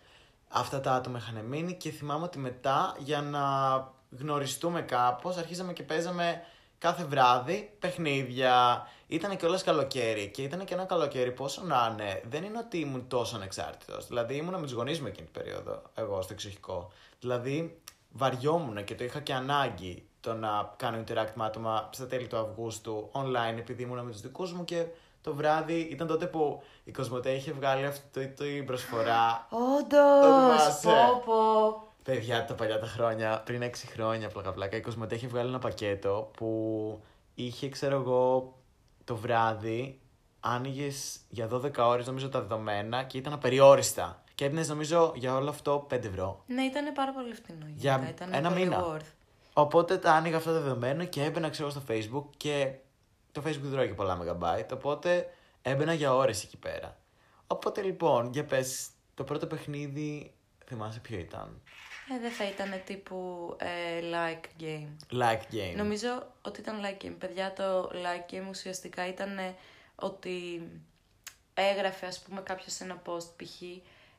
Αυτά 0.49 0.79
τα 0.81 0.91
άτομα 0.93 1.17
είχαν 1.17 1.45
μείνει 1.45 1.73
και 1.75 1.89
θυμάμαι 1.89 2.23
ότι 2.23 2.39
μετά 2.39 2.95
για 2.99 3.21
να 3.21 3.41
γνωριστούμε 4.19 4.81
κάπως 4.81 5.37
αρχίζαμε 5.37 5.73
και 5.73 5.83
παίζαμε 5.83 6.45
κάθε 6.77 7.03
βράδυ 7.03 7.75
παιχνίδια. 7.79 8.87
Ήταν 9.07 9.37
και 9.37 9.45
όλες 9.45 9.63
καλοκαίρι 9.63 10.27
και 10.27 10.41
ήταν 10.41 10.65
και 10.65 10.73
ένα 10.73 10.83
καλοκαίρι 10.85 11.31
πόσο 11.31 11.61
να 11.63 11.89
είναι. 11.91 12.21
Δεν 12.29 12.43
είναι 12.43 12.57
ότι 12.57 12.79
ήμουν 12.79 13.07
τόσο 13.07 13.35
ανεξάρτητος. 13.35 14.07
Δηλαδή 14.07 14.35
ήμουν 14.35 14.53
με 14.53 14.61
τους 14.61 14.71
γονείς 14.71 14.99
μου 15.01 15.07
εκείνη 15.07 15.27
την 15.31 15.43
περίοδο, 15.43 15.81
εγώ 15.93 16.21
στο 16.21 16.33
εξοχικό. 16.33 16.91
Δηλαδή 17.19 17.79
βαριόμουν 18.11 18.83
και 18.83 18.95
το 18.95 19.03
είχα 19.03 19.19
και 19.19 19.33
ανάγκη 19.33 20.07
το 20.21 20.33
να 20.33 20.73
κάνω 20.77 21.03
interact 21.07 21.31
με 21.33 21.45
άτομα 21.45 21.89
στα 21.91 22.07
τέλη 22.07 22.27
του 22.27 22.37
Αυγούστου 22.37 23.09
online 23.11 23.57
επειδή 23.57 23.83
ήμουν 23.83 23.99
με 24.05 24.11
τους 24.11 24.21
δικούς 24.21 24.53
μου 24.53 24.65
και 24.65 24.85
το 25.21 25.33
βράδυ 25.33 25.79
ήταν 25.79 26.07
τότε 26.07 26.25
που 26.25 26.63
η 26.83 26.91
Κοσμοτέ 26.91 27.31
είχε 27.31 27.51
βγάλει 27.51 27.85
αυτή 27.85 28.27
την 28.27 28.65
προσφορά 28.65 29.47
Το 29.49 29.57
Όντω! 29.57 30.21
θυμάσαι. 30.21 30.87
Πω, 30.87 31.23
πω. 31.25 31.83
Παιδιά, 32.05 32.45
τα 32.45 32.53
παλιά 32.53 32.79
τα 32.79 32.85
χρόνια, 32.85 33.41
πριν 33.45 33.61
6 33.63 33.69
χρόνια 33.75 34.29
πλάκα 34.29 34.51
πλάκα, 34.51 34.77
η 34.77 34.81
Κοσμοτέ 34.81 35.15
είχε 35.15 35.27
βγάλει 35.27 35.49
ένα 35.49 35.59
πακέτο 35.59 36.31
που 36.37 37.01
είχε, 37.35 37.69
ξέρω 37.69 37.95
εγώ, 37.95 38.57
το 39.03 39.15
βράδυ, 39.15 39.99
άνοιγες 40.39 41.19
για 41.29 41.49
12 41.51 41.71
ώρες 41.77 42.05
νομίζω 42.05 42.29
τα 42.29 42.41
δεδομένα 42.41 43.03
και 43.03 43.17
ήταν 43.17 43.33
απεριόριστα. 43.33 44.23
Και 44.35 44.45
έδινε 44.45 44.65
νομίζω 44.67 45.11
για 45.15 45.35
όλο 45.35 45.49
αυτό 45.49 45.87
5 45.89 46.05
ευρώ. 46.05 46.43
Ναι, 46.47 46.61
ήταν 46.61 46.93
πάρα 46.93 47.11
πολύ 47.13 47.33
φθηνό. 47.33 47.65
Για 47.75 47.91
γενικά, 47.91 48.09
ήταν 48.09 48.33
ένα 48.33 48.49
πολύ 48.49 48.61
μήνα. 48.61 48.83
worth. 48.85 49.11
Οπότε 49.53 49.97
τα 49.97 50.13
άνοιγα 50.13 50.37
αυτά 50.37 50.51
τα 50.53 50.59
δεδομένα 50.59 51.05
και 51.05 51.23
έμπαινα, 51.23 51.49
ξέρω, 51.49 51.69
στο 51.69 51.81
Facebook 51.89 52.25
και 52.37 52.75
το 53.31 53.41
Facebook 53.45 53.61
δεν 53.61 53.71
τρώγει 53.71 53.93
πολλά 53.93 54.17
megabyte, 54.21 54.69
οπότε 54.73 55.29
έμπαινα 55.61 55.93
για 55.93 56.15
ώρες 56.15 56.43
εκεί 56.43 56.57
πέρα. 56.57 56.97
Οπότε 57.47 57.81
λοιπόν, 57.81 58.29
για 58.31 58.45
πες, 58.45 58.87
το 59.13 59.23
πρώτο 59.23 59.47
παιχνίδι, 59.47 60.33
θυμάσαι 60.65 60.99
ποιο 60.99 61.17
ήταν; 61.17 61.61
Ε, 62.13 62.19
δεν 62.19 62.31
θα 62.31 62.47
ήταν 62.47 62.81
τύπου 62.85 63.55
ε, 63.59 64.01
like 64.13 64.63
game. 64.63 65.19
Like 65.21 65.53
game. 65.53 65.75
Νομίζω 65.75 66.31
ότι 66.41 66.59
ήταν 66.59 66.81
like 66.83 67.05
game. 67.05 67.15
Παιδιά, 67.19 67.53
το 67.53 67.91
like 67.93 68.33
game 68.33 68.47
ουσιαστικά 68.49 69.07
ήταν 69.07 69.37
ε, 69.37 69.55
ότι 69.95 70.67
έγραφε, 71.53 72.05
ας 72.05 72.19
πούμε, 72.19 72.41
κάποιος 72.41 72.73
σε 72.73 72.83
ένα 72.83 73.01
post 73.05 73.29
π.χ. 73.35 73.61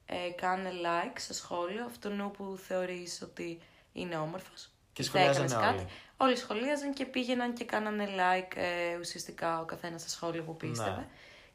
Ε, 0.07 0.31
κάνε 0.37 0.71
like 0.71 1.15
στο 1.17 1.35
σχόλιο 1.35 1.85
αυτού 1.85 2.31
που 2.37 2.59
θεωρείς 2.67 3.23
ότι 3.23 3.59
είναι 3.93 4.17
όμορφος. 4.17 4.71
Και 4.93 5.03
Ή 5.03 5.05
θα 5.05 5.11
σχολιάζανε 5.11 5.47
έκανες 5.47 5.81
όλοι. 5.81 5.89
Όλοι 6.17 6.37
σχολίαζαν 6.37 6.93
και 6.93 7.05
πήγαιναν 7.05 7.55
και 7.55 7.65
κάνανε 7.65 8.09
like 8.17 8.57
ε, 8.57 8.97
ουσιαστικά 8.99 9.61
ο 9.61 9.65
καθένας 9.65 10.01
στα 10.01 10.11
σχόλια 10.11 10.43
που 10.43 10.57
πίστευε. 10.57 10.91
Ναι. 10.91 11.07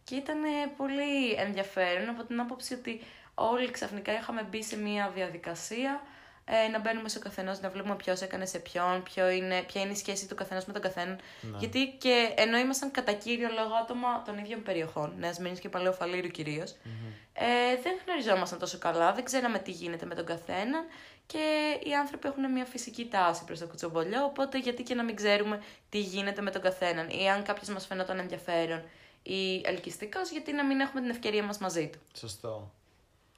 Και 0.03 0.15
ήταν 0.15 0.43
ε, 0.43 0.47
πολύ 0.77 1.31
ενδιαφέρον 1.31 2.09
από 2.09 2.23
την 2.23 2.39
άποψη 2.39 2.73
ότι 2.73 3.01
όλοι 3.35 3.71
ξαφνικά 3.71 4.13
είχαμε 4.13 4.43
μπει 4.43 4.63
σε 4.63 4.77
μια 4.77 5.09
διαδικασία 5.09 6.01
ε, 6.45 6.67
να 6.67 6.79
μπαίνουμε 6.79 7.10
στο 7.10 7.19
καθενό, 7.19 7.51
να 7.62 7.69
βλέπουμε 7.69 7.95
ποιος 7.95 8.21
έκανε 8.21 8.45
σε 8.45 8.60
ποιον, 8.60 9.03
ποιο 9.03 9.29
είναι, 9.29 9.62
ποια 9.62 9.81
είναι 9.81 9.91
η 9.91 9.95
σχέση 9.95 10.27
του 10.27 10.36
καθενό 10.36 10.62
με 10.65 10.74
τον 10.74 10.81
καθέναν. 10.81 11.19
Ναι. 11.41 11.57
Γιατί 11.57 11.96
και 12.00 12.33
ενώ 12.35 12.57
ήμασταν 12.57 12.92
κατά 12.92 13.13
κύριο 13.13 13.50
λόγο 13.53 13.74
άτομα 13.81 14.22
των 14.22 14.37
ίδιων 14.37 14.63
περιοχών, 14.63 15.13
Νέας 15.18 15.39
Μήνη 15.39 15.57
και 15.57 15.70
Παλαιού 15.70 15.94
Φαλήρου 15.94 16.27
κυρίως, 16.27 16.72
ε, 17.33 17.46
δεν 17.83 17.94
γνωριζόμασταν 18.05 18.59
τόσο 18.59 18.77
καλά, 18.77 19.13
δεν 19.13 19.24
ξέραμε 19.24 19.59
τι 19.59 19.72
γίνεται 19.72 20.05
με 20.05 20.16
τον 20.16 20.25
καθέναν 20.25 20.85
και 21.25 21.79
οι 21.83 21.94
άνθρωποι 21.96 22.27
έχουν 22.27 22.51
μια 22.51 22.66
φυσική 22.66 23.07
τάση 23.07 23.44
προς 23.44 23.59
το 23.59 23.68
κουτσομπολιό, 23.68 24.24
οπότε 24.24 24.59
γιατί 24.59 24.83
και 24.83 24.96
να 24.96 25.03
μην 25.03 25.16
ξέρουμε 25.16 25.61
τι 25.89 26.00
γίνεται 26.00 26.42
με 26.42 26.51
τον 26.51 26.61
καθέναν 26.61 27.09
ή 27.09 27.29
αν 27.29 27.44
κάποιος 27.44 27.70
μας 27.70 27.85
φαινόταν 27.85 28.20
ενδιαφέρον 28.20 28.83
ή 29.24 29.61
ελκυστικός, 29.66 30.31
γιατί 30.31 30.53
να 30.53 30.66
μην 30.66 30.79
έχουμε 30.79 31.01
την 31.01 31.09
ευκαιρία 31.09 31.44
μας 31.44 31.57
μαζί 31.57 31.87
του. 31.87 32.00
Σωστό. 32.18 32.72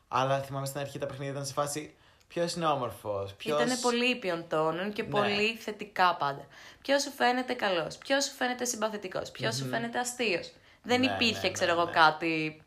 Αλλά 0.08 0.41
θυμάμαι 0.41 0.65
στην 0.65 0.80
αρχή 0.80 0.99
τα 0.99 1.06
παιχνίδια 1.06 1.32
ήταν 1.32 1.45
σε 1.45 1.54
φάση 1.54 1.93
ποιος 2.34 2.54
είναι 2.54 2.65
όμορφος. 2.65 3.34
Ποιος... 3.34 3.62
Ήταν 3.62 3.80
πολύ 3.82 4.10
ήπιον 4.10 4.46
τόνων 4.48 4.93
και 4.93 5.04
Ναι. 5.04 5.10
πολύ 5.10 5.56
θετικά 5.56 6.15
πάντα. 6.15 6.46
Ποιος 6.82 7.02
σου 7.02 7.12
φαίνεται 7.12 7.54
καλός, 7.54 7.98
ποιος 7.98 8.24
σου 8.26 8.32
φαίνεται 8.32 8.65
συμπαθητικός, 8.65 9.32
ποιος 9.32 9.56
σου 9.56 9.65
φαίνεται 9.65 10.00
αστείος. 10.00 10.52
Δεν 10.84 11.00
Ναι, 11.00 11.06
υπήρχε, 11.06 11.48
ναι, 11.48 11.52
ξέρω 11.52 11.74
ναι, 11.74 11.78
εγώ, 11.82 11.88
ναι. 11.89 11.96
κάτι. 11.96 12.62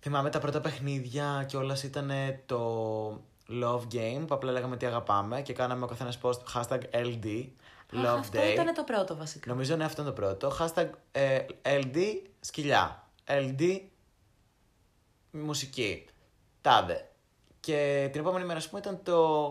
Θυμάμαι 0.00 0.30
τα 0.30 0.38
πρώτα 0.38 0.60
παιχνίδια 0.60 1.44
και 1.48 1.56
όλας 1.56 1.82
ήταν 1.82 2.10
το 2.46 3.08
love 3.62 3.80
game 3.92 4.24
που 4.26 4.34
απλά 4.34 4.52
λέγαμε 4.52 4.76
τι 4.76 4.86
αγαπάμε 4.86 5.42
και 5.42 5.52
κάναμε 5.52 5.84
ο 5.84 5.86
καθένας 5.86 6.18
post 6.22 6.40
hashtag 6.54 6.80
LD. 6.92 7.46
Αχ, 7.94 8.02
Love 8.02 8.18
αυτό 8.18 8.40
Day. 8.40 8.52
ήταν 8.52 8.74
το 8.74 8.82
πρώτο 8.82 9.16
βασικά. 9.16 9.50
Νομίζω 9.50 9.76
ναι, 9.76 9.84
αυτό 9.84 10.02
είναι 10.02 10.10
το 10.10 10.16
πρώτο. 10.16 10.56
Hashtag 10.60 10.88
ε, 11.12 11.38
LD 11.62 11.96
σκυλιά. 12.40 13.08
LD 13.26 13.80
μουσική. 15.30 16.04
Τάδε. 16.60 17.10
Και 17.66 18.08
την 18.12 18.20
επόμενη 18.20 18.44
μέρα, 18.44 18.58
ας 18.58 18.68
πούμε, 18.68 18.80
ήταν 18.80 19.00
το 19.02 19.48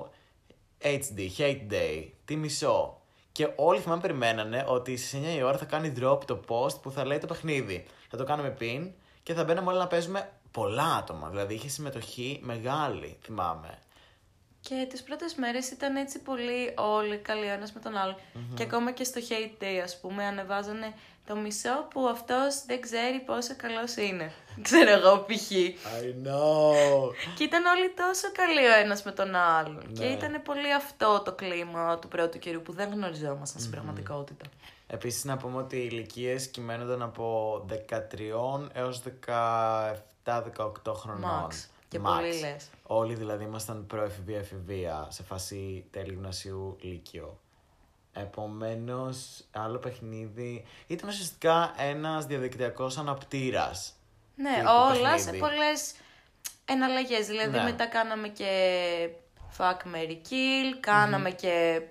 HD, 0.82 1.30
Hate 1.38 1.72
Day. 1.72 2.08
Τι 2.26 2.36
μισό. 2.36 3.02
Και 3.32 3.50
όλοι 3.56 3.80
θυμάμαι 3.80 4.02
περιμένανε 4.02 4.66
ότι 4.68 4.98
στι 4.98 5.22
9 5.34 5.38
η 5.38 5.42
ώρα 5.42 5.58
θα 5.58 5.66
κάνει 5.66 5.94
drop 6.00 6.20
το 6.26 6.40
post 6.48 6.82
που 6.82 6.92
θα 6.92 7.06
λέει 7.06 7.18
το 7.18 7.28
παιχνίδι. 7.28 7.86
Θα 8.10 8.18
το 8.18 8.24
κάνουμε 8.24 8.58
pin 8.60 8.90
και 9.24 9.34
θα 9.34 9.44
μπαίναμε 9.44 9.70
όλοι 9.70 9.78
να 9.78 9.88
παίζουμε 9.88 10.32
πολλά 10.52 10.96
άτομα. 10.96 11.30
Δηλαδή 11.30 11.54
είχε 11.54 11.70
συμμετοχή 11.70 12.40
μεγάλη, 12.44 13.18
θυμάμαι. 13.22 13.80
Και 14.60 14.86
τις 14.90 15.04
πρώτες 15.04 15.36
μέρες 15.36 15.72
ήταν 15.72 15.96
έτσι 15.96 16.20
πολύ 16.20 16.74
όλοι 16.78 17.18
καλοί 17.18 17.46
ο 17.46 17.52
ένας 17.52 17.74
με 17.74 17.80
τον 17.80 17.98
αλλον 17.98 18.16
Και 18.54 18.64
ακόμα 18.64 18.92
και 18.92 19.04
στο 19.04 19.22
hate 19.30 19.64
day, 19.64 19.80
ας 19.84 20.00
πούμε, 20.00 20.24
ανεβάζανε 20.26 20.94
το 21.28 21.36
μισό 21.36 21.88
που 21.90 22.08
αυτός 22.08 22.66
δεν 22.66 22.82
ξέρει 22.82 23.20
πόσο 23.20 23.56
καλός 23.56 23.96
είναι. 23.96 24.32
Ξέρω 24.62 24.90
εγώ, 24.90 25.26
π.χ. 25.28 25.52
I 25.52 26.28
know. 26.28 27.12
Και 27.36 27.44
ήταν 27.44 27.66
όλοι 27.66 27.94
τόσο 27.96 28.32
καλοί 28.34 28.66
ο 28.68 28.74
ένας 28.84 29.04
με 29.04 29.12
τον 29.12 29.36
άλλον. 29.36 29.84
Ναι. 29.88 30.00
Και 30.00 30.06
ήταν 30.06 30.42
πολύ 30.44 30.74
αυτό 30.74 31.22
το 31.26 31.34
κλίμα 31.34 32.00
του 32.00 32.08
πρώτου 32.08 32.40
καιρού 32.40 32.62
που 32.62 32.72
δεν 32.72 32.92
γνωριζόμασταν 32.92 33.60
στην 33.60 33.72
πραγματικότητα. 33.72 34.46
Επίσης 34.88 35.24
να 35.24 35.38
πούμε 35.38 35.58
ότι 35.58 35.76
οι 35.76 35.88
ηλικίες 35.92 36.48
κυμαίνονταν 36.48 37.02
από 37.02 37.66
13 37.70 38.70
έως 38.74 39.02
17-18 40.26 40.94
χρονών. 40.94 41.48
Max. 41.48 41.54
Και 41.88 42.00
Max. 42.00 42.04
πολύ 42.04 42.40
λες. 42.40 42.70
Όλοι 42.84 43.14
δηλαδή 43.14 43.44
ήμασταν 43.44 43.86
προεφηβεία-εφηβεία 43.88 45.08
σε 45.10 45.24
φάση 45.24 45.86
τέλη 45.92 46.14
γνωσίου 46.14 46.78
λύκειο. 46.82 47.40
Επομένως, 48.18 49.44
άλλο 49.52 49.78
παιχνίδι 49.78 50.66
ήταν 50.88 51.10
ουσιαστικά 51.10 51.74
ένας 51.78 52.26
διαδικτυακός 52.26 52.98
αναπτήρας. 52.98 53.94
Ναι, 54.36 54.56
τύπου 54.56 54.70
όλα 54.72 55.20
σε 55.20 55.24
παιχνίδι. 55.32 55.40
πολλές 55.40 55.94
εναλλαγές. 56.66 57.28
Δηλαδή 57.28 57.58
Ναι. 57.58 57.64
μετά 57.64 57.86
κάναμε 57.86 58.28
και 58.28 59.10
fuck, 59.58 59.78
Mary 59.96 60.18
kill, 60.30 60.78
κάναμε 60.80 61.32
και, 61.32 61.82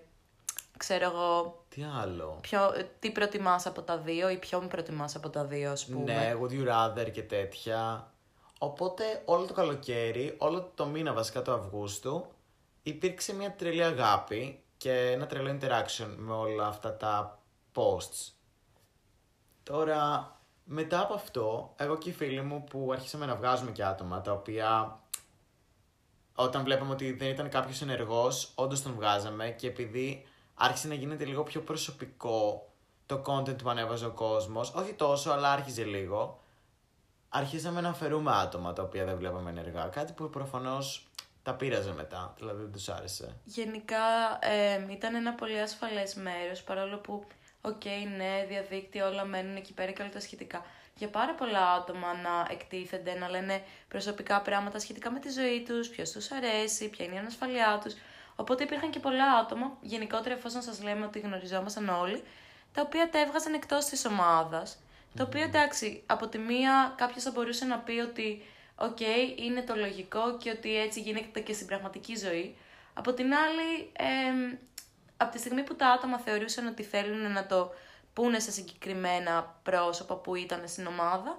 ξέρω 0.77 1.05
εγώ, 1.05 1.65
Τι 1.69 1.85
άλλο; 2.03 2.39
ποιο, 2.41 2.73
τι 2.99 3.11
προτιμάς 3.11 3.67
από 3.67 3.83
τα 3.83 3.99
δύο 3.99 4.29
ή 4.29 4.37
ποιον 4.37 4.69
προτιμάς 4.69 5.17
από 5.17 5.31
τα 5.31 5.45
δύο, 5.45 5.71
ας 5.71 5.85
πούμε. 5.87 6.13
Ναι, 6.13 6.35
would 6.41 6.51
you 6.53 6.69
rather 6.69 7.11
και 7.13 7.23
τέτοια. 7.23 8.09
Οπότε 8.59 9.23
όλο 9.25 9.45
το 9.47 9.53
καλοκαίρι, 9.53 10.35
όλο 10.39 10.71
το 10.75 10.87
μήνα 10.87 11.13
βασικά 11.13 11.43
του 11.43 11.53
Αυγούστου, 11.53 12.27
υπήρξε 12.83 13.35
μια 13.35 13.53
τρελή 13.53 13.85
αγάπη 13.85 14.59
και 14.77 15.11
ένα 15.11 15.27
τρελό 15.27 15.59
interaction 15.61 16.15
με 16.17 16.33
όλα 16.33 16.67
αυτά 16.67 16.97
τα 16.97 17.39
posts. 17.75 18.33
Τώρα, 19.63 20.33
μετά 20.65 21.01
από 21.01 21.15
αυτό, 21.15 21.75
εγώ 21.77 21.99
και 21.99 22.09
οι 22.09 22.13
φίλοι 22.13 22.43
μου 22.43 22.65
που 22.65 22.91
αρχίσαμε 22.93 23.27
να 23.27 23.37
βγάζουμε 23.37 23.71
και 23.71 23.85
άτομα, 23.85 24.21
τα 24.21 24.33
οποία 24.33 24.99
όταν 26.35 26.65
βλέπαμε 26.65 26.93
ότι 26.93 27.13
δεν 27.13 27.29
ήταν 27.29 27.49
κάποιος 27.49 27.83
ενεργός, 27.83 28.53
όντως 28.55 28.83
τον 28.83 28.95
βγάζαμε 28.95 29.51
και 29.51 29.67
επειδή 29.67 30.27
άρχισε 30.55 30.89
να 30.89 30.95
γίνεται 30.95 31.25
λίγο 31.25 31.43
πιο 31.43 31.61
προσωπικό 31.61 32.69
το 33.07 33.23
content 33.27 33.63
που 33.63 33.69
ανέβαζε 33.69 34.07
ο 34.07 34.11
κόσμος, 34.11 34.75
όχι 34.75 34.93
τόσο, 34.93 35.31
αλλά 35.31 35.53
άρχιζε 35.53 35.85
λίγο, 35.85 36.41
αρχίσαμε 37.29 37.81
να 37.81 37.89
αφαιρούμε 37.89 38.33
άτομα 38.35 38.73
τα 38.73 38.83
οποία 38.83 39.05
δεν 39.05 39.17
βλέπαμε 39.17 39.51
ενεργά. 39.51 39.87
Κάτι 39.87 40.13
που 40.13 40.31
προφανώς 40.31 41.09
τα 41.45 41.55
πείραζε 41.55 41.93
μετά, 41.93 42.35
δηλαδή 42.39 42.63
δεν 42.63 42.73
τους 42.73 42.89
άρεσε. 42.89 43.37
Γενικά 43.45 43.99
ε, 44.41 44.93
ήταν 44.93 45.15
ένα 45.15 45.33
πολύ 45.33 45.61
ασφαλές 45.61 46.15
μέρος, 46.15 46.63
παρόλο 46.63 46.97
που, 46.99 47.25
οκ, 47.61 47.85
ναι, 48.17 48.45
διαδίκτυο, 48.49 49.07
όλα 49.07 49.25
μένουν 49.25 49.57
εκεί 49.57 49.73
πέρα 49.73 49.91
και 49.91 50.03
όλα 50.03 50.11
τα 50.11 50.21
σχετικά. 50.21 50.65
για 50.97 51.09
πάρα 51.09 51.35
πολλά 51.35 51.71
άτομα 51.71 52.15
να 52.15 52.47
εκτίθενται, 52.51 53.15
να 53.15 53.29
λένε 53.29 53.63
προσωπικά 53.89 54.41
πράγματα 54.41 54.79
σχετικά 54.79 55.11
με 55.11 55.19
τη 55.19 55.31
ζωή 55.31 55.63
τους, 55.69 55.89
ποιος 55.89 56.11
τους 56.11 56.31
αρέσει, 56.31 56.89
ποια 56.89 57.05
είναι 57.05 57.15
η 57.15 57.19
ανασφάλειά 57.19 57.81
τους. 57.85 57.95
Οπότε 58.37 58.63
υπήρχαν 58.63 58.91
και 58.91 58.99
πολλά 58.99 59.33
άτομα, 59.33 59.77
γενικότερα 59.81 60.35
εφόσον 60.35 60.63
σας 60.63 60.83
λέμε 60.83 61.05
ότι 61.05 61.19
γνωριζόμασταν 61.19 61.89
όλοι, 61.89 62.23
τα 62.73 62.83
οποία 62.83 63.11
τα 63.11 63.19
έβγαζαν 63.19 63.55
εκτός 63.55 63.85
της 63.85 64.05
ομάδας. 64.05 64.79
Το 65.17 65.23
οποίο 65.23 65.43
εντάξει, 65.43 66.03
από 66.07 66.29
τη 66.29 66.39
μία 66.39 66.95
κάποιος 66.97 67.23
θα 67.23 67.31
μπορούσε 67.31 67.65
να 67.65 67.79
πει 67.79 67.93
ότι 67.93 68.43
οκ, 68.77 69.01
είναι 69.37 69.63
το 69.63 69.75
λογικό 69.75 70.37
και 70.37 70.51
ότι 70.51 70.77
έτσι 70.77 71.01
γίνεται 71.01 71.41
και 71.41 71.53
στην 71.53 71.67
πραγματική 71.67 72.17
ζωή. 72.17 72.57
Από 72.95 73.13
την 73.13 73.35
άλλη, 73.35 73.91
ε, 73.93 74.57
από 75.17 75.33
τη 75.33 75.39
στιγμή 75.39 75.63
που 75.63 75.77
τα 75.77 75.89
άτομα 75.89 76.19
θεωρούσαν 76.19 76.67
ότι 76.67 76.83
θέλουν 76.83 77.33
να 77.33 77.47
το 77.47 77.71
πούνε 78.13 78.39
σε 78.39 78.51
συγκεκριμένα 78.51 79.59
πρόσωπα 79.63 80.17
που 80.17 80.35
ήταν 80.35 80.69
στην 80.69 80.87
ομάδα, 80.87 81.37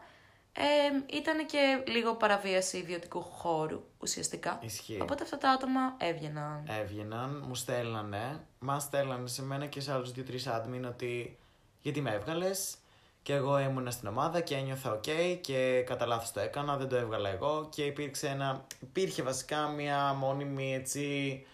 ε, 0.53 1.15
ήταν 1.17 1.45
και 1.45 1.83
λίγο 1.87 2.15
παραβίαση 2.15 2.77
ιδιωτικού 2.77 3.21
χώρου 3.21 3.83
ουσιαστικά. 3.99 4.59
Ισχύει. 4.61 4.99
Οπότε 5.01 5.23
αυτά 5.23 5.37
τα 5.37 5.49
άτομα 5.49 5.95
έβγαιναν. 5.97 6.65
Έβγαιναν, 6.81 7.43
μου 7.47 7.55
στέλνανε, 7.55 8.45
μας 8.59 8.79
στέλνανε 8.79 9.27
σε 9.27 9.43
μένα 9.43 9.65
και 9.65 9.79
σε 9.79 9.93
άλλους 9.93 10.11
δύο-τρεις 10.11 10.47
admin 10.47 10.81
ότι 10.87 11.37
γιατί 11.81 12.01
με 12.01 12.11
έβγαλες; 12.11 12.77
Και 13.25 13.33
εγώ 13.33 13.59
ήμουν 13.59 13.91
στην 13.91 14.07
ομάδα 14.07 14.41
και 14.41 14.55
ένιωθα 14.55 14.99
ok 14.99 15.37
και 15.41 15.83
κατά 15.85 16.05
λάθος 16.05 16.31
το 16.31 16.39
έκανα, 16.39 16.77
δεν 16.77 16.87
το 16.87 16.95
έβγαλα 16.95 17.29
εγώ 17.29 17.67
και 17.71 17.85
υπήρξε 17.85 18.27
ένα, 18.27 18.65
υπήρχε 18.81 19.23
βασικά 19.23 19.67
μια 19.67 20.13
μόνιμη 20.13 20.73
έτσι 20.75 21.45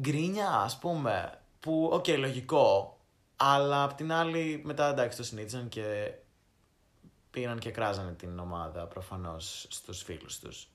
γκρίνια 0.00 0.50
ας 0.50 0.78
πούμε 0.78 1.38
που 1.60 1.90
οκ 1.92 2.08
λογικό 2.08 2.98
αλλά 3.36 3.82
απ' 3.82 3.94
την 3.94 4.12
άλλη 4.12 4.60
μετά 4.64 4.88
εντάξει 4.88 5.16
το 5.16 5.24
συνήθισαν 5.24 5.68
και 5.68 6.12
πήγαν 7.30 7.58
και 7.58 7.70
κράζανε 7.70 8.12
την 8.12 8.38
ομάδα 8.38 8.86
προφανώς 8.86 9.66
στους 9.70 10.02
φίλους 10.02 10.38
τους. 10.38 10.68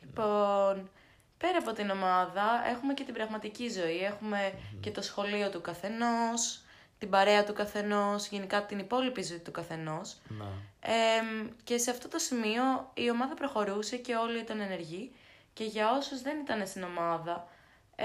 Λοιπόν, 0.00 0.90
πέρα 1.38 1.58
από 1.58 1.72
την 1.72 1.90
ομάδα 1.90 2.44
έχουμε 2.70 2.94
και 2.94 3.04
την 3.04 3.14
πραγματική 3.14 3.68
ζωή. 3.70 3.98
Έχουμε 3.98 4.52
και 4.80 4.90
το 4.90 5.02
σχολείο 5.02 5.50
του 5.50 5.60
καθενός, 5.60 6.61
την 7.02 7.10
παρέα 7.10 7.44
του 7.44 7.52
καθενός, 7.52 8.26
γενικά 8.26 8.66
την 8.66 8.78
υπόλοιπη 8.78 9.22
ζωή 9.22 9.38
του 9.38 9.50
καθενός. 9.50 10.16
Να. 10.28 10.44
Ε, 10.80 11.22
και 11.64 11.78
σε 11.78 11.90
αυτό 11.90 12.08
το 12.08 12.18
σημείο 12.18 12.90
η 12.94 13.10
ομάδα 13.10 13.34
προχωρούσε 13.34 13.96
και 13.96 14.14
όλοι 14.14 14.38
ήταν 14.38 14.60
ενεργοί 14.60 15.12
και 15.52 15.64
για 15.64 15.96
όσους 15.96 16.22
δεν 16.22 16.38
ήταν 16.38 16.66
στην 16.66 16.82
ομάδα, 16.82 17.48
ε, 17.96 18.04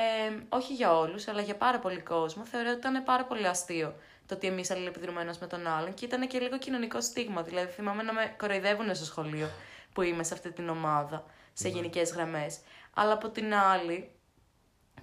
όχι 0.49 0.73
για 0.73 0.97
όλους, 0.97 1.27
αλλά 1.27 1.41
για 1.41 1.55
πάρα 1.55 1.79
πολύ 1.79 1.99
κόσμο, 1.99 2.45
θεωρώ 2.45 2.69
ότι 2.69 2.77
ήταν 2.77 3.03
πάρα 3.03 3.25
πολύ 3.25 3.47
αστείο 3.47 3.95
το 4.25 4.35
ότι 4.35 4.47
εμείς 4.47 4.71
αλληλεπιδρούμε 4.71 5.21
ένα 5.21 5.35
με 5.39 5.47
τον 5.47 5.67
άλλον 5.67 5.93
και 5.93 6.05
ήταν 6.05 6.27
και 6.27 6.39
λίγο 6.39 6.57
κοινωνικό 6.57 7.01
στίγμα. 7.01 7.41
Δηλαδή, 7.41 7.71
θυμάμαι 7.71 8.03
να 8.03 8.13
με 8.13 8.35
κοροϊδεύουν 8.37 8.95
στο 8.95 9.05
σχολείο 9.05 9.49
που 9.93 10.01
είμαι 10.01 10.23
σε 10.23 10.33
αυτή 10.33 10.51
την 10.51 10.69
ομάδα, 10.69 11.25
σε 11.53 11.69
γενικές 11.69 12.11
γραμμές. 12.11 12.59
Αλλά 12.93 13.13
από 13.13 13.29
την 13.29 13.53
άλλη, 13.53 14.11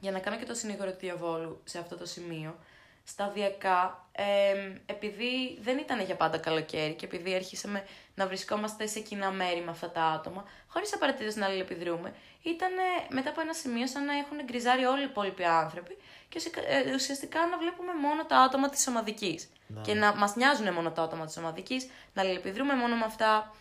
για 0.00 0.10
να 0.10 0.18
κάνω 0.18 0.36
και 0.36 0.44
το 0.44 0.54
συνήγορο 0.54 0.90
του 0.90 0.98
διαβόλου 1.00 1.60
σε 1.64 1.78
αυτό 1.78 1.96
το 1.96 2.06
σημείο, 2.06 2.58
σταδιακά, 3.04 4.06
εμ, 4.12 4.74
επειδή 4.86 5.58
δεν 5.60 5.78
ήταν 5.78 6.00
για 6.00 6.16
πάντα 6.16 6.38
καλοκαίρι 6.38 6.94
και 6.94 7.06
επειδή 7.06 7.34
αρχίσαμε 7.34 7.84
να 8.14 8.26
βρισκόμαστε 8.26 8.86
σε 8.86 9.00
κοινά 9.00 9.30
μέρη 9.30 9.60
με 9.60 9.70
αυτά 9.70 9.90
τα 9.90 10.02
άτομα, 10.04 10.44
χωρίς 10.68 10.94
απαραίτητο 10.94 11.38
να 11.38 11.46
αλληλεπιδρούμε, 11.46 12.14
ήταν 12.42 12.70
μετά 13.10 13.30
από 13.30 13.40
ένα 13.40 13.52
σημείο 13.52 13.86
σαν 13.86 14.04
να 14.04 14.12
έχουν 14.18 14.44
γκριζάρει 14.44 14.84
όλοι 14.84 15.00
οι 15.00 15.04
υπόλοιποι 15.10 15.44
άνθρωποι 15.44 15.96
και 16.28 16.36
ουσικα- 16.38 16.68
ε, 16.68 16.94
ουσιαστικά 16.94 17.46
να 17.46 17.58
βλέπουμε 17.58 17.92
μόνο 17.94 18.24
τα 18.24 18.36
άτομα 18.38 18.68
της 18.68 18.86
ομαδικής. 18.86 19.48
Και 19.82 19.94
να 19.94 20.14
μας 20.14 20.36
νοιάζουν 20.36 20.72
μόνο 20.72 20.90
τα 20.90 21.02
άτομα 21.02 21.24
της 21.26 21.36
ομαδικής, 21.36 21.88
να 22.14 22.22
αλληλεπιδρούμε 22.22 22.74
μόνο 22.74 22.96
με 22.96 23.04
αυτά, 23.04 23.54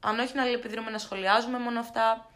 αν 0.00 0.18
όχι 0.18 0.34
να 0.34 0.42
αλληλεπιδρούμε 0.42 0.90
να 0.90 0.98
σχολιάζουμε 0.98 1.58
μόνο 1.58 1.80
αυτά. 1.80 2.30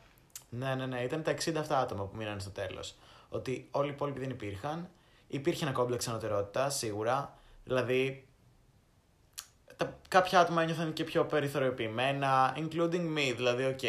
Ναι, 0.49 0.75
ναι, 0.75 0.87
ναι. 0.87 1.01
Ήταν 1.01 1.23
τα 1.23 1.31
60 1.31 1.61
αυτά 1.61 1.79
άτομα 1.79 2.05
που 2.05 2.17
μείνανε 2.17 2.41
στο 2.41 2.51
τέλος. 2.51 2.95
Ότι 3.29 3.69
όλοι 3.71 3.89
οι 3.89 3.93
υπόλοιποι 3.93 4.21
δεν 4.21 4.31
υπήρχαν. 4.31 4.91
Υπήρχε 5.33 5.65
ένα 5.65 5.73
κόμπλεξ 5.73 6.09
ανωτερότητα, 6.09 6.71
σίγουρα. 6.71 7.35
Δηλαδή, 7.65 8.27
τα, 9.77 9.99
κάποια 10.09 10.41
άτομα 10.41 10.63
ένιωθαν 10.63 10.93
και 10.93 11.05
πιο 11.05 11.25
περιθωριοποιημένα, 11.25 12.57
including 12.59 13.17
me. 13.17 13.33
Δηλαδή, 13.37 13.65
οκ, 13.65 13.81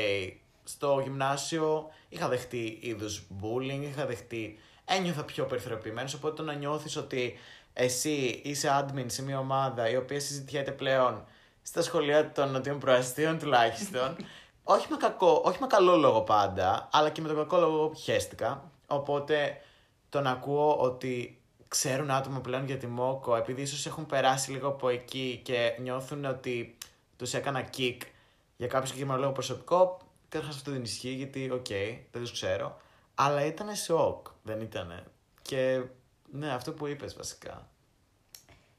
στο 0.63 0.99
γυμνάσιο 1.03 1.89
είχα 2.09 2.27
δεχτεί 2.27 2.77
είδους 2.81 3.23
bullying, 3.41 3.81
είχα 3.81 4.05
δεχτεί. 4.05 4.59
Ένιωθα 4.85 5.23
πιο 5.23 5.45
περιθωριοποιημένος. 5.45 6.13
Οπότε 6.13 6.35
το 6.35 6.43
να 6.43 6.53
νιώθεις 6.53 6.95
ότι 6.97 7.39
εσύ 7.73 8.41
είσαι 8.43 8.69
admin 8.79 9.05
σε 9.05 9.23
μια 9.23 9.39
ομάδα 9.39 9.89
η 9.89 9.95
οποία 9.95 10.19
συζητιέται 10.19 10.71
πλέον 10.71 11.25
στα 11.61 11.81
σχολεία 11.81 12.31
των 12.31 12.51
νοτιών 12.51 12.79
προαστίων 12.79 13.39
τουλάχιστον. 13.39 14.15
όχι, 14.63 14.87
με 14.89 14.97
κακό, 14.97 15.41
όχι 15.45 15.57
με 15.61 15.67
καλό 15.67 15.97
λόγο 15.97 16.21
πάντα, 16.21 16.89
αλλά 16.91 17.09
και 17.09 17.21
με 17.21 17.27
τον 17.27 17.37
κακό 17.37 17.57
λόγο 17.57 17.87
που 17.87 17.99
χαίστηκα. 17.99 18.71
Οπότε 18.87 19.57
τον 20.13 20.27
ακούω 20.27 20.75
ότι 20.75 21.41
ξέρουν 21.67 22.11
άτομα 22.11 22.39
πλέον 22.39 22.65
για 22.65 22.77
τη 22.77 22.87
Μόκο, 22.87 23.35
επειδή 23.35 23.61
ίσως 23.61 23.85
έχουν 23.85 24.05
περάσει 24.05 24.51
λίγο 24.51 24.67
από 24.67 24.89
εκεί 24.89 25.41
και 25.43 25.75
νιώθουν 25.79 26.25
ότι 26.25 26.77
τους 27.17 27.33
έκανα 27.33 27.69
kick 27.77 27.97
για 28.57 28.67
κάποιο 28.67 28.85
συγκεκριμένο 28.87 29.19
λόγο 29.19 29.31
προσωπικό. 29.31 29.97
Καταρχάς 30.29 30.55
αυτό 30.55 30.71
δεν 30.71 30.83
ισχύει 30.83 31.13
γιατί, 31.13 31.51
οκ, 31.51 31.67
δεν 32.11 32.21
τους 32.21 32.31
ξέρω. 32.31 32.81
Αλλά 33.15 33.45
ήταν 33.45 33.75
σοκ, 33.75 34.27
δεν 34.43 34.61
ήτανε. 34.61 35.03
Και 35.41 35.81
ναι, 36.31 36.53
αυτό 36.53 36.71
που 36.71 36.87
είπες 36.87 37.15
βασικά. 37.15 37.67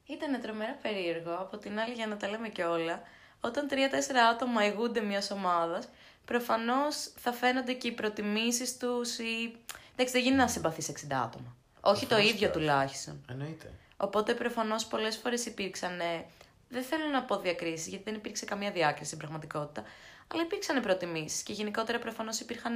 Ήταν 0.07 0.41
τρομερά 0.41 0.79
περίεργο. 0.83 1.35
Από 1.35 1.57
την 1.57 1.79
άλλη, 1.79 1.95
για 1.95 2.07
να 2.07 2.17
τα 2.17 2.29
λέμε 2.29 2.49
και 2.49 2.65
όλα, 2.65 3.03
όταν 3.41 3.69
τρία-τέσσερα 3.69 4.25
άτομα 4.25 4.67
ηγούνται 4.67 5.01
μιας 5.01 5.31
ομάδας, 5.31 5.89
προφανώς 6.25 7.13
θα 7.17 7.33
φαίνονται 7.33 7.73
και 7.73 7.89
οι 7.89 7.93
προτιμήσεις 7.93 8.77
τους. 8.77 9.19
Ή... 9.19 9.57
Εντάξει, 9.97 10.13
δεν 10.13 10.23
γίνει 10.23 10.37
να 10.37 10.49
συμπαθείς 10.49 10.89
60 10.89 10.93
άτομα. 11.25 11.57
Όχι 11.81 12.01
το 12.01 12.07
Προφανώς 12.07 12.25
ίδιο 12.31 12.39
και 12.39 12.45
όχι. 12.47 12.55
τουλάχιστον. 12.59 13.25
Εννοείται. 13.31 13.73
Οπότε 13.97 14.35
προφανώς 14.35 14.87
πολλές 14.87 15.17
φορές 15.17 15.47
υπήρξαν. 15.47 16.01
ε, 16.01 16.25
Δεν 16.69 16.83
θέλω 16.83 17.07
να 17.13 17.23
πω 17.23 17.37
διακρίσεις, 17.39 17.87
γιατί 17.87 18.05
δεν 18.05 18.15
υπήρξε 18.15 18.45
καμία 18.45 18.71
διάκριση 18.71 19.07
στην 19.07 19.19
πραγματικότητα. 19.19 19.83
Αλλά 20.29 20.43
υπήρξαν 20.43 20.83
προτιμήσεις 20.83 21.43
και 21.43 21.53
γενικότερα 21.53 21.99
προφανώς 21.99 22.41
υπήρχαν 22.41 22.75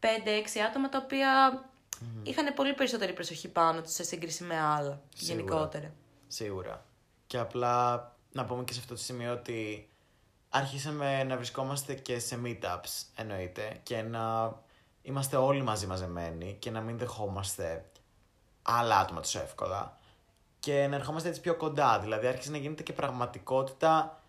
5-6 0.00 0.06
άτομα 0.68 0.88
τα 0.88 0.98
οποία 1.04 1.62
είχαν 2.22 2.54
πολύ 2.54 2.74
περισσότερη 2.74 3.12
προσοχή 3.12 3.48
πάνω 3.48 3.80
τους 3.80 3.92
σε 3.92 4.02
σύγκριση 4.02 4.44
με 4.44 4.60
άλλα. 4.60 5.00
Σίγουρα. 5.14 5.34
Γενικότερα. 5.34 5.92
Σίγουρα. 6.26 6.84
Και 7.26 7.38
απλά 7.38 8.10
να 8.32 8.44
πούμε 8.44 8.64
και 8.64 8.72
σε 8.72 8.80
αυτό 8.80 8.94
το 8.94 9.00
σημείο 9.00 9.32
ότι 9.32 9.88
άρχισαμε 10.48 11.24
να 11.24 11.36
βρισκόμαστε 11.36 11.94
και 11.94 12.18
σε 12.18 12.40
meetups, 12.44 13.04
εννοείται, 13.16 13.80
και 13.82 14.02
να 14.02 14.54
είμαστε 15.06 15.36
όλοι 15.36 15.62
μαζί 15.62 15.86
μαζεμένοι 15.86 16.56
και 16.58 16.70
να 16.70 16.80
μην 16.80 16.98
δεχόμαστε 16.98 17.84
άλλα 18.62 18.98
άτομα 18.98 19.20
τόσο 19.20 19.38
εύκολα. 19.38 19.98
Και 20.60 20.86
να 20.86 20.96
ερχόμαστε 20.96 21.28
έτσι 21.28 21.40
πιο 21.40 21.54
κοντά. 21.54 21.98
Δηλαδή 21.98 22.26
άρχισε 22.26 22.50
να 22.50 22.56
γίνεται 22.56 22.82
και 22.82 22.92
πραγματικότητα 22.92 24.22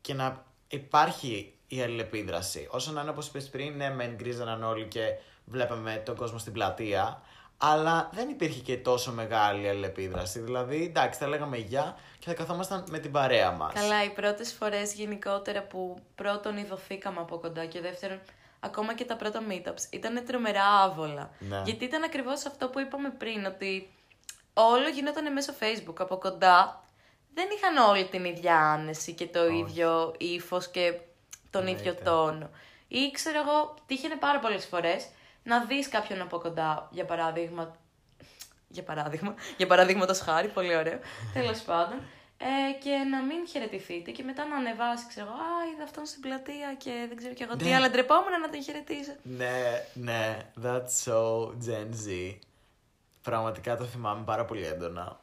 και 0.00 0.14
να 0.14 0.44
υπάρχει 0.68 1.54
η 1.66 1.82
αλληλεπίδραση. 1.82 2.68
Όσο 2.70 2.92
να 2.92 3.00
είναι 3.00 3.10
όπως 3.10 3.26
είπες 3.26 3.48
πριν, 3.48 3.76
ναι, 3.76 3.90
μεν 3.90 4.14
γκρίζαναν 4.14 4.62
όλοι 4.62 4.86
και 4.86 5.02
βλέπαμε 5.44 6.02
τον 6.04 6.16
κόσμο 6.16 6.38
στην 6.38 6.52
πλατεία, 6.52 7.22
αλλά 7.56 8.10
δεν 8.12 8.28
υπήρχε 8.28 8.60
και 8.60 8.76
τόσο 8.76 9.12
μεγάλη 9.12 9.68
αλληλεπίδραση. 9.68 10.40
Δηλαδή, 10.40 10.84
εντάξει, 10.84 11.18
θα 11.18 11.26
λέγαμε 11.26 11.56
γεια 11.56 11.96
και 12.18 12.26
θα 12.26 12.34
καθόμασταν 12.34 12.84
με 12.90 12.98
την 12.98 13.10
παρέα 13.12 13.50
μας. 13.50 13.72
Καλά, 13.72 14.04
οι 14.04 14.10
πρώτες 14.10 14.52
φορές 14.52 14.94
γενικότερα 14.94 15.62
που 15.62 15.98
πρώτον 16.14 16.56
ειδωθήκαμε 16.56 17.20
από 17.20 17.38
κοντά 17.38 17.66
και 17.66 17.80
δεύτερον 17.80 18.20
ακόμα 18.64 18.94
και 18.94 19.04
τα 19.04 19.16
πρώτα 19.16 19.42
meetups 19.50 19.82
ήταν 19.90 20.24
τρομερά 20.26 20.64
άβολα. 20.64 21.30
Ναι. 21.38 21.62
Γιατί 21.64 21.84
ήταν 21.84 22.02
ακριβώς 22.02 22.46
αυτό 22.46 22.68
που 22.68 22.80
είπαμε 22.80 23.10
πριν, 23.10 23.46
ότι 23.46 23.90
όλο 24.54 24.88
γινόταν 24.88 25.32
μέσω 25.32 25.52
Facebook 25.60 25.94
από 25.98 26.16
κοντά. 26.16 26.84
Δεν 27.34 27.46
είχαν 27.56 27.76
όλη 27.88 28.04
την 28.04 28.24
ίδια 28.24 28.56
άνεση 28.56 29.12
και 29.12 29.26
το 29.26 29.46
ίδιο 29.46 30.14
ύφος 30.18 30.68
και 30.68 30.94
τον 31.50 31.66
ίδιο 31.66 31.88
Εννοείται. 31.88 32.10
τόνο. 32.10 32.50
Ή 32.88 33.10
ξέρω 33.10 33.38
εγώ, 33.38 33.74
τύχαινε 33.86 34.16
πάρα 34.16 34.38
πολλές 34.38 34.64
φορές 34.66 35.08
να 35.42 35.64
δεις 35.64 35.88
κάποιον 35.88 36.20
από 36.20 36.38
κοντά, 36.38 36.88
για 36.90 37.04
παράδειγμα. 37.04 37.76
Για 38.68 38.82
παράδειγμα, 38.82 39.34
για 39.56 39.66
παραδείγματο 39.66 40.14
χάρη, 40.14 40.48
πολύ 40.48 40.76
ωραίο. 40.76 40.98
Τέλος 41.34 41.60
πάντων. 41.60 41.98
Ε, 42.44 42.72
και 42.82 42.90
να 42.90 43.22
μην 43.22 43.46
χαιρετηθείτε 43.48 44.10
και 44.10 44.22
μετά 44.22 44.44
να 44.46 44.56
ανεβάσει, 44.56 45.04
ξέρω 45.08 45.26
εγώ, 45.26 45.34
Α, 45.36 45.72
είδα 45.74 45.84
αυτόν 45.84 46.06
στην 46.06 46.20
πλατεία 46.20 46.74
και 46.78 47.04
δεν 47.08 47.16
ξέρω 47.16 47.34
κι 47.34 47.42
εγώ 47.42 47.56
τι, 47.56 47.64
Ναι. 47.64 47.74
αλλά 47.74 47.90
ντρεπόμουν 47.90 48.40
να 48.40 48.50
τον 48.50 48.62
χαιρετήσω. 48.62 49.12
Ναι, 49.22 49.84
ναι, 49.94 50.38
that's 50.62 50.94
so 51.04 51.46
Gen 51.46 51.88
Z. 52.06 52.36
Πραγματικά 53.22 53.76
το 53.76 53.84
θυμάμαι 53.84 54.24
πάρα 54.24 54.44
πολύ 54.44 54.66
έντονα. 54.66 55.20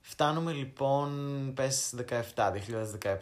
Φτάνουμε 0.00 0.52
λοιπόν, 0.52 1.10
πες 1.54 1.94
17, 2.34 2.50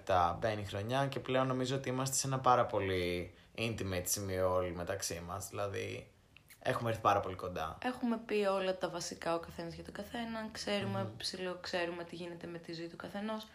2017, 0.07 0.37
μπαίνει 0.39 0.61
η 0.61 0.65
χρονιά 0.65 1.07
και 1.07 1.21
πλέον 1.21 1.47
νομίζω 1.47 1.77
ότι 1.77 1.89
είμαστε 1.89 2.17
σε 2.17 2.27
ένα 2.27 2.39
πάρα 2.39 2.67
πολύ 2.67 3.35
intimate 3.59 4.03
σημείο 4.05 4.55
όλοι 4.55 4.73
μεταξύ 4.75 5.23
μας. 5.27 5.49
Δηλαδή, 5.49 6.07
έχουμε 6.63 6.89
έρθει 6.91 7.01
πάρα 7.03 7.21
πολύ 7.21 7.35
κοντά. 7.37 7.79
Έχουμε 7.85 8.19
πει 8.27 8.35
όλα 8.35 8.79
τα 8.79 8.89
βασικά 8.89 9.35
ο 9.35 9.39
καθένας 9.39 9.75
για 9.75 9.85
τον 9.85 9.93
καθέναν, 9.95 10.49
ξέρουμε, 10.53 11.11
ψηλό 11.17 11.59
ξέρουμε 11.61 12.05
τι 12.05 12.15
γίνεται 12.17 12.47
με 12.47 12.59
τη 12.59 12.75
ζωή 12.75 12.87
του 12.87 12.97
καθενός. 12.97 13.47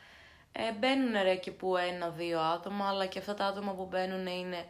Ε, 0.51 0.71
μπαίνουν 0.79 1.11
ρε 1.23 1.35
και 1.35 1.51
που 1.51 1.77
ένα-δύο 1.77 2.39
άτομα, 2.39 2.87
αλλά 2.87 3.05
και 3.05 3.19
αυτά 3.19 3.33
τα 3.33 3.45
άτομα 3.45 3.73
που 3.73 3.85
μπαίνουν 3.85 4.27
είναι 4.27 4.65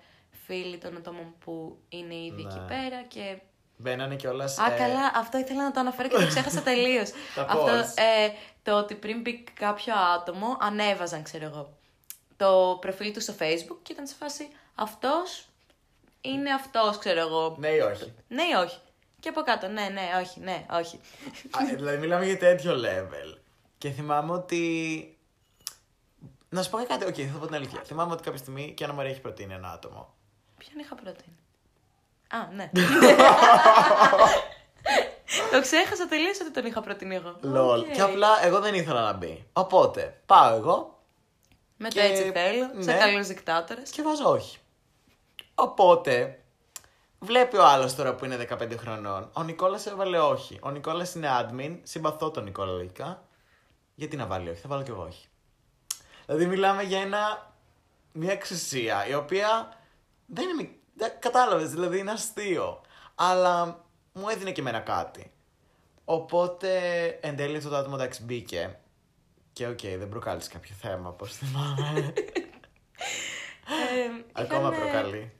φίλοι 0.45 0.77
των 0.77 0.97
ατόμων 0.97 1.33
που 1.39 1.77
είναι 1.89 2.15
ήδη 2.15 2.41
εκεί 2.41 2.59
Ναι. 2.59 2.67
πέρα 2.67 3.03
και 3.07 3.37
Μπαίνανε 3.77 4.15
κιόλας. 4.15 4.57
Α, 4.59 4.71
καλά, 4.77 5.11
αυτό 5.15 5.37
ήθελα 5.37 5.63
να 5.63 5.71
το 5.71 5.79
αναφέρω 5.79 6.07
και 6.09 6.15
το 6.15 6.27
ξέχασα 6.27 6.61
τελείως. 6.71 7.11
Τα 7.35 7.41
αυτό, 7.41 7.57
πώς; 7.57 7.93
ε, 7.95 8.31
το 8.63 8.77
ότι 8.77 8.95
πριν 8.95 9.21
μπει 9.21 9.43
κάποιο 9.43 9.93
άτομο, 10.15 10.57
ανέβαζαν, 10.59 11.23
ξέρω 11.23 11.45
εγώ, 11.45 11.77
το 12.37 12.77
προφίλ 12.81 13.13
του 13.13 13.21
στο 13.21 13.33
facebook 13.39 13.77
και 13.81 13.93
ήταν 13.93 14.07
σε 14.07 14.15
φάση 14.15 14.47
αυτός 14.75 15.47
είναι 16.33 16.53
αυτός, 16.53 16.97
ξέρω 16.97 17.19
εγώ. 17.19 17.55
Ναι 17.59 17.67
ή 17.69 17.79
όχι; 17.79 18.13
Ναι 18.27 18.43
ή 18.43 18.53
όχι. 18.63 18.77
Και 19.19 19.29
από 19.29 19.41
κάτω, 19.41 19.67
ναι, 19.67 19.89
ναι, 19.93 20.01
όχι, 20.21 20.39
ναι, 20.39 20.65
όχι. 20.71 20.99
Α, 21.51 21.59
δηλαδή 21.75 21.97
μιλάμε 21.97 22.25
για 22.25 22.37
τέτοιο 22.37 22.73
level. 22.75 23.37
Και 23.77 23.89
θυμάμαι 23.89 24.31
ότι. 24.33 25.09
Να 26.49 26.63
σου 26.63 26.69
πω 26.69 26.77
κάτι, 26.87 27.05
οκ, 27.05 27.15
θα 27.33 27.37
πω 27.39 27.45
την 27.45 27.55
αλήθεια. 27.55 27.81
Θυμάμαι 27.85 28.13
ότι 28.13 28.23
κάποια 28.23 28.39
στιγμή 28.39 28.73
και 28.75 28.83
η 28.83 28.85
Άννα 28.85 28.97
Μαρία 28.97 29.11
έχει 29.11 29.21
προτείνει 29.21 29.53
ένα 29.53 29.71
άτομο. 29.71 30.13
Ποιον 30.57 30.79
είχα 30.79 30.95
προτείνει; 30.95 31.37
Α, 32.29 32.37
ναι. 32.55 32.69
το 35.51 35.61
ξέχασα 35.61 36.07
τελείω 36.07 36.29
ότι 36.41 36.51
τον 36.51 36.65
είχα 36.65 36.81
προτείνει 36.81 37.15
εγώ. 37.15 37.35
Lol. 37.41 37.79
Ok. 37.79 37.91
Και 37.91 38.01
απλά 38.01 38.45
εγώ 38.45 38.59
δεν 38.59 38.73
ήθελα 38.73 39.01
να 39.01 39.13
μπει. 39.13 39.45
Οπότε 39.53 40.21
πάω 40.25 40.55
εγώ 40.55 40.99
Με 41.77 41.89
το 41.89 41.95
και- 41.95 42.01
έτσι 42.05 42.31
θέλω, 42.31 42.69
σε 42.79 42.91
ναι. 42.91 42.97
καλούς 42.97 43.27
δικτάτορες. 43.27 43.89
και 43.89 44.01
βάζω 44.01 44.29
όχι. 44.29 44.57
Οπότε 45.55 46.39
βλέπει 47.19 47.57
ο 47.57 47.65
άλλος 47.65 47.95
τώρα 47.95 48.15
που 48.15 48.25
είναι 48.25 48.47
15 48.51 48.77
χρονών. 48.77 49.29
Ο 49.33 49.43
Νικόλας 49.43 49.85
έβαλε 49.85 50.19
όχι. 50.19 50.59
Ο 50.61 50.69
Νικόλας 50.71 51.15
είναι 51.15 51.29
admin. 51.39 51.79
Συμπαθώ 51.83 52.31
τον 52.31 52.43
Νικόλα 52.43 52.71
λογικά. 52.71 53.23
Γιατί 53.95 54.15
να 54.15 54.25
βάλει 54.25 54.49
όχι, 54.49 54.59
θα 54.61 54.67
βάλω 54.69 54.83
κι 54.83 54.89
εγώ 54.89 55.01
όχι. 55.03 55.27
Δηλαδή 56.25 56.45
μιλάμε 56.45 56.83
για 56.83 56.99
ένα, 57.01 57.53
μια 58.11 58.31
εξουσία 58.31 59.07
η 59.07 59.13
οποία 59.13 59.77
δεν 60.25 60.43
είναι. 60.43 60.53
μικ- 60.53 60.79
δεν- 60.95 61.13
Κατάλαβες, 61.19 61.69
δηλαδή 61.69 61.97
είναι 61.99 62.11
αστείο. 62.11 62.81
Αλλά 63.15 63.83
μου 64.13 64.29
έδινε 64.29 64.51
και 64.51 64.61
εμένα 64.61 64.79
κάτι. 64.79 65.31
Οπότε 66.05 66.79
εν 67.21 67.35
τέλει 67.35 67.57
αυτό 67.57 67.69
το 67.69 67.75
άτομο 67.75 67.95
εντάξει 67.99 68.23
μπήκε. 68.23 68.79
Και 69.53 69.67
οκ, 69.67 69.79
δεν 69.81 70.09
προκάλεσε 70.09 70.49
κάποιο 70.49 70.75
θέμα, 70.81 71.09
όπως 71.09 71.33
θυμάμαι. 71.35 72.13
Ε, 73.67 74.41
Ακόμα 74.41 74.69
είχαν, 74.69 74.73
ε, 74.73 74.77
προκαλεί. 74.83 75.31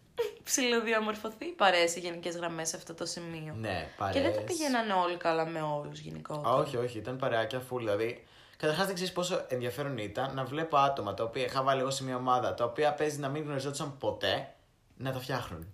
Ψιλοδιαμορφωθεί 0.46 1.46
οι 1.46 1.52
παρέες 1.52 1.92
σε 1.92 2.00
γενικές 2.00 2.36
γραμμές 2.36 2.70
σε 2.70 2.76
αυτό 2.76 2.94
το 2.94 3.06
σημείο. 3.06 3.54
Ναι, 3.58 3.88
Και 4.12 4.22
δεν 4.22 4.24
τα 4.24 4.30
παρέες. 4.30 4.44
πηγαίνανε 4.44 4.94
όλοι 4.94 5.18
καλά 5.18 5.46
με 5.46 5.62
όλους 5.62 6.00
γενικότερα. 6.00 6.50
Α, 6.50 6.58
όχι, 6.58 6.78
όχι, 6.78 6.98
ήταν 6.98 7.18
παρεάκια 7.18 7.62
full. 7.70 7.78
Δηλαδή, 7.78 8.24
καταρχάς 8.58 8.86
δεν 8.86 8.96
ξέρεις 8.96 9.14
πόσο 9.14 9.46
ενδιαφέρον 9.48 9.98
ήταν 9.98 10.34
να 10.36 10.44
βλέπω 10.44 10.78
άτομα 10.78 11.14
τα 11.14 11.24
οποία 11.24 11.44
είχα 11.46 11.64
βάλει 11.64 11.82
εγώ 11.82 11.92
σε 11.92 12.04
μια 12.04 12.16
ομάδα, 12.16 12.54
τα 12.54 12.64
οποία 12.64 12.94
παίζει 12.94 13.20
να 13.20 13.30
μην 13.30 13.44
γνωριζόντουσαν 13.44 13.98
ποτέ, 13.98 14.54
να 14.98 15.12
τα 15.12 15.20
φτιάχνουν. 15.20 15.74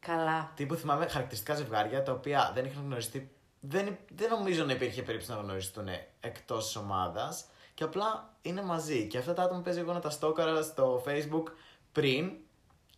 Καλά. 0.00 0.52
Τύπου 0.54 0.74
θυμάμαι 0.74 1.06
χαρακτηριστικά 1.06 1.54
ζευγάρια 1.54 2.02
τα 2.02 2.12
οποία 2.12 2.52
δεν 2.54 2.64
είχαν 2.64 2.82
γνωριστεί. 2.84 3.30
Δεν, 3.60 3.96
δεν 4.14 4.28
νομίζω 4.30 4.64
να 4.64 4.72
υπήρχε 4.72 5.02
περίπτωση 5.02 5.32
να 5.32 5.36
γνωριστούν 5.36 5.88
εκτός 6.20 6.76
ομάδας 6.76 7.44
και 7.74 7.84
απλά 7.84 8.34
είναι 8.42 8.62
μαζί. 8.62 9.06
Και 9.06 9.18
αυτά 9.18 9.34
τα 9.34 9.42
άτομα 9.42 9.60
παίζει 9.60 9.78
εγώ 9.80 9.92
να 9.92 10.00
τα 10.00 10.10
στόκαρα 10.10 10.62
στο 10.62 11.02
Facebook 11.06 11.42
πριν 11.92 12.32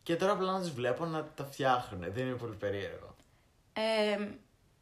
και 0.02 0.16
τώρα 0.16 0.32
απλά 0.32 0.52
να 0.52 0.62
του 0.62 0.72
βλέπω 0.74 1.04
να 1.04 1.24
τα 1.24 1.44
φτιάχνουν. 1.44 2.12
Δεν 2.12 2.26
είναι 2.26 2.36
πολύ 2.36 2.54
περίεργο. 2.54 3.16
Ε, 3.72 4.28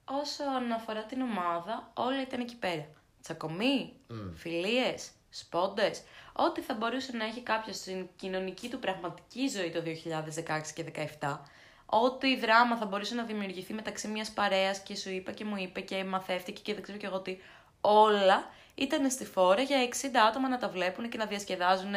όσον 0.04 0.72
αφορά 0.72 1.04
την 1.04 1.20
ομάδα, 1.20 1.90
όλα 1.94 2.22
ήταν 2.22 2.40
εκεί 2.40 2.57
πέρα. 2.57 2.87
Τσακωμοί, 3.22 3.92
Μμ. 4.09 4.35
φιλίες, 4.35 5.11
σπόντες, 5.31 6.02
ό,τι 6.33 6.61
θα 6.61 6.74
μπορούσε 6.74 7.16
να 7.16 7.24
έχει 7.24 7.40
κάποιος 7.40 7.76
στην 7.76 8.09
κοινωνική 8.16 8.68
του 8.68 8.78
πραγματική 8.78 9.48
ζωή 9.48 9.70
το 9.70 9.83
2016 9.83 10.72
και 10.74 10.85
2017, 11.20 11.38
ό,τι 11.87 12.37
δράμα 12.37 12.76
θα 12.76 12.87
μπορούσε 12.87 13.14
να 13.14 13.22
δημιουργηθεί 13.22 13.72
μεταξύ 13.74 14.09
μιας 14.09 14.31
παρέας 14.31 14.81
και 14.81 14.96
σου 14.96 15.11
είπα 15.11 15.33
και 15.33 15.44
μου 15.44 15.57
είπε 15.59 15.81
και 15.81 16.04
μαθεύτηκε 16.04 16.61
και 16.62 16.74
δεν 16.74 16.83
ξέρω 16.83 16.98
και 16.98 17.07
εγώ 17.07 17.20
τι, 17.20 17.38
όλα 17.81 18.50
ήταν 18.78 19.10
στη 19.10 19.24
φόρα 19.24 19.62
για 19.62 19.76
60 19.88 20.06
άτομα 20.28 20.48
να 20.48 20.58
τα 20.58 20.68
βλέπουν 20.68 21.08
και 21.08 21.18
να 21.18 21.26
διασκεδάζουν 21.26 21.94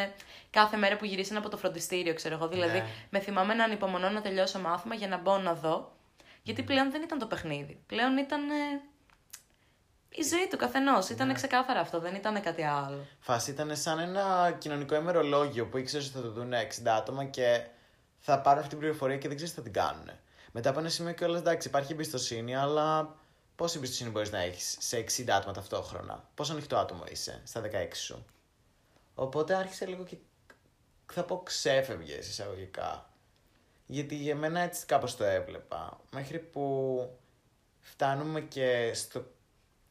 κάθε 0.49 0.77
μέρα 0.77 0.97
που 0.97 1.05
γυρίσαν 1.05 1.37
από 1.37 1.49
το 1.49 1.57
φροντιστήριο, 1.57 2.13
ξέρω 2.13 2.35
εγώ. 2.35 2.47
Δηλαδή, 2.47 2.77
Ναι. 2.77 2.85
με 3.09 3.19
θυμάμαι 3.19 3.53
να 3.53 3.63
ανυπομονώ 3.63 4.09
να 4.09 4.21
τελειώσω 4.21 4.59
μάθημα 4.59 4.95
για 4.95 5.07
να 5.07 5.17
μπω 5.17 5.37
να 5.37 5.53
δω. 5.53 5.91
Γιατί 6.43 6.63
πλέον 6.63 6.91
δεν 6.91 7.01
ήταν 7.01 7.19
το 7.19 7.25
παιχνίδι. 7.25 7.83
Πλέον 7.87 8.17
ήταν 8.17 8.49
ε, 8.49 8.81
η 10.09 10.23
ζωή 10.23 10.47
του 10.49 10.57
καθενός. 10.57 11.09
Ήταν 11.09 11.33
ξεκάθαρα 11.33 11.79
αυτό, 11.79 11.99
δεν 11.99 12.15
ήταν 12.15 12.41
κάτι 12.41 12.63
άλλο. 12.63 13.05
Φάση 13.19 13.51
ήταν 13.51 13.75
σαν 13.75 13.99
ένα 13.99 14.55
κοινωνικό 14.57 14.95
ημερολόγιο 14.95 15.65
που 15.67 15.77
ήξερες 15.77 16.05
ότι 16.07 16.15
θα 16.15 16.21
το 16.21 16.31
δουν 16.31 16.51
60 16.53 16.87
άτομα 16.97 17.25
και 17.25 17.61
θα 18.19 18.39
πάρουν 18.39 18.57
αυτή 18.59 18.69
την 18.69 18.79
πληροφορία 18.79 19.17
και 19.17 19.27
δεν 19.27 19.35
ξέρεις 19.35 19.53
τι 19.53 19.59
θα 19.59 19.63
την 19.65 19.73
κάνουν. 19.73 20.09
Μετά 20.51 20.69
από 20.69 20.79
ένα 20.79 20.89
σημείο 20.89 21.13
και 21.13 21.23
όλα 21.25 21.37
εντάξει, 21.37 21.67
υπάρχει 21.67 21.91
εμπιστοσύνη, 21.91 22.55
αλλά 22.55 23.15
πόση 23.55 23.77
εμπιστοσύνη 23.77 24.09
μπορείς 24.09 24.31
να 24.31 24.39
έχεις 24.39 24.77
σε 24.79 24.97
60 24.97 25.29
άτομα 25.29 25.53
ταυτόχρονα; 25.53 26.29
Πόσο 26.35 26.51
ανοιχτό 26.51 26.77
άτομο 26.77 27.03
είσαι 27.09 27.41
στα 27.43 27.61
16 27.61 27.95
σου; 27.95 28.25
Οπότε 29.15 29.55
άρχισε 29.55 29.85
λίγο 29.85 30.03
και 30.03 30.17
θα 31.13 31.23
πω 31.23 31.41
ξέφευγε 31.43 32.15
εισαγωγικά. 32.15 33.09
Γιατί 33.85 34.15
για 34.15 34.35
μένα 34.35 34.59
έτσι 34.59 34.85
κάπως 34.85 35.15
το 35.15 35.23
έβλεπα. 35.23 35.99
Μέχρι 36.11 36.39
που 36.39 37.09
φτάνουμε 37.79 38.41
και 38.41 38.91
στο 38.93 39.25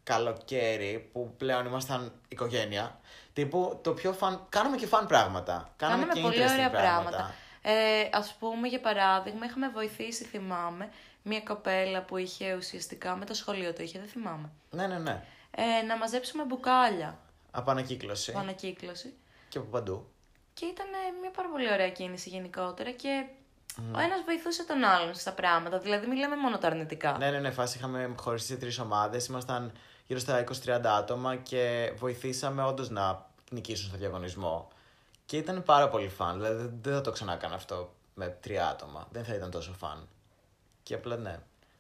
καλοκαίρι 0.03 1.09
που 1.13 1.35
πλέον 1.37 1.67
ήμασταν 1.67 2.13
οικογένεια. 2.29 3.01
Τύπου 3.33 3.79
το 3.83 3.93
πιο 3.93 4.13
φαν. 4.13 4.47
Κάναμε 4.49 4.77
και 4.77 4.87
φαν 4.87 5.07
πράγματα. 5.07 5.73
Κάναμε, 5.77 6.07
Κάναμε 6.07 6.21
και 6.21 6.21
πολύ 6.21 6.37
interesting 6.37 6.53
ωραία 6.53 6.71
πράγματα. 6.71 7.35
Ε, 7.63 8.09
ας 8.13 8.37
πούμε, 8.39 8.69
για 8.69 8.81
παράδειγμα, 8.81 9.47
είχαμε 9.47 9.69
βοηθήσει, 9.69 10.25
θυμάμαι, 10.25 10.91
μια 11.23 11.41
κοπέλα 11.41 12.03
που 12.03 12.17
είχε 12.17 12.55
ουσιαστικά 12.55 13.17
με 13.17 13.25
το 13.25 13.35
σχολείο 13.35 13.73
το 13.73 13.83
είχε, 13.83 13.99
δεν 13.99 14.09
θυμάμαι. 14.09 14.51
Ναι, 14.71 14.87
ναι, 14.87 14.99
ναι. 14.99 15.25
Ε, 15.51 15.83
να 15.83 15.97
μαζέψουμε 15.97 16.45
μπουκάλια 16.45 17.19
Από 17.51 17.71
ανακύκλωση. 17.71 18.31
από 18.31 18.39
ανακύκλωση. 18.41 19.15
Και 19.49 19.59
από 19.59 19.67
παντού. 19.67 20.07
Και 20.55 20.67
ήταν 20.67 20.87
ε, 20.87 21.21
μια 21.21 21.31
πάρα 21.31 21.49
πολύ 21.49 21.73
ωραία 21.73 21.91
κίνηση 21.91 22.29
γενικότερα 22.29 22.91
και 22.91 23.25
ο 23.95 23.99
ένας 23.99 24.23
βοηθούσε 24.25 24.65
τον 24.65 24.85
άλλον 24.85 25.15
στα 25.15 25.33
πράγματα. 25.33 25.79
Δηλαδή, 25.79 26.07
μιλάμε 26.07 26.37
μόνο 26.37 26.59
τα 26.59 26.67
αρνητικά. 26.67 27.17
Ναι, 27.19 27.31
ναι, 27.31 27.39
ναι. 27.39 27.51
Φάση 27.51 27.79
είχαμε 27.79 28.15
χωριστεί 28.19 28.53
σε 28.53 28.57
τρεις 28.59 28.79
ομάδες. 28.79 29.27
Ήμασταν 29.27 29.73
γύρω 30.07 30.19
στα 30.19 30.45
20-30 30.65 30.81
άτομα 30.85 31.37
και 31.37 31.93
βοηθήσαμε 31.97 32.65
όντως 32.65 32.91
να 32.91 33.27
νικήσουν 33.51 33.89
στο 33.89 33.97
διαγωνισμό. 33.99 34.69
Και 35.27 35.37
ήταν 35.37 35.63
πάρα 35.63 35.89
πολύ 35.89 36.09
φαν. 36.09 36.35
Δηλαδή 36.35 36.71
δεν 36.81 36.93
θα 36.93 37.01
το 37.01 37.11
ξανά 37.11 37.33
έκανα 37.33 37.55
αυτό 37.55 37.95
με 38.15 38.29
τρία 38.41 38.69
άτομα. 38.69 39.09
Δεν 39.11 39.25
θα 39.25 39.35
ήταν 39.35 39.51
τόσο 39.51 39.73
φαν. 39.73 40.09
Και 40.91 40.97
απλά 40.97 41.17
ναι. 41.17 41.39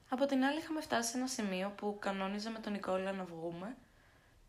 Από 0.08 0.26
την 0.26 0.44
άλλη, 0.44 0.58
είχαμε 0.58 0.80
φτάσει 0.80 1.10
σε 1.10 1.16
ένα 1.18 1.26
σημείο 1.26 1.72
που 1.76 1.96
κανόνιζα 1.98 2.50
με 2.50 2.58
τον 2.58 2.72
Νικόλα 2.72 3.12
να 3.12 3.24
βγούμε 3.24 3.76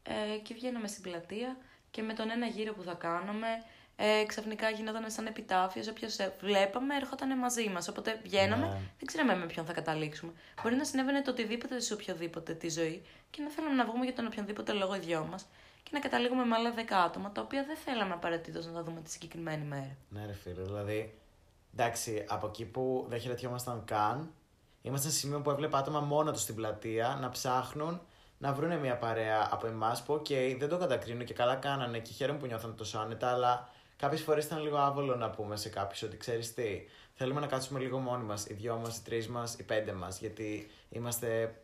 ε, 0.03 0.37
και 0.37 0.53
βγαίναμε 0.53 0.87
στην 0.87 1.03
πλατεία 1.03 1.57
και 1.91 2.01
με 2.01 2.13
τον 2.13 2.29
ένα 2.29 2.45
γύρο 2.45 2.73
που 2.73 2.83
θα 2.83 2.93
κάναμε 2.93 3.47
ε, 3.95 4.23
ξαφνικά 4.25 4.69
γινόταν 4.69 5.11
σαν 5.11 5.25
επιτάφιος, 5.25 5.87
όποιος 5.87 6.17
ε, 6.17 6.33
βλέπαμε 6.41 6.95
έρχονταν 6.95 7.37
μαζί 7.37 7.69
μας, 7.69 7.87
οπότε 7.87 8.19
βγαίναμε, 8.23 8.65
Ναι. 8.65 8.71
δεν 8.73 9.05
ξέραμε 9.05 9.35
με 9.35 9.45
ποιον 9.45 9.65
θα 9.65 9.73
καταλήξουμε. 9.73 10.31
Μπορεί 10.63 10.75
να 10.75 10.83
συνέβαινε 10.83 11.21
το 11.21 11.31
οτιδήποτε 11.31 11.79
σε 11.79 11.93
οποιοδήποτε 11.93 12.53
τη 12.53 12.69
ζωή 12.69 13.03
και 13.29 13.41
να 13.41 13.49
θέλαμε 13.49 13.75
να 13.75 13.85
βγούμε 13.85 14.03
για 14.05 14.13
τον 14.13 14.25
οποιονδήποτε 14.25 14.71
λόγο 14.71 14.95
οι 14.95 14.99
δυο 14.99 15.27
μας 15.31 15.47
και 15.83 15.89
να 15.93 15.99
καταλήγουμε 15.99 16.45
με 16.45 16.55
άλλα 16.55 16.71
δέκα 16.71 17.03
άτομα, 17.03 17.31
τα 17.31 17.41
οποία 17.41 17.63
δεν 17.63 17.75
θέλαμε 17.75 18.13
απαραίτητος 18.13 18.65
να 18.65 18.71
τα 18.71 18.83
δούμε 18.83 19.01
τη 19.01 19.11
συγκεκριμένη 19.11 19.65
μέρα. 19.65 19.95
Ναι, 20.09 20.25
ρε 20.25 20.33
φίλε. 20.33 20.61
Δηλαδή, 20.61 21.17
εντάξει, 21.73 22.25
από 22.29 22.47
εκεί 22.47 22.65
που 22.65 23.05
δεν 23.09 23.19
χαιρετιόμασταν 23.19 23.83
καν, 23.85 24.31
ήμασταν 24.81 25.11
σε 25.11 25.17
σημείο 25.17 25.41
που 25.41 25.49
έβλεπα 25.49 25.77
άτομα 25.77 25.99
μόνο 25.99 26.31
τους 26.31 26.41
στην 26.41 26.55
πλατεία 26.55 27.17
να 27.21 27.29
ψάχνουν 27.29 28.01
να 28.37 28.53
βρουν 28.53 28.77
μια 28.77 28.97
παρέα 28.97 29.47
από 29.51 29.67
εμάς 29.67 30.03
που, 30.03 30.13
οκ, 30.13 30.27
δεν 30.57 30.69
το 30.69 30.77
κατακρίνω 30.77 31.23
και 31.23 31.33
καλά 31.33 31.55
κάνανε 31.55 31.99
και 31.99 32.11
χαίρομαι 32.11 32.39
που 32.39 32.45
νιώθαν 32.45 32.75
τόσο 32.75 32.99
άνετα, 32.99 33.31
αλλά 33.31 33.69
κάποιες 33.95 34.21
φορές 34.21 34.45
ήταν 34.45 34.61
λίγο 34.61 34.77
άβολο 34.77 35.15
να 35.15 35.29
πούμε 35.29 35.55
σε 35.55 35.69
κάποιους 35.69 36.01
ότι 36.01 36.17
ξέρεις 36.17 36.53
τι, 36.53 36.87
θέλουμε 37.13 37.39
να 37.39 37.47
κάτσουμε 37.47 37.79
λίγο 37.79 37.97
μόνοι 37.97 38.23
μας, 38.23 38.45
οι 38.47 38.53
δυο 38.53 38.75
μας, 38.75 38.97
οι 38.97 39.03
τρεις 39.03 39.27
μας, 39.27 39.53
οι 39.53 39.63
πέντε 39.63 39.93
μας, 39.93 40.19
γιατί 40.19 40.71
είμαστε 40.89 41.61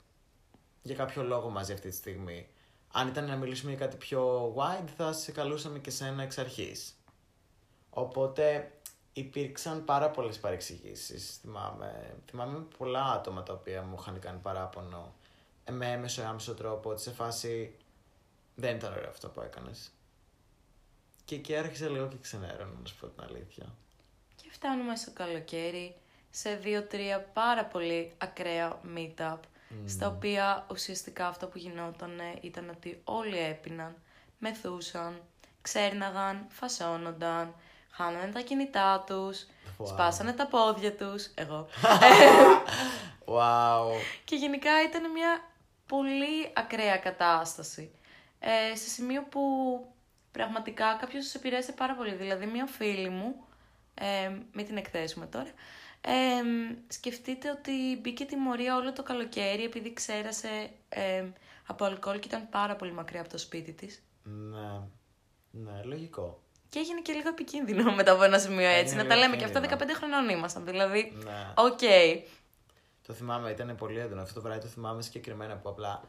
για 0.81 0.95
κάποιο 0.95 1.23
λόγο 1.23 1.49
μαζί 1.49 1.73
αυτή 1.73 1.89
τη 1.89 1.95
στιγμή. 1.95 2.47
Αν 2.91 3.07
ήταν 3.07 3.25
να 3.25 3.35
μιλήσουμε 3.35 3.71
για 3.71 3.85
κάτι 3.85 3.97
πιο 3.97 4.53
wide, 4.57 4.89
θα 4.97 5.13
σε 5.13 5.31
καλούσαμε 5.31 5.79
και 5.79 5.89
σένα 5.89 6.23
εξ 6.23 6.37
αρχής. 6.37 6.95
Οπότε 7.89 8.71
υπήρξαν 9.19 9.85
πάρα 9.85 10.09
πολλές 10.09 10.39
παρεξηγήσεις. 10.39 11.37
Θυμάμαι, 11.37 12.15
θυμάμαι 12.29 12.65
πολλά 12.77 13.03
άτομα 13.03 13.43
τα 13.43 13.53
οποία 13.53 13.81
μου 13.81 13.95
είχαν 13.99 14.19
κάνει 14.19 14.39
παράπονο 14.39 15.13
ε, 15.63 15.71
με 15.71 15.91
έμεσο 15.91 16.21
ή 16.21 16.25
άμεσο 16.25 16.53
τρόπο 16.53 16.89
ότι 16.89 17.01
σε 17.01 17.11
φάση 17.11 17.75
δεν 18.55 18.75
ήταν 18.75 18.93
ωραίο 18.93 19.09
αυτό 19.09 19.29
που 19.29 19.41
έκανες. 19.41 19.91
Και 21.25 21.35
εκεί 21.35 21.55
άρχισε 21.55 21.89
λίγο 21.89 22.07
και 22.07 22.15
ξενέρωνα, 22.21 22.71
να 22.81 22.85
σου 22.85 22.95
πω 22.99 23.07
την 23.07 23.23
αλήθεια. 23.23 23.75
Και 24.35 24.49
φτάνουμε 24.51 24.95
στο 24.95 25.11
καλοκαίρι 25.11 25.95
σε 26.29 26.55
δύο-τρία 26.55 27.21
πάρα 27.21 27.65
πολύ 27.65 28.13
ακραία 28.17 28.81
meetup, 28.95 29.39
στα 29.85 30.07
οποία 30.07 30.65
ουσιαστικά 30.71 31.27
αυτό 31.27 31.47
που 31.47 31.57
γινόταν 31.57 32.11
ήταν 32.41 32.69
ότι 32.69 33.01
όλοι 33.03 33.37
έπιναν, 33.37 33.95
μεθούσαν, 34.39 35.21
ξέρναγαν, 35.61 36.45
φασώνονταν, 36.49 37.55
χάνανε 37.97 38.31
τα 38.31 38.41
κινητά 38.41 39.03
τους, 39.07 39.45
Wow. 39.79 39.87
σπάσανε 39.87 40.33
τα 40.33 40.47
πόδια 40.47 40.93
τους, 40.95 41.31
εγώ. 41.35 41.67
Wow. 43.25 43.91
και 44.23 44.35
γενικά 44.35 44.83
ήταν 44.87 45.11
μια 45.11 45.41
πολύ 45.87 46.51
ακραία 46.55 46.97
κατάσταση. 46.97 47.91
Ε, 48.39 48.75
σε 48.75 48.89
σημείο 48.89 49.23
που 49.23 49.41
πραγματικά 50.31 50.97
κάποιος 50.99 51.23
τους 51.23 51.33
επηρέασε 51.33 51.71
πάρα 51.71 51.93
πολύ. 51.95 52.13
Δηλαδή 52.15 52.45
μια 52.45 52.65
φίλη 52.65 53.09
μου, 53.09 53.35
ε, 53.93 54.29
μην 54.53 54.65
την 54.65 54.77
εκθέσουμε 54.77 55.25
τώρα, 55.25 55.49
ε, 56.01 56.41
σκεφτείτε 56.87 57.49
ότι 57.51 57.99
μπήκε 58.01 58.25
τιμωρία 58.25 58.75
όλο 58.75 58.93
το 58.93 59.03
καλοκαίρι 59.03 59.63
επειδή 59.63 59.93
ξέρασε 59.93 60.69
ε, 60.89 61.25
από 61.67 61.85
αλκοόλ 61.85 62.19
και 62.19 62.27
ήταν 62.27 62.49
πάρα 62.49 62.75
πολύ 62.75 62.91
μακριά 62.91 63.19
από 63.21 63.29
το 63.29 63.37
σπίτι 63.37 63.71
της. 63.73 64.03
Ναι. 64.23 64.79
Ναι, 65.51 65.83
λογικό. 65.83 66.41
Και 66.69 66.79
έγινε 66.79 67.01
και 67.01 67.13
λίγο 67.13 67.29
επικίνδυνο 67.29 67.91
μετά 67.95 68.11
από 68.11 68.23
ένα 68.23 68.39
σημείο 68.39 68.67
έτσι. 68.67 68.79
Έγινε 68.79 69.01
να 69.01 69.07
τα 69.09 69.15
λίγο 69.15 69.27
λέμε 69.27 69.37
και 69.37 69.43
αυτά 69.45 69.59
15 69.59 69.63
επικίνδυνο. 69.63 69.97
χρονών 69.97 70.29
ήμασταν. 70.29 70.65
Δηλαδή, 70.65 71.13
Ναι. 71.23 71.51
οκ. 71.55 71.79
Το 73.07 73.13
θυμάμαι, 73.13 73.51
ήταν 73.51 73.75
πολύ 73.75 73.99
έντονο. 73.99 74.21
Αυτό 74.21 74.33
το 74.33 74.41
βράδυ 74.41 74.59
το 74.61 74.67
θυμάμαι 74.67 75.01
συγκεκριμένα 75.01 75.55
που 75.55 75.69
απλά 75.69 76.01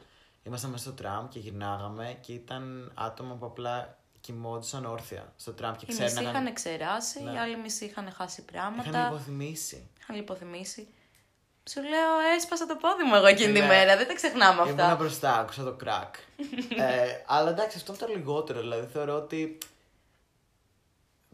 ήμασταν 0.43 0.69
μέσα 0.71 0.83
στο 0.83 0.93
τραμ 0.93 1.27
και 1.27 1.39
γυρνάγαμε 1.39 2.17
και 2.21 2.33
ήταν 2.33 2.91
άτομα 2.95 3.35
που 3.35 3.45
απλά 3.45 3.97
κοιμόντουσαν 4.21 4.85
όρθια 4.85 5.33
στο 5.35 5.53
τραμ 5.53 5.75
και 5.75 5.85
Οι 5.89 5.93
μισοί 5.93 6.05
ξέρναγαν. 6.05 6.41
είχαν 6.43 6.53
ξεράσει, 6.53 7.23
Ναι. 7.23 7.31
οι 7.31 7.37
άλλοι 7.37 7.57
μισοί 7.57 7.85
είχαν 7.85 8.11
χάσει 8.17 8.45
Είχαν 8.49 8.75
πράγματα. 8.75 9.07
λιποθυμήσει. 9.07 9.89
Είχαν 10.01 10.15
λιποθυμήσει. 10.15 10.87
Σου 11.69 11.81
λέω, 11.81 12.19
έσπασα 12.37 12.65
το 12.65 12.75
πόδι 12.75 13.03
μου 13.03 13.15
εγώ 13.15 13.25
εκείνη 13.25 13.53
τη 13.53 13.59
Ναι. 13.59 13.67
μέρα. 13.67 13.97
Δεν 13.97 14.07
τα 14.07 14.13
ξεχνάμε 14.13 14.61
Ήμουνα 14.67 14.83
αυτά. 14.83 14.95
μπροστά, 14.95 15.39
άκουσα 15.39 15.63
το 15.63 15.73
κρακ. 15.73 16.15
ε, 16.79 17.23
αλλά 17.25 17.49
εντάξει, 17.49 17.77
αυτό 17.77 17.93
είναι 17.93 18.01
το 18.05 18.07
λιγότερο. 18.19 18.59
Δηλαδή 18.59 18.87
θεωρώ 18.87 19.15
ότι 19.15 19.57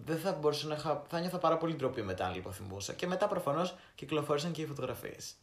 δεν 0.05 0.17
θα 0.17 0.31
μπορούσα 0.31 0.67
να 0.67 0.75
είχα. 0.75 1.03
Θα 1.07 1.19
νιώθω 1.19 1.37
πάρα 1.37 1.57
πολύ 1.57 1.75
ντροπή 1.75 2.01
μετά 2.01 2.25
αν 2.25 2.33
λιποθυμούσα. 2.33 2.93
Και 2.93 3.07
μετά 3.07 3.27
προφανώς 3.27 3.75
κυκλοφόρησαν 3.95 4.51
και 4.51 4.61
οι 4.61 4.65
φωτογραφίες. 4.65 5.35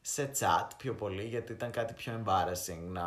Σε 0.00 0.30
chat 0.38 0.68
πιο 0.76 0.94
πολύ, 0.94 1.24
γιατί 1.24 1.52
ήταν 1.52 1.70
κάτι 1.70 1.92
πιο 1.92 2.22
embarrassing 2.24 2.80
να 2.88 3.06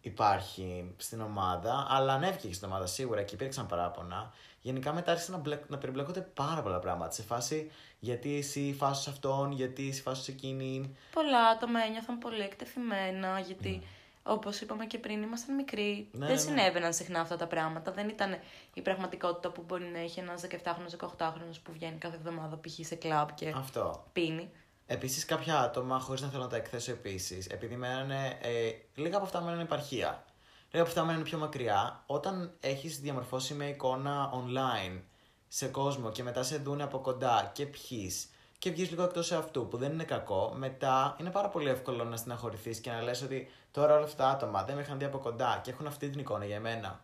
υπάρχει 0.00 0.94
στην 0.96 1.20
ομάδα. 1.20 1.86
Αλλά 1.90 2.12
ανέβηκε 2.12 2.48
και 2.48 2.54
στην 2.54 2.68
ομάδα 2.68 2.86
σίγουρα 2.86 3.22
και 3.22 3.34
υπήρξαν 3.34 3.66
παράπονα. 3.66 4.32
Γενικά 4.60 4.92
μετά 4.92 5.10
άρχισαν 5.10 5.34
να, 5.34 5.40
μπλεκ, 5.40 5.68
να 5.68 5.78
περιμπλέκονται 5.78 6.20
πάρα 6.20 6.62
πολλά 6.62 6.78
πράγματα. 6.78 7.12
Σε 7.12 7.22
φάση 7.22 7.70
γιατί 7.98 8.36
εσύ 8.36 8.74
φάσου 8.78 9.10
αυτόν, 9.10 9.52
γιατί 9.52 9.88
εσύ 9.88 10.02
φάσου 10.02 10.30
εκείνη. 10.30 10.96
Πολλά 11.12 11.46
άτομα 11.46 11.80
ένιωθαν 11.80 12.18
πολύ 12.18 12.40
εκτεθειμένα, 12.40 13.40
γιατί 13.40 13.82
όπως 14.28 14.60
είπαμε 14.60 14.86
και 14.86 14.98
πριν, 14.98 15.22
ήμασταν 15.22 15.54
μικροί. 15.54 16.08
Ναι, 16.12 16.26
δεν 16.26 16.28
ναι, 16.28 16.34
ναι. 16.34 16.40
συνέβαιναν 16.40 16.92
συχνά 16.92 17.20
αυτά 17.20 17.36
τα 17.36 17.46
πράγματα. 17.46 17.92
Δεν 17.92 18.08
ήταν 18.08 18.38
η 18.74 18.80
πραγματικότητα 18.80 19.50
που 19.50 19.64
μπορεί 19.66 19.84
να 19.84 19.98
έχει 19.98 20.20
ένας 20.20 20.42
17χρονο, 20.50 21.06
18χρονο 21.06 21.52
που 21.62 21.72
βγαίνει 21.72 21.98
κάθε 21.98 22.16
εβδομάδα 22.16 22.60
π.χ. 22.60 22.86
σε 22.86 22.94
κλαμπ 22.94 23.28
και 23.34 23.52
Αυτό. 23.56 24.06
πίνει. 24.12 24.50
Επίσης, 24.86 25.24
κάποια 25.24 25.60
άτομα, 25.60 25.98
χωρίς 25.98 26.20
να 26.20 26.28
θέλω 26.28 26.42
να 26.42 26.48
τα 26.48 26.56
εκθέσω 26.56 26.90
επίσης, 26.90 27.46
επειδή 27.46 27.76
μένανε. 27.76 28.38
Ε, 28.42 28.70
λίγα 28.94 29.16
από 29.16 29.24
αυτά 29.24 29.40
μένουν 29.40 29.60
επαρχία. 29.60 30.24
Λίγα 30.70 30.82
από 30.82 30.92
αυτά 30.92 31.04
μένουν 31.04 31.22
πιο 31.22 31.38
μακριά. 31.38 32.02
Όταν 32.06 32.56
έχεις 32.60 33.00
διαμορφώσει 33.00 33.54
μια 33.54 33.68
εικόνα 33.68 34.30
online 34.32 35.00
σε 35.48 35.66
κόσμο 35.66 36.10
και 36.10 36.22
μετά 36.22 36.42
σε 36.42 36.56
δουν 36.56 36.80
από 36.80 36.98
κοντά 36.98 37.50
και 37.54 37.66
πιεις 37.66 38.28
και 38.58 38.70
βγεις 38.70 38.90
λίγο 38.90 39.02
εκτός 39.02 39.32
αυτού, 39.32 39.68
που 39.68 39.76
δεν 39.76 39.92
είναι 39.92 40.04
κακό, 40.04 40.52
μετά 40.56 41.16
είναι 41.20 41.30
πάρα 41.30 41.48
πολύ 41.48 41.68
εύκολο 41.68 42.04
να 42.04 42.16
στεναχωρηθείς 42.16 42.80
και 42.80 42.90
να 42.90 43.02
λες 43.02 43.22
ότι 43.22 43.50
τώρα 43.70 43.94
όλα 43.94 44.04
αυτά 44.04 44.24
τα 44.24 44.28
άτομα 44.28 44.64
δεν 44.64 44.76
με 44.76 44.82
είχαν 44.82 44.98
δει 44.98 45.04
από 45.04 45.18
κοντά 45.18 45.60
και 45.62 45.70
έχουν 45.70 45.86
αυτή 45.86 46.08
την 46.10 46.20
εικόνα 46.20 46.44
για 46.44 46.60
μένα. 46.60 47.00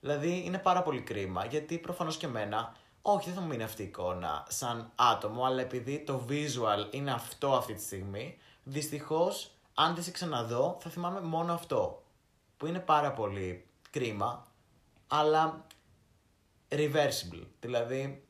Δηλαδή 0.00 0.42
είναι 0.44 0.58
πάρα 0.58 0.82
πολύ 0.82 1.00
κρίμα 1.00 1.44
γιατί 1.44 1.78
προφανώς 1.78 2.16
και 2.16 2.26
εμένα, 2.26 2.76
όχι 3.02 3.24
δεν 3.26 3.34
θα 3.34 3.40
μου 3.40 3.46
μείνει 3.46 3.62
αυτή 3.62 3.82
η 3.82 3.86
εικόνα 3.86 4.46
σαν 4.48 4.90
άτομο, 4.94 5.44
αλλά 5.44 5.60
επειδή 5.60 5.98
το 5.98 6.24
visual 6.28 6.94
είναι 6.94 7.12
αυτό 7.12 7.54
αυτή 7.54 7.74
τη 7.74 7.82
στιγμή, 7.82 8.38
δυστυχώς 8.62 9.50
αν 9.74 9.94
δεν 9.94 10.04
σε 10.04 10.10
ξαναδώ 10.10 10.76
θα 10.80 10.90
θυμάμαι 10.90 11.20
μόνο 11.20 11.52
αυτό. 11.52 12.02
Που 12.56 12.66
είναι 12.66 12.78
πάρα 12.78 13.12
πολύ 13.12 13.66
κρίμα, 13.90 14.46
αλλά 15.06 15.66
reversible. 16.68 17.46
Δηλαδή, 17.60 18.24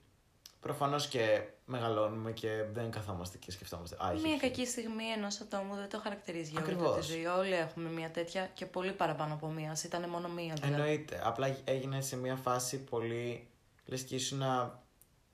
προφανώς 0.60 1.08
και 1.08 1.48
μεγαλώνουμε 1.66 2.32
και 2.32 2.64
δεν 2.72 2.90
καθόμαστε 2.90 3.38
και 3.38 3.50
σκεφτόμαστε. 3.50 3.96
Α, 4.04 4.10
έχει, 4.12 4.22
Μία 4.22 4.32
έχει. 4.32 4.40
κακή 4.40 4.66
στιγμή 4.66 5.04
ενός 5.04 5.40
ατόμου 5.40 5.74
δεν 5.74 5.88
το 5.88 5.98
χαρακτηρίζει 5.98 6.50
για 6.50 6.60
όλη 6.62 6.70
του 6.72 6.76
τη 6.78 6.84
Ακριβώς. 6.84 7.06
ζωή. 7.06 7.26
Όλοι 7.26 7.54
έχουμε 7.54 7.88
μία 7.88 8.10
τέτοια 8.10 8.46
και 8.46 8.66
πολύ 8.66 8.92
παραπάνω 8.92 9.34
από 9.34 9.48
μία. 9.48 9.70
Ας 9.70 9.84
Ήταν 9.84 10.08
μόνο 10.08 10.28
μία 10.28 10.54
δηλαδή. 10.54 10.72
Εννοείται. 10.72 11.20
Απλά 11.24 11.56
έγινε 11.64 12.00
σε 12.00 12.16
μια 12.16 12.36
φάση 12.36 12.78
πολύ. 12.84 13.48
λες 13.84 14.02
και 14.02 14.14
ήσουν 14.14 14.42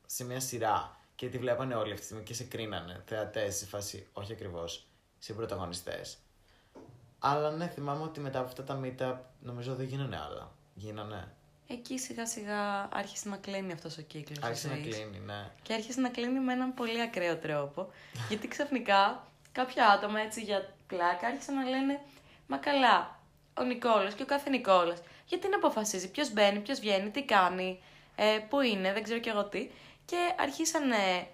σε 0.07 0.25
μια 0.25 0.40
σειρά 0.40 0.97
και 1.14 1.29
τη 1.29 1.38
βλέπανε 1.38 1.75
όλοι 1.75 1.88
αυτή 1.88 2.01
τη 2.01 2.05
στιγμή 2.07 2.23
και 2.25 2.35
σε 2.35 2.45
κρίνανε. 2.45 3.03
Θεατές 3.07 3.57
σε 3.57 3.66
φάση, 3.66 4.07
όχι 4.12 4.33
ακριβώς, 4.33 4.87
σε 5.18 5.33
πρωταγωνιστές. 5.33 6.18
Αλλά 7.18 7.51
ναι, 7.51 7.68
θυμάμαι 7.68 8.03
ότι 8.03 8.21
μετά 8.21 8.38
από 8.38 8.49
αυτά 8.49 8.64
τα 8.64 8.81
meetup 8.83 9.16
νομίζω 9.40 9.75
δεν 9.75 9.87
γίνανε 9.87 10.16
άλλα. 10.21 10.53
Γίνανε. 10.75 11.37
Εκεί 11.72 11.98
σιγά 11.98 12.26
σιγά 12.26 12.88
άρχισε 12.92 13.28
να 13.28 13.37
κλείνει 13.37 13.72
αυτός 13.72 13.98
ο 13.98 14.02
κύκλος. 14.02 14.38
Άρχισε 14.42 14.68
να 14.68 14.74
κλείνει, 14.74 15.18
ναι. 15.26 15.50
Και 15.62 15.72
άρχισε 15.72 16.00
να 16.00 16.08
κλείνει 16.08 16.40
με 16.40 16.52
έναν 16.52 16.74
πολύ 16.74 17.00
ακραίο 17.00 17.37
τρόπο. 17.37 17.88
γιατί 18.28 18.48
ξαφνικά 18.48 19.26
κάποια 19.52 19.88
άτομα 19.88 20.20
έτσι 20.20 20.40
για 20.40 20.74
πλάκα 20.87 21.26
άρχισαν 21.26 21.54
να 21.54 21.64
λένε 21.64 22.00
Μα 22.52 22.58
καλά, 22.58 23.18
ο 23.58 23.62
Νικόλας 23.62 24.14
και 24.14 24.22
ο 24.22 24.26
κάθε 24.26 24.50
Νικόλας. 24.50 24.98
Γιατί 25.26 25.48
να 25.48 25.56
αποφασίζει 25.56 26.11
ποιος 26.11 26.32
μπαίνει, 26.32 26.58
ποιος 26.58 26.80
βγαίνει, 26.80 27.11
τι 27.11 27.24
κάνει, 27.24 27.82
ε, 28.16 28.38
πού 28.48 28.61
είναι, 28.61 28.92
δεν 28.92 29.02
ξέρω 29.02 29.20
κι 29.20 29.28
εγώ 29.28 29.44
τι. 29.44 29.70
Και 30.04 30.16
αρχίσανε 30.38 31.28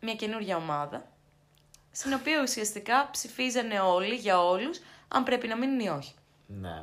μια 0.00 0.14
καινούργια 0.14 0.56
ομάδα, 0.56 1.06
στην 1.92 2.12
οποία 2.12 2.42
ουσιαστικά 2.42 3.08
ψηφίζανε 3.10 3.80
όλοι 3.80 4.14
για 4.14 4.44
όλους 4.44 4.80
αν 5.08 5.24
πρέπει 5.24 5.46
να 5.46 5.56
μείνουν 5.56 5.80
ή 5.80 5.88
όχι. 5.88 6.14
Ναι. 6.46 6.82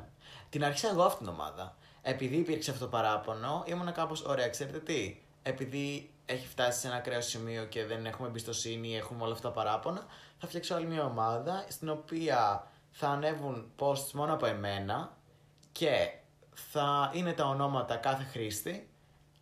Την 0.50 0.64
άρχισα 0.64 0.90
εγώ 0.90 1.04
αυτήν 1.04 1.26
την 1.26 1.34
ομάδα. 1.34 1.76
Επειδή 2.02 2.36
υπήρξε 2.36 2.72
αυτό 2.72 2.86
το 2.86 2.92
παράπονο, 2.92 3.64
ήμουν 3.68 3.94
κάπως 3.94 4.24
ωραία, 4.24 4.50
ξέρετε 4.50 4.80
τι; 4.80 5.22
Επειδή 5.44 6.10
έχει 6.26 6.48
φτάσει 6.48 6.80
σε 6.80 6.88
ένα 6.88 6.96
ακραίο 6.96 7.22
σημείο 7.22 7.66
και 7.66 7.86
δεν 7.86 8.06
έχουμε 8.06 8.28
εμπιστοσύνη, 8.28 8.98
έχουμε 8.98 9.24
όλα 9.24 9.34
αυτά 9.34 9.48
τα 9.48 9.54
παράπονα, 9.54 10.06
θα 10.38 10.48
φτιάξω 10.48 10.76
άλλη 10.76 10.86
μια 10.86 11.06
ομάδα 11.06 11.66
στην 11.70 11.90
οποία 11.90 12.68
θα 12.92 13.08
ανέβουν 13.08 13.72
posts 13.80 14.12
μόνο 14.14 14.34
από 14.34 14.46
εμένα 14.46 15.18
και 15.72 16.12
θα 16.54 17.12
είναι 17.14 17.34
τα 17.34 17.46
ονόματα 17.48 17.96
κάθε 17.96 18.24
χρήστη 18.24 18.90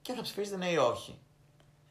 και 0.01 0.13
θα 0.13 0.21
ψηφίζετε 0.21 0.57
ναι 0.57 0.69
ή 0.69 0.77
όχι. 0.77 1.19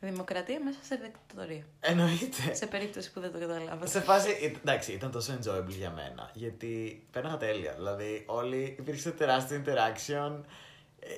Δημοκρατία 0.01 0.61
μέσα 0.65 0.79
σε 0.83 0.95
δικτατορία. 0.95 1.65
Εννοείται. 1.81 2.55
σε 2.55 2.67
περίπτωση 2.67 3.13
που 3.13 3.21
δεν 3.21 3.33
το 3.33 3.39
καταλάβατε. 3.39 3.87
Σε 3.87 4.01
φάση, 4.01 4.31
ε, 4.43 4.47
εντάξει, 4.47 4.93
ήταν 4.93 5.11
τόσο 5.11 5.33
enjoyable 5.39 5.69
για 5.77 5.91
μένα. 5.91 6.31
Γιατί 6.35 7.07
πέραγα 7.13 7.37
τέλεια. 7.37 7.73
Δηλαδή, 7.73 8.25
όλοι 8.27 8.77
υπήρξε 8.79 9.11
τεράστιο 9.11 9.63
interaction. 9.67 10.41
ε, 11.01 11.09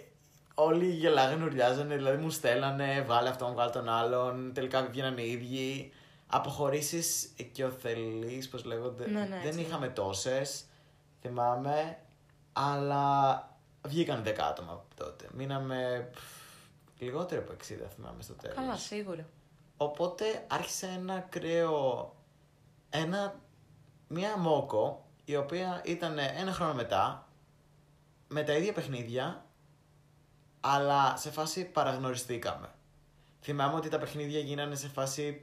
όλοι 0.55 0.87
γελάγανε, 0.87 1.45
ουρλιάζανε, 1.45 1.97
δηλαδή 1.97 2.23
μου 2.23 2.31
στέλνανε, 2.31 3.05
βάλε 3.07 3.29
αυτόν, 3.29 3.55
βάλε 3.55 3.71
τον 3.71 3.89
άλλον. 3.89 4.51
Τελικά 4.55 4.83
βγαίναν 4.87 5.19
οι 5.19 5.25
ίδιοι. 5.27 5.93
Αποχωρήσεις 6.27 7.33
οικειοθελείς, 7.37 8.49
πώς 8.49 8.65
λέγονται. 8.65 9.07
Ναι, 9.11 9.21
ναι, 9.21 9.27
δεν 9.27 9.47
έτσι. 9.47 9.61
είχαμε 9.61 9.89
τόσες. 9.89 10.65
Θυμάμαι. 11.21 11.99
Αλλά 12.53 13.49
βγήκαν 13.87 14.23
10 14.27 14.35
άτομα 14.51 14.73
από 14.73 14.85
τότε. 15.05 15.27
Μείναμε 15.33 16.09
πφ, 16.13 16.21
λιγότερο 17.05 17.41
από 17.41 17.53
60, 17.53 17.57
θυμάμαι 17.95 18.23
στο 18.23 18.35
τέλος. 18.35 18.57
Καλά, 18.57 18.77
σίγουρα. 18.77 19.29
Οπότε 19.77 20.45
άρχισε 20.49 20.87
ένα 20.87 21.15
ακραίο. 21.15 22.15
Ένα. 22.91 23.41
Μία 24.13 24.37
μόκο 24.37 25.05
η 25.25 25.37
οποία 25.37 25.83
ήταν 25.85 26.19
ένα 26.19 26.53
χρόνο 26.53 26.75
μετά 26.75 27.29
με 28.29 28.43
τα 28.43 28.53
ίδια 28.53 28.73
παιχνίδια 28.73 29.45
αλλά 30.61 31.17
σε 31.17 31.31
φάση 31.31 31.65
παραγνωριστήκαμε. 31.65 32.69
Θυμάμαι 33.41 33.75
ότι 33.75 33.89
τα 33.89 33.99
παιχνίδια 33.99 34.39
γίνανε 34.39 34.75
σε 34.75 34.89
φάση. 34.89 35.43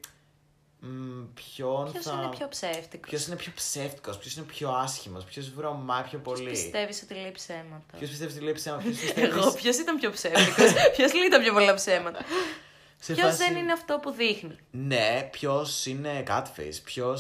Μ, 0.80 1.24
ποιον 1.34 1.92
Ποιος 1.92 2.04
θα... 2.04 2.14
είναι 2.24 2.36
πιο 2.36 2.48
ψεύτικος; 2.48 3.10
Ποιος 3.10 3.28
είναι 3.28 3.36
πιο 3.36 3.52
ψεύτικος, 3.56 4.18
ποιος 4.18 4.36
είναι 4.36 4.46
πιο 4.46 4.70
άσχημος, 4.70 5.24
ποιος 5.24 5.50
βρωμάει 5.54 6.04
πιο 6.04 6.20
Ποιος 6.20 6.38
πολύ. 6.38 6.50
πιστεύεις 6.50 7.02
ότι 7.04 7.14
λέει 7.14 7.32
ψέματα; 7.32 7.98
Ποιος 7.98 8.10
πιστεύεις 8.10 8.36
ότι 8.36 8.44
λέει 8.44 8.54
ψέμα, 8.54 8.78
ποιος 8.78 8.98
πιστεύει. 9.00 9.22
Εγώ, 9.28 9.52
ποιος 9.62 9.78
ήταν 9.78 10.00
πιο 10.00 10.12
ψεύτικος; 10.12 10.74
ποιος 10.96 11.14
λέει 11.14 11.28
τα 11.30 11.40
πιο 11.40 11.54
πολλά 11.54 11.74
ψέματα; 11.74 12.20
σε 13.00 13.14
Ποιος 13.14 13.26
φάση- 13.26 13.38
δεν 13.38 13.56
είναι 13.56 13.72
αυτό 13.72 14.00
που 14.02 14.12
δείχνει; 14.12 14.56
Ναι, 14.72 15.30
ποιος 15.32 15.86
είναι 15.86 16.24
catface, 16.28 16.80
ποιο 16.84 17.18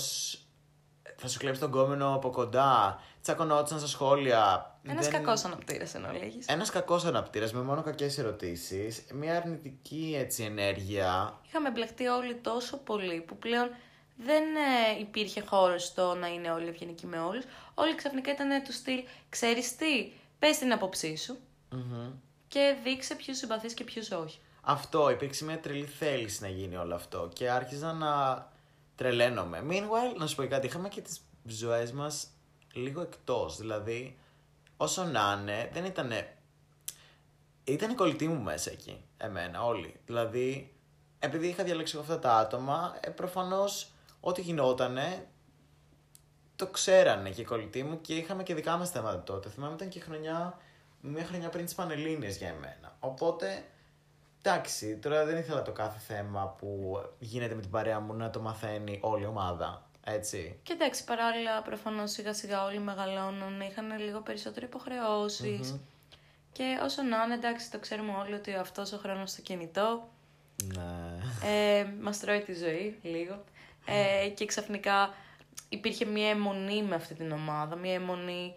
θα 1.17 1.27
σου 1.27 1.37
κλέψει 1.39 1.59
τον 1.59 1.71
κόμενο 1.71 2.13
από 2.13 2.29
κοντά, 2.29 3.01
τσακωνόντουσαν 3.21 3.79
στα 3.79 3.87
σχόλια. 3.87 4.71
Ένας 4.89 5.07
Δεν- 5.07 5.13
κακός 5.23 5.43
αναπτήρας 5.45 5.95
ενώ 5.95 6.11
λέγει. 6.11 6.39
Ένας 6.45 6.69
κακός 6.69 7.05
αναπτήρας 7.05 7.53
με 7.53 7.61
μόνο 7.61 7.81
κακές 7.81 8.17
ερωτήσεις, 8.17 9.03
μια 9.13 9.37
αρνητική 9.37 10.15
έτσι 10.19 10.43
ενέργεια. 10.43 11.39
Είχαμε 11.47 11.69
μπλεχτεί 11.71 12.05
όλοι 12.07 12.35
τόσο 12.35 12.77
πολύ 12.77 13.21
που 13.21 13.37
πλέον 13.37 13.69
δεν 14.17 14.43
ε, 14.43 14.99
υπήρχε 14.99 15.41
χώρος 15.41 15.83
στο 15.83 16.15
να 16.15 16.27
είναι 16.27 16.51
όλοι 16.51 16.67
ευγενικοί 16.67 17.05
με 17.05 17.19
όλους. 17.19 17.43
Όλοι 17.73 17.95
ξαφνικά 17.95 18.31
ήταν 18.31 18.63
του 18.63 18.71
στυλ, 18.73 19.03
ξέρεις 19.29 19.75
τι, 19.75 20.11
πες 20.39 20.57
την 20.57 20.71
άποψή 20.71 21.15
σου. 21.17 21.37
Μμμ. 21.69 22.11
και 22.47 22.75
δείξε 22.83 23.15
ποιους 23.15 23.37
συμπαθείς 23.37 23.73
και 23.73 23.83
ποιους 23.83 24.11
όχι. 24.11 24.39
Αυτό, 24.61 25.09
υπήρξε 25.09 25.45
μια 25.45 25.59
τρελή 25.59 25.85
θέληση 25.85 26.41
να 26.41 26.47
γίνει 26.47 26.75
όλο 26.75 26.95
αυτό 26.95 27.29
και 27.33 27.49
άρχιζα 27.49 27.93
να 27.93 28.45
τρελαίνομαι. 28.95 29.63
Meanwhile, 29.69 30.17
να 30.17 30.27
σου 30.27 30.35
πω 30.35 30.47
κάτι, 30.47 30.67
είχαμε 30.67 30.89
και 30.89 31.01
τις 31.01 31.21
ζωές 31.45 31.91
μας 31.91 32.27
λίγο 32.73 33.01
εκτός, 33.01 33.57
δηλαδή 33.57 34.17
όσο 34.77 35.03
να 35.03 35.37
είναι, 35.41 35.69
δεν 35.73 35.85
ήταν. 35.85 36.11
Ήταν 37.63 37.89
η 37.89 37.95
κολλητή 37.95 38.27
μου 38.27 38.41
μέσα 38.41 38.71
εκεί, 38.71 39.05
εμένα, 39.17 39.63
όλοι. 39.63 39.99
Δηλαδή, 40.05 40.75
επειδή 41.19 41.47
είχα 41.47 41.63
διαλέξει 41.63 41.93
εγώ 41.95 42.03
αυτά 42.03 42.19
τα 42.19 42.37
άτομα, 42.37 42.97
ε, 42.99 43.09
προφανώς 43.09 43.91
ό,τι 44.19 44.41
γινότανε 44.41 45.27
το 46.57 46.67
ξέρανε 46.67 47.29
και 47.29 47.41
οι 47.41 47.45
κολλητοί 47.45 47.83
μου 47.83 48.01
και 48.01 48.13
είχαμε 48.13 48.43
και 48.43 48.55
δικά 48.55 48.77
μας 48.77 48.89
θέματα 48.89 49.23
τότε. 49.23 49.49
Θυμάμαι 49.49 49.73
ήταν 49.73 49.89
και 49.89 49.99
χρονιά, 49.99 50.57
μια 51.01 51.25
χρονιά 51.25 51.49
πριν 51.49 51.65
τις 51.65 51.75
Πανελλήνιες 51.75 52.37
για 52.37 52.47
εμένα. 52.47 52.97
Οπότε, 52.99 53.65
εντάξει, 54.41 54.97
τώρα 54.97 55.25
δεν 55.25 55.37
ήθελα 55.37 55.61
το 55.61 55.71
κάθε 55.71 55.99
θέμα 55.99 56.55
που 56.57 56.99
γίνεται 57.19 57.55
με 57.55 57.61
την 57.61 57.69
παρέα 57.69 57.99
μου 57.99 58.13
να 58.13 58.29
το 58.29 58.39
μαθαίνει 58.39 58.99
όλη 59.01 59.23
η 59.23 59.25
ομάδα. 59.25 59.86
Έτσι. 60.09 60.59
Και 60.63 60.73
εντάξει, 60.73 61.03
παράλληλα 61.03 61.61
προφανώς 61.61 62.11
σιγά 62.11 62.33
σιγά 62.33 62.63
όλοι 62.63 62.79
μεγαλώνουν, 62.79 63.61
είχαν 63.61 63.99
λίγο 63.99 64.21
περισσότερο 64.21 64.65
υποχρεώσεις. 64.65 65.79
Και 66.51 66.79
όσο 66.83 67.01
να 67.01 67.23
είναι, 67.23 67.33
εντάξει, 67.33 67.71
το 67.71 67.79
ξέρουμε 67.79 68.11
όλοι 68.11 68.33
ότι 68.33 68.53
αυτός 68.53 68.91
ο 68.91 68.97
χρόνος 68.97 69.31
στο 69.31 69.41
κινητό 69.41 70.09
Ναι. 70.63 71.17
ε, 71.49 71.85
μας 72.01 72.19
τρώει 72.19 72.41
τη 72.41 72.53
ζωή 72.53 72.99
λίγο. 73.01 73.43
Ε, 73.85 74.27
και 74.27 74.45
ξαφνικά 74.45 75.13
υπήρχε 75.69 76.05
μια 76.05 76.29
αιμονή 76.29 76.83
με 76.83 76.95
αυτή 76.95 77.13
την 77.13 77.31
ομάδα, 77.31 77.75
μια 77.75 77.93
αιμονή 77.93 78.55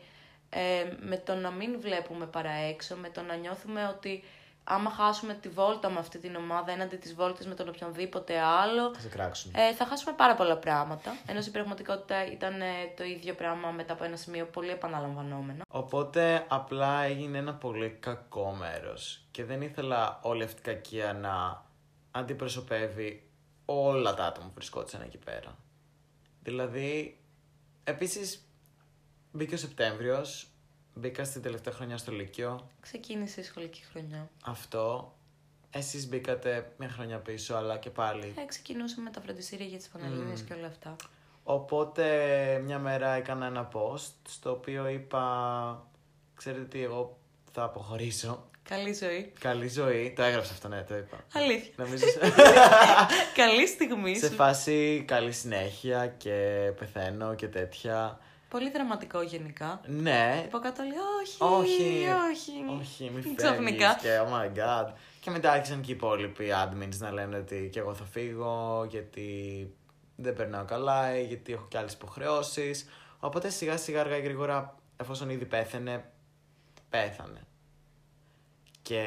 ε, 0.50 0.84
με 1.00 1.16
το 1.16 1.34
να 1.34 1.50
μην 1.50 1.80
βλέπουμε 1.80 2.26
παρά 2.26 2.52
έξω, 2.52 2.96
με 2.96 3.08
το 3.10 3.22
να 3.22 3.34
νιώθουμε 3.34 3.86
ότι 3.86 4.24
άμα 4.64 4.90
χάσουμε 4.90 5.34
τη 5.34 5.48
βόλτα 5.48 5.90
με 5.90 5.98
αυτή 5.98 6.18
την 6.18 6.36
ομάδα 6.36 6.72
έναντι 6.72 6.96
της 6.96 7.14
βόλτας 7.14 7.46
με 7.46 7.54
τον 7.54 7.68
οποιονδήποτε 7.68 8.38
άλλο, 8.40 8.94
Θα 8.94 9.00
σε 9.00 9.08
κράξουν. 9.08 9.52
ε, 9.54 9.74
θα 9.74 9.86
χάσουμε 9.86 10.14
πάρα 10.16 10.34
πολλά 10.34 10.56
πράγματα. 10.56 11.16
Ενώ 11.26 11.40
στην 11.40 11.52
πραγματικότητα 11.52 12.26
ήταν 12.32 12.60
ε, 12.60 12.66
το 12.96 13.04
ίδιο 13.04 13.34
πράγμα 13.34 13.70
μετά 13.70 13.92
από 13.92 14.04
ένα 14.04 14.16
σημείο 14.16 14.46
πολύ 14.46 14.70
επαναλαμβανόμενο. 14.70 15.62
Οπότε 15.68 16.44
απλά 16.48 17.02
έγινε 17.02 17.38
ένα 17.38 17.54
πολύ 17.54 17.90
κακό 18.00 18.50
μέρος 18.58 19.22
και 19.30 19.44
δεν 19.44 19.62
ήθελα 19.62 20.18
όλη 20.22 20.42
αυτή 20.42 20.60
η 20.60 20.74
κακία 20.74 21.12
να 21.12 21.64
αντιπροσωπεύει 22.10 23.28
όλα 23.64 24.14
τα 24.14 24.24
άτομα 24.24 24.46
που 24.46 24.52
βρισκόντουσαν 24.54 25.00
εκεί 25.02 25.18
πέρα. 25.18 25.56
Δηλαδή, 26.42 27.18
επίσης 27.84 28.48
μπήκε 29.32 29.54
ο 29.54 29.58
Σεπτέμβριος, 29.58 30.49
μπήκα 30.94 31.24
στην 31.24 31.42
τελευταία 31.42 31.74
χρονιά 31.74 31.96
στο 31.96 32.12
Λύκειο, 32.12 32.68
Ξεκίνησε 32.80 33.40
η 33.40 33.44
σχολική 33.44 33.82
χρονιά. 33.92 34.28
αυτό. 34.44 35.14
Εσείς 35.72 36.08
μπήκατε 36.08 36.72
μια 36.78 36.88
χρονιά 36.88 37.18
πίσω, 37.18 37.54
αλλά 37.54 37.76
και 37.78 37.90
πάλι. 37.90 38.34
Ε, 38.36 38.44
ξεκινούσαμε 38.46 39.10
τα 39.10 39.20
φροντιστήρια 39.20 39.66
για 39.66 39.78
τις 39.78 39.88
Πανελλήνιες 39.88 40.42
και 40.42 40.52
όλα 40.54 40.66
αυτά. 40.66 40.96
Οπότε 41.42 42.04
μια 42.64 42.78
μέρα 42.78 43.10
έκανα 43.10 43.46
ένα 43.46 43.68
post, 43.72 44.12
στο 44.28 44.50
οποίο 44.50 44.88
είπα, 44.88 45.86
ξέρετε 46.34 46.64
τι, 46.64 46.82
εγώ 46.82 47.18
θα 47.52 47.62
αποχωρήσω. 47.62 48.44
Καλή 48.62 48.92
ζωή. 48.94 49.32
Καλή 49.40 49.68
ζωή. 49.68 50.12
Το 50.16 50.22
έγραψα 50.22 50.52
αυτό, 50.52 50.68
ναι, 50.68 50.82
το 50.82 50.96
είπα. 50.96 51.24
Αλήθεια. 51.32 51.72
Νομίζω 51.76 52.04
Καλή 53.34 53.66
στιγμή 53.66 54.16
σε 54.18 54.28
σου. 54.28 54.34
φάση 54.34 55.04
καλή 55.06 55.32
συνέχεια 55.32 56.06
και 56.06 56.70
πεθαίνω 56.78 57.34
και 57.34 57.48
τέτοια. 57.48 58.18
Πολύ 58.50 58.70
δραματικό 58.70 59.22
γενικά. 59.22 59.80
Ναι, 59.86 60.42
Από 60.46 60.58
κάτω 60.58 60.82
λέει 60.82 60.92
όχι, 61.22 61.42
όχι, 61.42 62.06
όχι. 62.30 62.52
όχι, 62.80 63.10
μη 63.14 63.34
Ξαφνικά. 63.36 63.88
φεύγεις 63.88 64.02
και 64.02 64.20
oh 64.24 64.32
my 64.32 64.58
god. 64.58 64.92
Και 65.20 65.30
μετά 65.30 65.52
άρχισαν 65.52 65.80
και 65.80 65.90
οι 65.90 65.94
υπόλοιποι 65.94 66.48
admins 66.64 66.96
να 66.98 67.12
λένε 67.12 67.36
ότι 67.36 67.68
και 67.72 67.78
εγώ 67.78 67.94
θα 67.94 68.04
φύγω, 68.04 68.84
γιατί 68.88 69.70
δεν 70.16 70.34
περνάω 70.34 70.64
καλά, 70.64 71.18
ή 71.18 71.24
γιατί 71.24 71.52
έχω 71.52 71.66
και 71.68 71.78
άλλες 71.78 71.92
υποχρεώσεις. 71.92 72.88
Οπότε 73.20 73.48
σιγά 73.48 73.76
σιγά 73.76 74.00
αργά 74.00 74.16
ή 74.16 74.20
γρήγορα, 74.20 74.74
εφόσον 74.96 75.30
ήδη 75.30 75.44
πέθανε, 75.44 76.10
πέθανε. 76.88 77.40
Και 78.82 79.04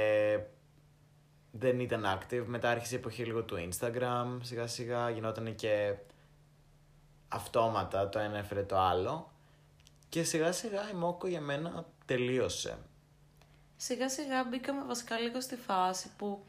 δεν 1.52 1.80
ήταν 1.80 2.06
active. 2.20 2.44
Μετά 2.46 2.70
άρχισε 2.70 2.96
η 2.96 2.98
εποχή 2.98 3.24
λίγο 3.24 3.44
του 3.44 3.70
Instagram. 3.70 4.38
Σιγά 4.42 4.68
σιγά 4.68 5.10
γινόταν 5.10 5.56
και 5.56 5.96
αυτόματα 7.28 8.10
το 8.10 8.20
ένα 8.20 8.38
έφερε 8.38 8.64
το 8.64 8.78
άλλο. 8.78 9.32
Και 10.14 10.24
σιγά 10.24 10.52
σιγά 10.52 10.90
η 10.92 10.94
Μόκο 10.96 11.28
για 11.28 11.42
μένα 11.42 11.86
τελείωσε. 12.06 12.78
Σιγά 13.76 14.10
σιγά 14.10 14.44
μπήκαμε 14.44 14.84
βασικά 14.84 15.20
λίγο 15.20 15.42
στη 15.42 15.56
φάση 15.56 16.12
που 16.18 16.46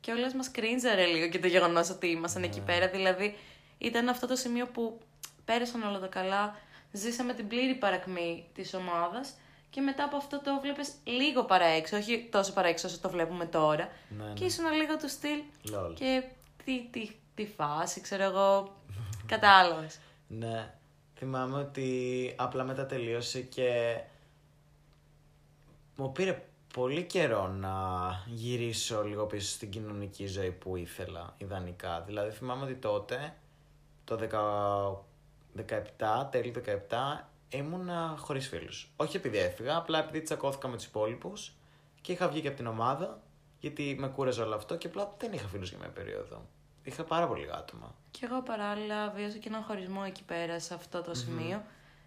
και 0.00 0.12
όλες 0.12 0.34
μας 0.34 0.50
κρίντζαρε 0.50 1.06
λίγο 1.06 1.28
και 1.28 1.38
το 1.38 1.46
γεγονός 1.46 1.90
ότι 1.90 2.06
ήμασταν 2.06 2.42
εκεί 2.42 2.60
πέρα. 2.60 2.88
Δηλαδή 2.88 3.36
ήταν 3.78 4.08
αυτό 4.08 4.26
το 4.26 4.36
σημείο 4.36 4.66
που 4.66 4.98
πέρασαν 5.44 5.82
όλα 5.82 5.98
τα 5.98 6.06
καλά, 6.06 6.56
ζήσαμε 6.92 7.34
την 7.34 7.48
πλήρη 7.48 7.74
παρακμή 7.74 8.48
της 8.54 8.74
ομάδας 8.74 9.34
και 9.70 9.80
μετά 9.80 10.04
από 10.04 10.16
αυτό 10.16 10.40
το 10.40 10.60
βλέπεις 10.60 10.92
λίγο 11.04 11.44
παραέξω, 11.44 11.96
όχι 11.96 12.28
τόσο 12.30 12.52
παραέξω 12.52 12.86
όσο 12.86 12.98
το 13.00 13.10
βλέπουμε 13.10 13.46
τώρα. 13.46 13.88
Ναι, 14.08 14.24
ναι. 14.24 14.32
Και 14.32 14.44
ήσουν 14.44 14.72
λίγο 14.72 14.96
του 14.96 15.08
στυλ 15.08 15.42
Λολ. 15.70 15.94
και 15.94 16.22
τι, 16.64 16.88
τι, 16.90 17.10
τι 17.34 17.46
φάση, 17.46 18.00
ξέρω 18.00 18.22
εγώ, 18.22 18.76
κατάλαβες. 19.26 19.98
Ναι. 20.28 20.77
Θυμάμαι 21.18 21.58
ότι 21.58 22.34
απλά 22.36 22.64
μετά 22.64 22.86
τελείωσε 22.86 23.40
και 23.40 24.00
μου 25.96 26.12
πήρε 26.12 26.42
πολύ 26.72 27.02
καιρό 27.02 27.48
να 27.48 27.74
γυρίσω 28.26 29.02
λίγο 29.04 29.26
πίσω 29.26 29.48
στην 29.48 29.70
κοινωνική 29.70 30.26
ζωή 30.26 30.50
που 30.50 30.76
ήθελα, 30.76 31.34
ιδανικά. 31.38 32.00
Δηλαδή 32.00 32.30
θυμάμαι 32.30 32.64
ότι 32.64 32.74
τότε, 32.74 33.36
το 34.04 34.18
10 34.30 35.62
17, 35.66 36.28
τέλη 36.30 36.54
17, 36.66 37.26
ήμουνα 37.48 38.14
χωρίς 38.18 38.48
φίλους. 38.48 38.90
Όχι 38.96 39.16
επειδή 39.16 39.38
έφυγα, 39.38 39.76
απλά 39.76 39.98
επειδή 39.98 40.20
τσακώθηκα 40.22 40.68
με 40.68 40.76
τους 40.76 40.84
υπόλοιπους 40.84 41.52
και 42.00 42.12
είχα 42.12 42.28
βγει 42.28 42.40
και 42.40 42.48
από 42.48 42.56
την 42.56 42.66
ομάδα, 42.66 43.20
γιατί 43.60 43.96
με 43.98 44.08
κούραζε 44.08 44.42
όλο 44.42 44.54
αυτό 44.54 44.76
και 44.76 44.86
απλά 44.86 45.14
δεν 45.18 45.32
είχα 45.32 45.48
φίλους 45.48 45.68
για 45.68 45.78
μια 45.78 45.88
περίοδο. 45.88 46.46
Είχα 46.82 47.04
πάρα 47.04 47.26
πολύ 47.26 47.40
λίγα 47.40 47.54
άτομα. 47.54 47.94
Και 48.10 48.20
εγώ 48.24 48.42
παράλληλα 48.42 49.10
βίωσα 49.10 49.36
και 49.38 49.48
έναν 49.48 49.62
χωρισμό 49.62 50.02
εκεί 50.06 50.22
πέρα 50.24 50.58
σε 50.60 50.74
αυτό 50.74 51.02
το 51.02 51.14
σημείο 51.14 51.62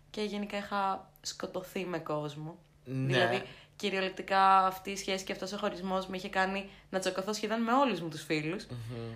και 0.09 0.22
γενικά 0.22 0.57
είχα 0.57 1.09
σκοτωθεί 1.22 1.86
με 1.86 1.99
κόσμο. 1.99 2.57
Ναι. 2.86 3.05
Δηλαδή, 3.05 3.43
κυριολεκτικά 3.76 4.65
αυτή 4.65 4.91
η 4.91 4.95
σχέση 4.95 5.24
και 5.24 5.32
αυτός 5.32 5.51
ο 5.51 5.57
χωρισμός 5.57 6.07
με 6.07 6.17
είχε 6.17 6.30
κάνει 6.30 6.69
να 6.89 6.99
τσακωθώ 6.99 7.34
σχεδόν 7.34 7.61
με 7.61 7.74
όλους 7.74 8.01
μου 8.01 8.09
τους 8.09 8.24
φιλους 8.24 8.67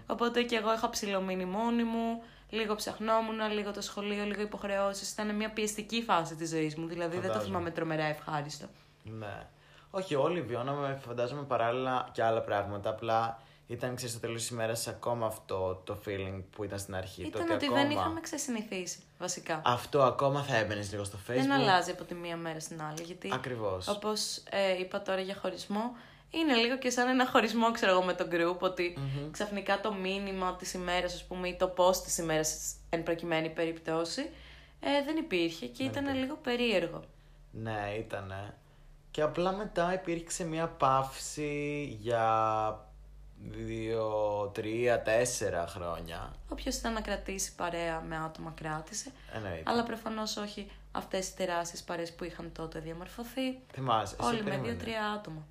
Οπότε 0.08 0.44
και 0.44 0.56
εγώ 0.56 0.74
είχα 0.74 0.90
ψηλομείνει 0.90 1.46
μόνη 1.46 1.84
μου, 1.84 2.22
λίγο 2.50 2.76
ψαχνόμουν, 2.76 3.52
λίγο 3.52 3.72
το 3.72 3.82
σχολείο, 3.82 4.24
λίγο 4.24 4.42
υποχρεώσεις. 4.42 5.12
Ήταν 5.12 5.36
μια 5.36 5.50
πιεστική 5.50 6.02
φάση 6.04 6.36
της 6.36 6.50
ζωής 6.50 6.76
μου, 6.76 6.88
δηλαδή 6.88 7.12
δεν 7.14 7.22
το 7.22 7.28
Φαντάζομαι. 7.28 7.46
θυμάμαι 7.46 7.72
τρομερά 7.72 8.04
ευχάριστο. 8.04 8.66
Ναι. 9.04 9.48
Όχι, 9.92 10.16
όλοι 10.16 10.42
βιώναμε, 10.42 11.00
φαντάζομαι, 11.06 11.42
παράλληλα 11.44 12.10
και 12.12 12.24
άλλα 12.24 12.42
πράγματα. 12.42 12.90
Απλά 12.90 13.40
ήταν, 13.68 13.96
ξέρεις, 13.96 14.14
στο 14.14 14.22
τέλος 14.22 14.42
της 14.42 14.50
ημέρας 14.50 14.88
ακόμα 14.88 15.26
αυτό 15.26 15.82
το 15.84 15.98
feeling 16.06 16.42
που 16.52 16.64
ήταν 16.64 16.80
στην 16.80 16.96
αρχή. 16.96 17.22
το 17.22 17.28
Ήταν 17.28 17.56
ότι 17.56 17.66
ακόμα... 17.66 17.82
δεν 17.82 17.92
είχαμε 17.92 18.20
ξεσυνηθίσει, 18.20 19.00
βασικά. 19.20 19.62
Αυτό 19.66 20.02
ακόμα 20.02 20.44
θα 20.44 20.56
έμπαινες 20.56 20.92
λίγο 20.92 21.04
στο 21.04 21.18
facebook. 21.28 21.34
Δεν 21.34 21.52
αλλάζει 21.52 21.92
από 21.92 22.04
τη 22.04 22.14
μία 22.14 22.38
μέρα 22.38 22.60
στην 22.60 22.82
άλλη, 22.82 23.04
γιατί 23.04 23.30
Ακριβώς. 23.34 23.88
όπως 23.88 24.44
ε, 24.50 24.80
είπα 24.80 25.02
τώρα 25.02 25.22
για 25.22 25.36
χωρισμό, 25.36 25.92
είναι 26.30 26.54
λίγο 26.56 26.78
και 26.78 26.90
σαν 26.90 27.08
ένα 27.08 27.28
χωρισμό, 27.28 27.72
ξέρω 27.72 27.92
εγώ, 27.92 28.04
με 28.04 28.14
το 28.14 28.28
group, 28.32 28.60
οτι 28.60 28.98
ξαφνικά 29.32 29.82
το 29.82 29.94
μήνυμα 29.94 30.56
της 30.56 30.74
ημέρας, 30.74 31.14
ας 31.14 31.24
πούμε, 31.24 31.48
ή 31.48 31.56
το 31.56 31.74
post 31.78 31.96
της 31.96 32.18
ημέρας, 32.18 32.76
εν 32.90 33.04
προκειμένη 33.04 33.50
περιπτώσει, 33.50 34.30
ε, 34.80 35.04
δεν 35.06 35.18
υπήρχε 35.18 35.66
και 35.66 35.84
ήταν 35.84 36.16
λίγο 36.16 36.36
περίεργο. 36.36 37.04
Ναι, 37.52 37.96
ήτανε. 37.98 38.54
Και 39.12 39.22
απλά 39.22 39.52
μετά 39.52 39.94
υπήρξε 39.94 40.46
μια 40.46 40.68
παύση 40.68 41.84
για 42.02 42.24
δύο, 43.42 44.12
τρία, 44.54 45.02
τέσσερα 45.02 45.68
χρόνια. 45.68 46.34
Όποιος 46.50 46.76
ήταν 46.76 46.94
να 46.94 47.02
κρατήσει 47.02 47.56
παρέα 47.56 48.02
με 48.02 48.18
άτομα 48.18 48.52
κράτησε, 48.56 49.12
Εννοείται. 49.34 49.64
αλλά 49.66 49.84
προφανώς 49.84 50.38
όχι 50.38 50.72
αυτές 50.92 51.28
οι 51.30 51.36
τεράστιες 51.36 51.84
παρέες 51.84 52.14
που 52.14 52.24
είχαν 52.24 52.52
τότε 52.52 52.80
διαμορφωθεί, 52.80 53.60
Θυμάσαι. 53.74 54.16
εσύ 54.20 54.28
όλοι 54.30 54.44
με 54.44 54.50
περίμενε. 54.50 54.72
δύο-τρία 54.74 55.06
άτομα. 55.12 55.46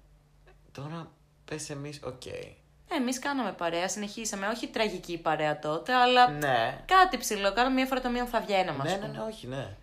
Τώρα 0.73 1.11
πες 1.45 1.71
εμείς, 1.71 2.01
οκ. 2.05 2.27
Ε, 2.27 2.55
εμείς 2.89 3.19
κάναμε 3.19 3.53
παρέα, 3.53 3.89
συνεχίσαμε, 3.89 4.47
όχι 4.47 4.67
τραγική 4.69 5.19
παρέα 5.19 5.59
τότε, 5.59 5.95
αλλά 5.95 6.31
Ναι. 6.31 6.83
κάτι 6.87 7.19
ψιλό, 7.19 7.53
κάναμε 7.53 7.75
μία 7.75 7.87
φορά 7.87 8.01
το 8.01 8.11
μήνα 8.11 8.27
θα 8.27 8.41
βγαίναμε, 8.41 8.83
ας 8.83 8.91
Ναι, 8.91 8.95
πούμε. 8.97 9.07
ναι, 9.13 9.19
ναι, 9.19 9.25
όχι, 9.25 9.47
ναι. 9.47 9.77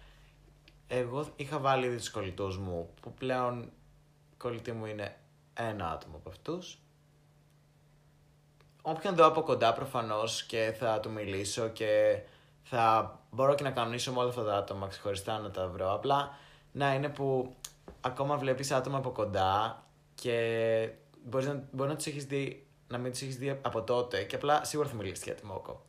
Εγώ 0.87 1.27
είχα 1.35 1.59
βάλει 1.59 1.85
ήδη 1.85 1.97
τους 1.97 2.09
κολλητούς 2.09 2.57
μου, 2.57 2.89
που 3.01 3.13
πλέον 3.13 3.71
κολλητή 4.37 4.71
μου 4.71 4.85
είναι 4.85 5.15
ένα 5.53 5.91
άτομο 5.91 6.15
από 6.15 6.29
αυτούς. 6.29 6.79
Όποιον 8.81 9.15
δω 9.15 9.25
από 9.25 9.41
κοντά 9.41 9.73
προφανώς 9.73 10.43
και 10.43 10.75
θα 10.79 10.99
του 10.99 11.11
μιλήσω 11.11 11.67
και 11.67 12.21
θα 12.63 13.19
μπορώ 13.31 13.55
και 13.55 13.63
να 13.63 13.71
κανονίσω 13.71 14.11
με 14.11 14.19
όλα 14.19 14.29
αυτά 14.29 14.43
τα 14.43 14.55
άτομα 14.55 14.87
ξεχωριστά 14.87 15.39
να 15.39 15.51
τα 15.51 15.67
βρω. 15.67 15.93
Απλά 15.93 16.37
να 16.71 16.93
είναι 16.93 17.09
που 17.09 17.55
ακόμα 18.01 18.37
βλέπεις 18.37 18.71
άτομα 18.71 18.97
από 18.97 19.09
κοντά 19.09 19.83
και 20.15 20.89
μπορείς 21.23 21.47
να, 21.47 21.63
μπορεί 21.71 21.89
να 21.89 21.95
τους 21.95 22.05
έχεις 22.05 22.25
δει, 22.25 22.67
να 22.87 22.97
μην 22.97 23.11
τους 23.11 23.21
έχεις 23.21 23.37
δει 23.37 23.59
από 23.61 23.81
τότε 23.81 24.23
και 24.23 24.35
απλά 24.35 24.63
σίγουρα 24.63 24.89
θα 24.89 24.95
μιλήσεις 24.95 25.23
για 25.23 25.33
τη 25.35 25.45
Μόκο. 25.45 25.85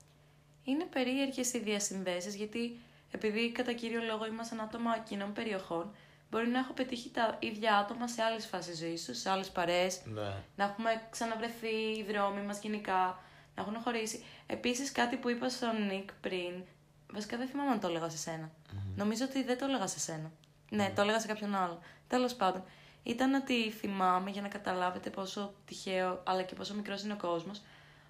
Είναι 0.64 0.84
περίεργες 0.84 1.52
οι 1.52 1.58
διασυνδέσεις 1.58 2.34
γιατί 2.34 2.78
επειδή 3.10 3.52
κατά 3.52 3.72
κύριο 3.72 4.00
λόγο 4.02 4.26
ήμασταν 4.26 4.60
άτομα 4.60 4.98
κοινών 4.98 5.32
περιοχών, 5.32 5.90
μπορεί 6.32 6.48
να 6.48 6.58
έχω 6.58 6.72
πετύχει 6.72 7.10
τα 7.10 7.36
ίδια 7.38 7.76
άτομα 7.76 8.08
σε 8.08 8.22
άλλες 8.22 8.46
φάσεις 8.46 8.78
ζωής 8.78 9.04
τους, 9.04 9.18
σε 9.18 9.30
άλλες 9.30 9.50
παρέες, 9.50 10.00
Ναι. 10.04 10.32
να 10.56 10.64
έχουμε 10.64 11.02
ξαναβρεθεί 11.10 11.66
οι 11.68 12.04
δρόμοι 12.08 12.40
μας 12.40 12.60
γενικά, 12.60 13.18
να 13.54 13.62
έχουν 13.62 13.76
χωρίσει. 13.80 14.24
Επίσης 14.46 14.92
κάτι 14.92 15.16
που 15.16 15.28
είπα 15.28 15.48
στον 15.48 15.86
Νικ 15.86 16.12
πριν, 16.20 16.64
βασικά 17.12 17.36
δεν 17.36 17.46
θυμάμαι 17.48 17.70
αν 17.70 17.80
το 17.80 17.86
έλεγα 17.88 18.08
σε 18.08 18.16
σενα 18.16 18.50
Νομίζω 18.96 19.24
ότι 19.24 19.42
δεν 19.42 19.58
το 19.58 19.64
έλεγα 19.64 19.86
σε 19.86 19.98
σένα. 19.98 20.30
Ναι, 20.70 20.92
το 20.94 21.02
έλεγα 21.02 21.20
σε 21.20 21.26
κάποιον 21.26 21.54
άλλο. 21.54 21.78
Τέλος 22.08 22.34
πάντων, 22.34 22.64
ήταν 23.02 23.34
ότι 23.34 23.70
θυμάμαι 23.70 24.30
για 24.30 24.42
να 24.42 24.48
καταλάβετε 24.48 25.10
πόσο 25.10 25.54
τυχαίο 25.66 26.22
αλλά 26.26 26.42
και 26.42 26.54
πόσο 26.54 26.74
μικρός 26.74 27.02
είναι 27.02 27.12
ο 27.12 27.16
κόσμος, 27.16 27.62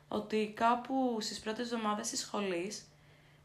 ότι 0.09 0.53
κάπου 0.57 1.19
στις 1.21 1.41
πρώτες 1.41 1.73
εβδομάδες 1.73 2.09
της 2.11 2.21
σχολής 2.21 2.87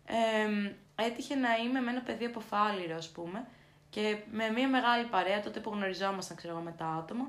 εμ, 0.05 0.71
έτυχε 0.95 1.35
να 1.35 1.55
είμαι 1.55 1.79
με 1.79 1.91
ένα 1.91 2.01
παιδί 2.01 2.25
από 2.25 2.39
Φάληρο, 2.39 2.95
ας 2.95 3.09
πούμε, 3.09 3.47
και 3.89 4.17
με 4.31 4.49
μια 4.49 4.67
μεγάλη 4.67 5.05
παρέα, 5.05 5.41
τότε 5.41 5.59
που 5.59 5.69
γνωριζόμασταν, 5.69 6.37
ξέρω 6.37 6.53
εγώ, 6.53 6.63
με 6.63 6.73
τα 6.77 6.85
άτομα, 6.85 7.25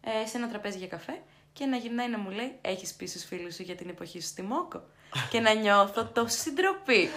ε, 0.00 0.26
σε 0.26 0.36
ένα 0.36 0.48
τραπέζι 0.48 0.78
για 0.78 0.86
καφέ 0.86 1.22
και 1.52 1.66
να 1.66 1.76
γυρνάει 1.76 2.08
να 2.08 2.18
μου 2.18 2.30
λέει: 2.30 2.58
Έχεις 2.60 2.94
πει 2.94 3.06
στους 3.06 3.24
φίλους 3.24 3.54
σου 3.54 3.62
για 3.62 3.74
την 3.74 3.88
εποχή 3.88 4.20
σου 4.20 4.28
στη 4.28 4.42
Μόκο; 4.42 4.82
και 5.30 5.40
να 5.40 5.52
νιώθω 5.52 6.04
τόση 6.04 6.52
ντροπή. 6.52 7.10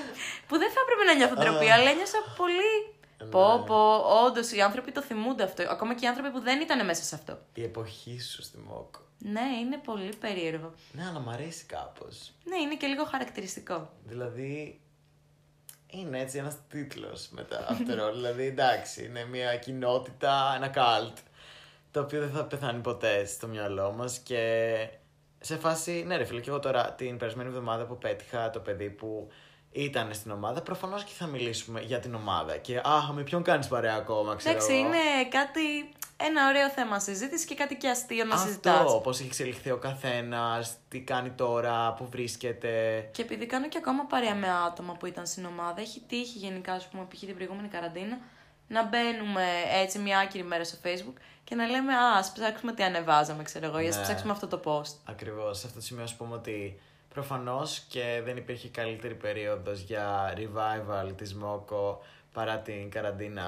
που 0.47 0.57
δεν 0.57 0.71
θα 0.71 0.79
έπρεπε 0.83 1.03
να 1.03 1.13
νιώθω 1.13 1.35
ντροπή, 1.35 1.71
αλλά 1.71 1.89
ένιωσα 1.89 2.17
πολύ. 2.37 2.95
Πω, 3.31 3.63
πω, 3.65 3.95
όντως 4.25 4.51
οι 4.51 4.61
άνθρωποι 4.61 4.91
το 4.91 5.01
θυμούνται 5.01 5.43
αυτό. 5.43 5.63
Ακόμα 5.69 5.95
και 5.95 6.05
οι 6.05 6.07
άνθρωποι 6.07 6.31
που 6.31 6.39
δεν 6.39 6.61
ήταν 6.61 6.85
μέσα 6.85 7.03
σε 7.03 7.15
αυτό. 7.15 7.39
Η 7.53 7.63
εποχή 7.63 8.21
σου 8.21 8.43
στη 8.43 8.57
Μόκο. 8.57 8.99
Ναι, 9.17 9.41
είναι 9.61 9.77
πολύ 9.77 10.13
περίεργο. 10.19 10.73
Ναι, 10.91 11.07
αλλά 11.09 11.19
μ' 11.19 11.29
αρέσει 11.29 11.65
κάπως. 11.65 12.31
Ναι, 12.43 12.57
είναι 12.57 12.75
και 12.75 12.87
λίγο 12.87 13.03
χαρακτηριστικό. 13.05 13.89
Δηλαδή, 14.03 14.81
είναι 15.99 16.19
έτσι 16.19 16.37
ένας 16.37 16.57
τίτλος 16.69 17.29
μετά 17.31 17.67
after 17.69 18.09
all. 18.09 18.13
δηλαδή, 18.13 18.45
εντάξει, 18.45 19.05
είναι 19.05 19.25
μια 19.25 19.57
κοινότητα, 19.57 20.53
ένα 20.55 20.71
cult, 20.75 21.17
το 21.91 21.99
οποίο 21.99 22.19
δεν 22.19 22.29
θα 22.29 22.45
πεθάνει 22.45 22.81
ποτέ 22.81 23.25
στο 23.25 23.47
μυαλό 23.47 23.91
μας 23.91 24.17
και 24.19 24.87
σε 25.39 25.57
φάση, 25.57 26.03
ναι 26.07 26.17
ρε 26.17 26.23
φίλε, 26.23 26.39
και 26.39 26.49
εγώ 26.49 26.59
τώρα 26.59 26.91
την 26.91 27.17
περασμένη 27.17 27.49
εβδομάδα 27.49 27.85
που 27.85 27.97
πέτυχα 27.97 28.49
το 28.49 28.59
παιδί 28.59 28.89
που 28.89 29.29
ήταν 29.73 30.13
στην 30.13 30.31
ομάδα, 30.31 30.61
προφανώς 30.61 31.03
και 31.03 31.11
θα 31.17 31.25
μιλήσουμε 31.25 31.81
για 31.81 31.99
την 31.99 32.15
ομάδα 32.15 32.57
και 32.57 32.81
αχ, 32.83 33.11
με 33.13 33.23
ποιον 33.23 33.43
κάνεις 33.43 33.67
παρέα 33.67 33.95
ακόμα, 33.95 34.35
ξέρω 34.35 34.55
Εντάξει, 34.55 34.73
εγώ. 34.73 34.85
είναι 34.87 35.27
κάτι. 35.29 35.61
Ένα 36.17 36.47
ωραίο 36.47 36.69
θέμα 36.69 36.99
συζήτησης 36.99 37.45
και 37.45 37.55
κάτι 37.55 37.75
και 37.75 37.89
αστείο 37.89 38.25
να 38.25 38.37
συζητάς. 38.37 38.79
Αυτό, 38.79 38.99
πώς 39.03 39.17
έχει 39.19 39.27
εξελιχθεί 39.27 39.71
ο 39.71 39.77
καθένας, 39.77 40.75
τι 40.87 40.99
κάνει 40.99 41.29
τώρα, 41.29 41.93
που 41.93 42.07
βρίσκεται. 42.11 42.69
Και 43.11 43.21
επειδή 43.21 43.45
κάνω 43.45 43.67
και 43.67 43.77
ακόμα 43.77 44.03
παρέα 44.05 44.35
με 44.35 44.47
άτομα 44.67 44.93
που 44.93 45.05
ήταν 45.05 45.25
στην 45.25 45.45
ομάδα, 45.45 45.81
έχει 45.81 46.01
τύχει 46.07 46.37
γενικά, 46.37 46.73
ας 46.73 46.87
πούμε, 46.87 47.05
π.χ. 47.09 47.19
την 47.19 47.35
προηγούμενη 47.35 47.67
καραντίνα, 47.67 48.17
να 48.67 48.83
μπαίνουμε 48.83 49.45
έτσι 49.81 49.99
μια 49.99 50.19
άκυρη 50.19 50.43
μέρα 50.43 50.63
στο 50.63 50.77
Facebook 50.83 51.13
και 51.43 51.55
να 51.55 51.65
λέμε 51.67 51.93
Α, 51.93 52.17
ας 52.17 52.31
ψάξουμε 52.31 52.73
τι 52.73 52.83
ανεβάζαμε, 52.83 53.43
ξέρω 53.43 53.65
εγώ, 53.65 53.79
ή 53.79 53.87
ας 53.87 53.95
Ναι. 53.95 54.01
ψάξουμε 54.01 54.31
αυτό 54.31 54.47
το 54.47 54.59
post. 54.65 54.95
Ακριβώς, 55.05 55.59
σε 55.59 55.67
αυτό 55.67 55.79
το 55.79 55.85
σημείο 55.85 56.03
ας 56.03 56.15
πούμε 56.15 56.35
ότι 56.35 56.79
προφανώς 57.13 57.79
και 57.79 58.21
δεν 58.25 58.37
υπήρχε 58.37 58.69
καλύτερη 58.69 59.15
περίοδος 59.15 59.79
για 59.79 60.33
revival 60.37 61.11
της 61.15 61.33
Μόκο 61.35 62.01
παρά 62.33 62.59
την 62.59 62.89
καραντίνα 62.89 63.45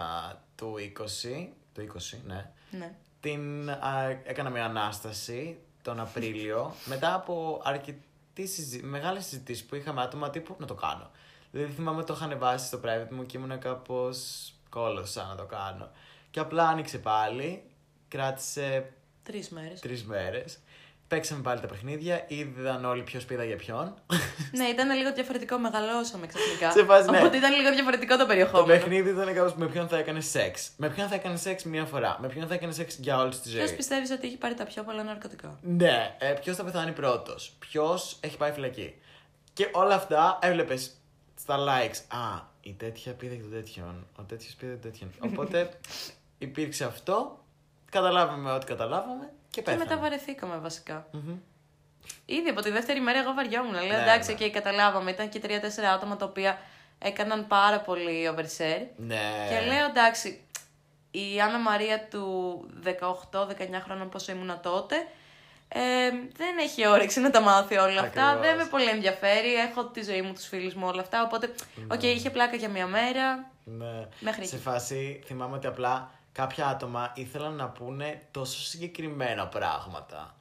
του 0.56 0.76
20, 0.78 1.48
του 1.74 1.82
20, 1.82 2.18
ναι. 2.26 2.52
Ναι. 2.72 2.96
Την 3.20 3.70
α, 3.70 4.20
έκανα 4.24 4.50
μια 4.50 4.66
ανάσταση 4.66 5.58
τον 5.82 6.00
Απρίλιο 6.00 6.74
μετά 6.92 7.14
από 7.14 7.62
αρκετή 7.64 8.48
συζη... 8.48 8.82
μεγάλες 8.84 9.26
συζητήσεις 9.26 9.66
που 9.66 9.76
είχαμε 9.76 10.02
άτομα 10.02 10.30
τύπου 10.30 10.56
να 10.60 10.66
το 10.66 10.74
κάνω. 10.74 11.10
Δηλαδή 11.52 11.74
θυμάμαι 11.74 11.98
ότι 11.98 12.08
το 12.08 12.14
είχαν 12.14 12.40
βάσει 12.40 12.66
στο 12.66 12.80
private 12.84 13.10
μου 13.10 13.26
και 13.26 13.38
ήμουν 13.38 13.60
κάπως 13.60 14.50
κόλωσα 14.70 15.26
να 15.26 15.36
το 15.36 15.44
κάνω. 15.46 15.90
Και 16.32 16.40
απλά 16.40 16.68
άνοιξε 16.68 16.98
πάλι, 16.98 17.64
κράτησε 18.08 18.94
Τρεις 19.24 19.50
μέρες. 19.50 19.80
τρεις 19.80 20.04
μέρες. 20.04 20.60
Παίξαμε 21.08 21.42
πάλι 21.42 21.60
τα 21.60 21.68
παιχνίδια, 21.68 22.26
είδαν 22.28 22.86
όλοι 22.86 23.04
ποιος 23.04 23.26
πήδα 23.26 23.44
για 23.44 23.56
ποιον. 23.56 23.94
ναι, 24.52 24.64
ήταν 24.64 24.98
λίγο 24.98 25.14
διαφορετικό, 25.14 25.58
μεγαλώσαμε 25.58 26.28
ξαφνικά. 26.28 26.72
Σε 26.72 26.84
φάση, 26.84 27.10
ναι. 27.10 27.18
Οπότε 27.18 27.38
ήταν 27.38 27.54
λίγο 27.54 27.72
διαφορετικό 27.72 28.14
το 28.14 28.20
το 28.20 28.26
περιεχόμενο. 28.26 28.66
παιχνίδι 28.66 29.10
ήταν 29.10 29.34
κάπως 29.34 29.56
με 29.56 29.68
ποιον 29.68 29.88
θα 29.88 29.98
έκανε 29.98 30.22
σεξ. 30.22 30.72
Με 30.78 30.90
ποιον 30.90 31.08
θα 31.08 31.16
έκανε 31.16 31.38
σεξ 31.38 31.64
μία 31.64 31.86
φορά. 31.86 32.18
Με 32.22 32.28
ποιον 32.28 32.48
θα 32.48 32.54
έκανε 32.54 32.72
σεξ 32.72 32.96
για 32.96 33.18
όλη 33.20 33.36
τη 33.36 33.50
ζωή. 33.50 33.64
Ποιο 33.64 33.76
πιστεύεις 33.76 34.12
ότι 34.12 34.28
έχει 34.28 34.38
πάρει 34.38 34.54
τα 34.54 34.66
πιο 34.66 34.84
πολλά 34.84 35.04
ναρκωτικά. 35.04 35.60
Ναι, 35.62 36.16
ε, 36.18 36.32
ποιος 36.32 36.56
θα 36.56 36.64
πεθάνει 36.64 36.92
πρώτος; 36.92 37.56
Ποιος 37.60 38.18
έχει 38.20 38.38
πάει 38.38 38.52
φυλακή; 38.52 38.96
Και 39.54 39.70
όλα 39.72 39.96
αυτά 39.96 40.40
έβλεπες 40.42 40.92
στα 41.40 41.58
likes. 41.58 42.18
Α, 42.18 42.42
η 42.62 42.74
τέτοια 42.74 43.14
πήδηξε 43.14 43.36
και 43.36 43.42
τον 43.42 43.52
τέτοιον. 43.52 44.08
Ο 44.20 44.24
τέτοιος 44.24 44.54
πήδηξε 44.54 44.72
τον 44.72 44.82
τέτοιον. 44.82 45.12
Οπότε 45.20 45.70
υπήρξε 46.38 46.86
αυτό. 46.86 47.40
Καταλάβαμε 47.92 48.52
ό,τι 48.52 48.66
καταλάβαμε 48.66 49.32
και 49.56 49.62
Και 49.62 49.72
πέθανε. 49.72 49.84
μετά 49.90 49.98
βαρεθήκαμε 50.02 50.58
βασικά. 50.58 51.08
Μμμ. 51.12 51.36
Ήδη 52.26 52.50
από 52.50 52.62
τη 52.62 52.70
δεύτερη 52.72 53.00
μέρα 53.00 53.20
εγώ 53.20 53.34
βαριόμουν. 53.34 53.74
Λέω 53.74 53.82
Ναι, 53.98 54.02
εντάξει, 54.02 54.36
ναι. 54.40 54.46
οκ, 54.46 54.52
καταλάβαμε. 54.52 55.12
Ήταν 55.12 55.30
και 55.30 55.40
τρία-τέσσερα 55.40 55.92
άτομα 55.92 56.16
τα 56.16 56.26
οποία 56.26 56.60
έκαναν 57.00 57.48
πάρα 57.48 57.80
πολύ 57.80 58.30
overshare. 58.36 58.86
Ναι. 58.96 59.48
Και 59.50 59.60
λέω 59.68 59.86
εντάξει, 59.86 60.44
η 61.12 61.42
Άννα 61.42 61.58
Μαρία 61.60 62.08
του 62.08 62.26
18-19 62.84 63.82
χρόνων 63.84 64.10
πόσο 64.10 64.32
ήμουνα 64.32 64.60
τότε, 64.60 64.96
ε, 65.68 65.80
δεν 66.36 66.58
έχει 66.60 66.88
όρεξη 66.88 67.20
να 67.20 67.30
τα 67.30 67.42
μάθει 67.42 67.78
όλα 67.78 68.02
αυτά. 68.02 68.26
Ακριβώς. 68.28 68.48
Δεν 68.48 68.58
με 68.58 68.66
πολύ 68.66 68.90
ενδιαφέρει. 68.90 69.54
Έχω 69.54 69.86
τη 69.86 70.04
ζωή 70.04 70.22
μου, 70.22 70.34
τους 70.34 70.48
φίλους 70.48 70.74
μου, 70.74 70.88
όλα 70.88 71.02
αυτά. 71.02 71.24
Οπότε, 71.24 71.54
οκ, 71.92 72.04
είχε 72.04 72.30
πλάκα 72.30 72.56
για 72.56 72.70
μία 72.70 72.88
μέρα. 72.88 73.52
Ναι. 73.64 74.08
Μέχρι 74.20 74.46
Σε 74.46 74.56
εκεί. 74.56 74.64
φάση 74.64 75.22
θυμάμαι 75.26 75.56
ότι 75.56 75.68
απλά 75.68 76.12
κάποια 76.36 76.68
άτομα 76.68 77.12
ήθελαν 77.16 77.54
να 77.56 77.70
πούνε 77.70 78.28
τόσο 78.32 78.60
συγκεκριμένα 78.60 79.48
πράγματα 79.48 80.36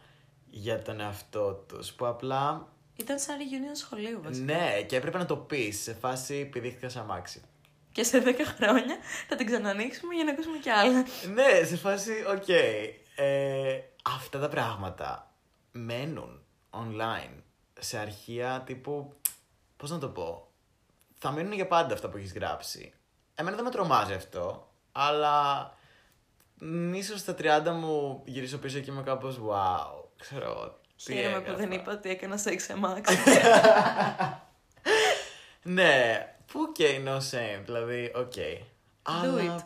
για 0.51 0.83
τον 0.83 1.01
εαυτό 1.01 1.53
τους 1.69 1.93
που 1.93 2.07
απλά 2.07 2.69
Ήταν 2.97 3.19
σαν 3.19 3.37
reunion 3.39 3.77
σχολείου 3.77 4.21
βασικά. 4.23 4.45
ναι 4.45 4.83
και 4.83 4.97
έπρεπε 4.97 5.19
να 5.19 5.27
το 5.27 5.37
πεις 5.37 5.83
σε 5.83 5.95
φάση 5.95 6.45
πηδήχτηκα 6.45 6.89
σε 6.89 6.99
αμάξι. 6.99 7.43
Και 7.93 8.03
σε 8.05 8.23
10 8.27 8.35
χρόνια 8.57 8.97
θα 9.29 9.37
την 9.37 9.47
ξανανοίξουμε 9.47 10.15
για 10.15 10.25
να 10.25 10.31
ακούσουμε 10.31 10.59
κι 10.59 10.71
άλλα. 10.71 11.05
ναι, 11.35 11.65
σε 11.67 11.77
φάση 11.77 12.13
οκ. 12.37 12.49
Ε, 13.17 13.81
αυτά 14.03 14.39
τα 14.39 14.49
πράγματα 14.49 15.33
μένουν 15.73 16.43
online 16.71 17.43
σε 17.81 17.99
αρχεία 17.99 18.63
τύπου 18.67 19.15
πώς 19.77 19.91
να 19.91 19.99
το 19.99 20.09
πω 20.09 20.49
θα 21.19 21.31
μείνουν 21.31 21.53
για 21.53 21.67
πάντα 21.67 21.95
αυτά 21.95 22.09
που 22.09 22.17
έχεις 22.17 22.33
γράψει. 22.33 22.93
Εμένα 23.35 23.57
δεν 23.57 23.65
με 23.65 23.71
τρομάζει 23.71 24.13
αυτό, 24.13 24.73
αλλά 24.93 25.63
μ, 25.63 25.84
ίσως 26.93 27.21
στα 27.21 27.35
30 27.39 27.63
μου 27.81 28.23
γυρίσω 28.25 28.59
πίσω 28.59 28.79
και 28.81 28.91
είμαι 28.91 29.03
κάπως 29.03 29.41
wow, 29.49 30.05
ξέρω 30.19 30.45
εγώ, 30.45 30.81
τι 31.05 31.13
Χαίρομαι 31.13 31.41
που 31.41 31.45
δεν 31.57 31.61
έγραφα». 31.61 31.75
είπα 31.75 31.93
ότι 31.93 32.11
έκανα 32.11 32.37
σεξ 32.37 32.71
αμάξι. 32.71 33.17
Ναι, 35.63 36.27
που 36.53 36.73
και 36.73 37.01
no 37.07 37.17
shame, 37.17 37.63
δηλαδή, 37.65 38.13
οκ. 38.15 38.33
Αλλά... 39.03 39.57
it. 39.59 39.65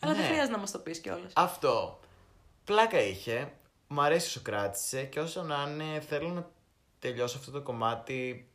Αλλά 0.00 0.12
δεν 0.12 0.22
Ναι. 0.22 0.26
χρειάζεται 0.26 0.52
να 0.52 0.58
μας 0.58 0.70
το 0.70 0.78
πεις 0.78 0.98
κιόλας. 1.00 1.32
Αυτό. 1.34 2.00
Πλάκα 2.64 3.00
είχε. 3.00 3.52
Μ' 3.86 4.00
αρέσει 4.00 4.26
όσο 4.26 4.40
κράτησε 4.42 5.04
και 5.04 5.20
όσο 5.20 5.42
να 5.42 5.68
είναι 5.68 6.00
θέλω 6.00 6.28
να 6.28 6.50
τελειώσω 6.98 7.38
αυτό 7.38 7.50
το 7.50 7.62
κομμάτι 7.62 8.48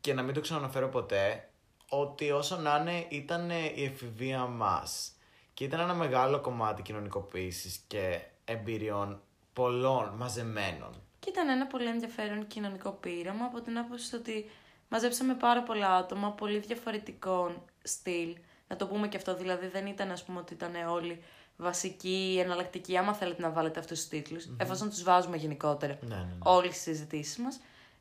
και 0.00 0.14
να 0.14 0.22
μην 0.22 0.34
το 0.34 0.40
ξαναναφέρω 0.40 0.88
ποτέ 0.88 1.48
ότι 1.88 2.30
όσο 2.30 2.56
να 2.56 2.76
είναι 2.76 3.06
ήταν 3.08 3.50
η 3.50 3.84
εφηβεία 3.84 4.46
μας 4.46 5.12
και 5.54 5.64
ήταν 5.64 5.80
ένα 5.80 5.94
μεγάλο 5.94 6.40
κομμάτι 6.40 6.82
κοινωνικοποίησης 6.82 7.80
και 7.86 8.20
εμπειριών 8.44 9.20
πολλών 9.52 10.14
μαζεμένων. 10.16 10.90
Και 11.18 11.30
ήταν 11.30 11.48
ένα 11.48 11.66
πολύ 11.66 11.86
ενδιαφέρον 11.88 12.46
κοινωνικό 12.46 12.90
πείραμα 12.90 13.44
από 13.44 13.60
την 13.60 13.78
άποψη 13.78 14.16
ότι 14.16 14.50
μαζέψαμε 14.88 15.34
πάρα 15.34 15.62
πολλά 15.62 15.94
άτομα 15.94 16.30
πολύ 16.30 16.58
διαφορετικών 16.58 17.62
στυλ. 17.82 18.36
Να 18.68 18.76
το 18.76 18.86
πούμε 18.86 19.08
και 19.08 19.16
αυτό, 19.16 19.34
δηλαδή 19.36 19.66
δεν 19.66 19.86
ήταν 19.86 20.10
ας 20.10 20.24
πούμε 20.24 20.38
ότι 20.38 20.52
ήταν 20.52 20.74
όλοι 20.88 21.22
βασικοί, 21.56 22.38
εναλλακτικοί, 22.44 22.96
άμα 22.96 23.14
θέλετε 23.14 23.42
να 23.42 23.50
βάλετε 23.50 23.78
αυτούς 23.78 23.98
τους 23.98 24.08
τιτλους 24.08 24.48
εφόσον 24.56 24.88
τους 24.88 25.02
βάζουμε 25.02 25.36
γενικότερα 25.36 25.98
Ναι, 26.00 26.14
ναι, 26.14 26.22
ναι. 26.22 26.36
όλες 26.42 26.72
τις 26.72 26.82
συζητήσεις 26.82 27.36
μας. 27.36 27.60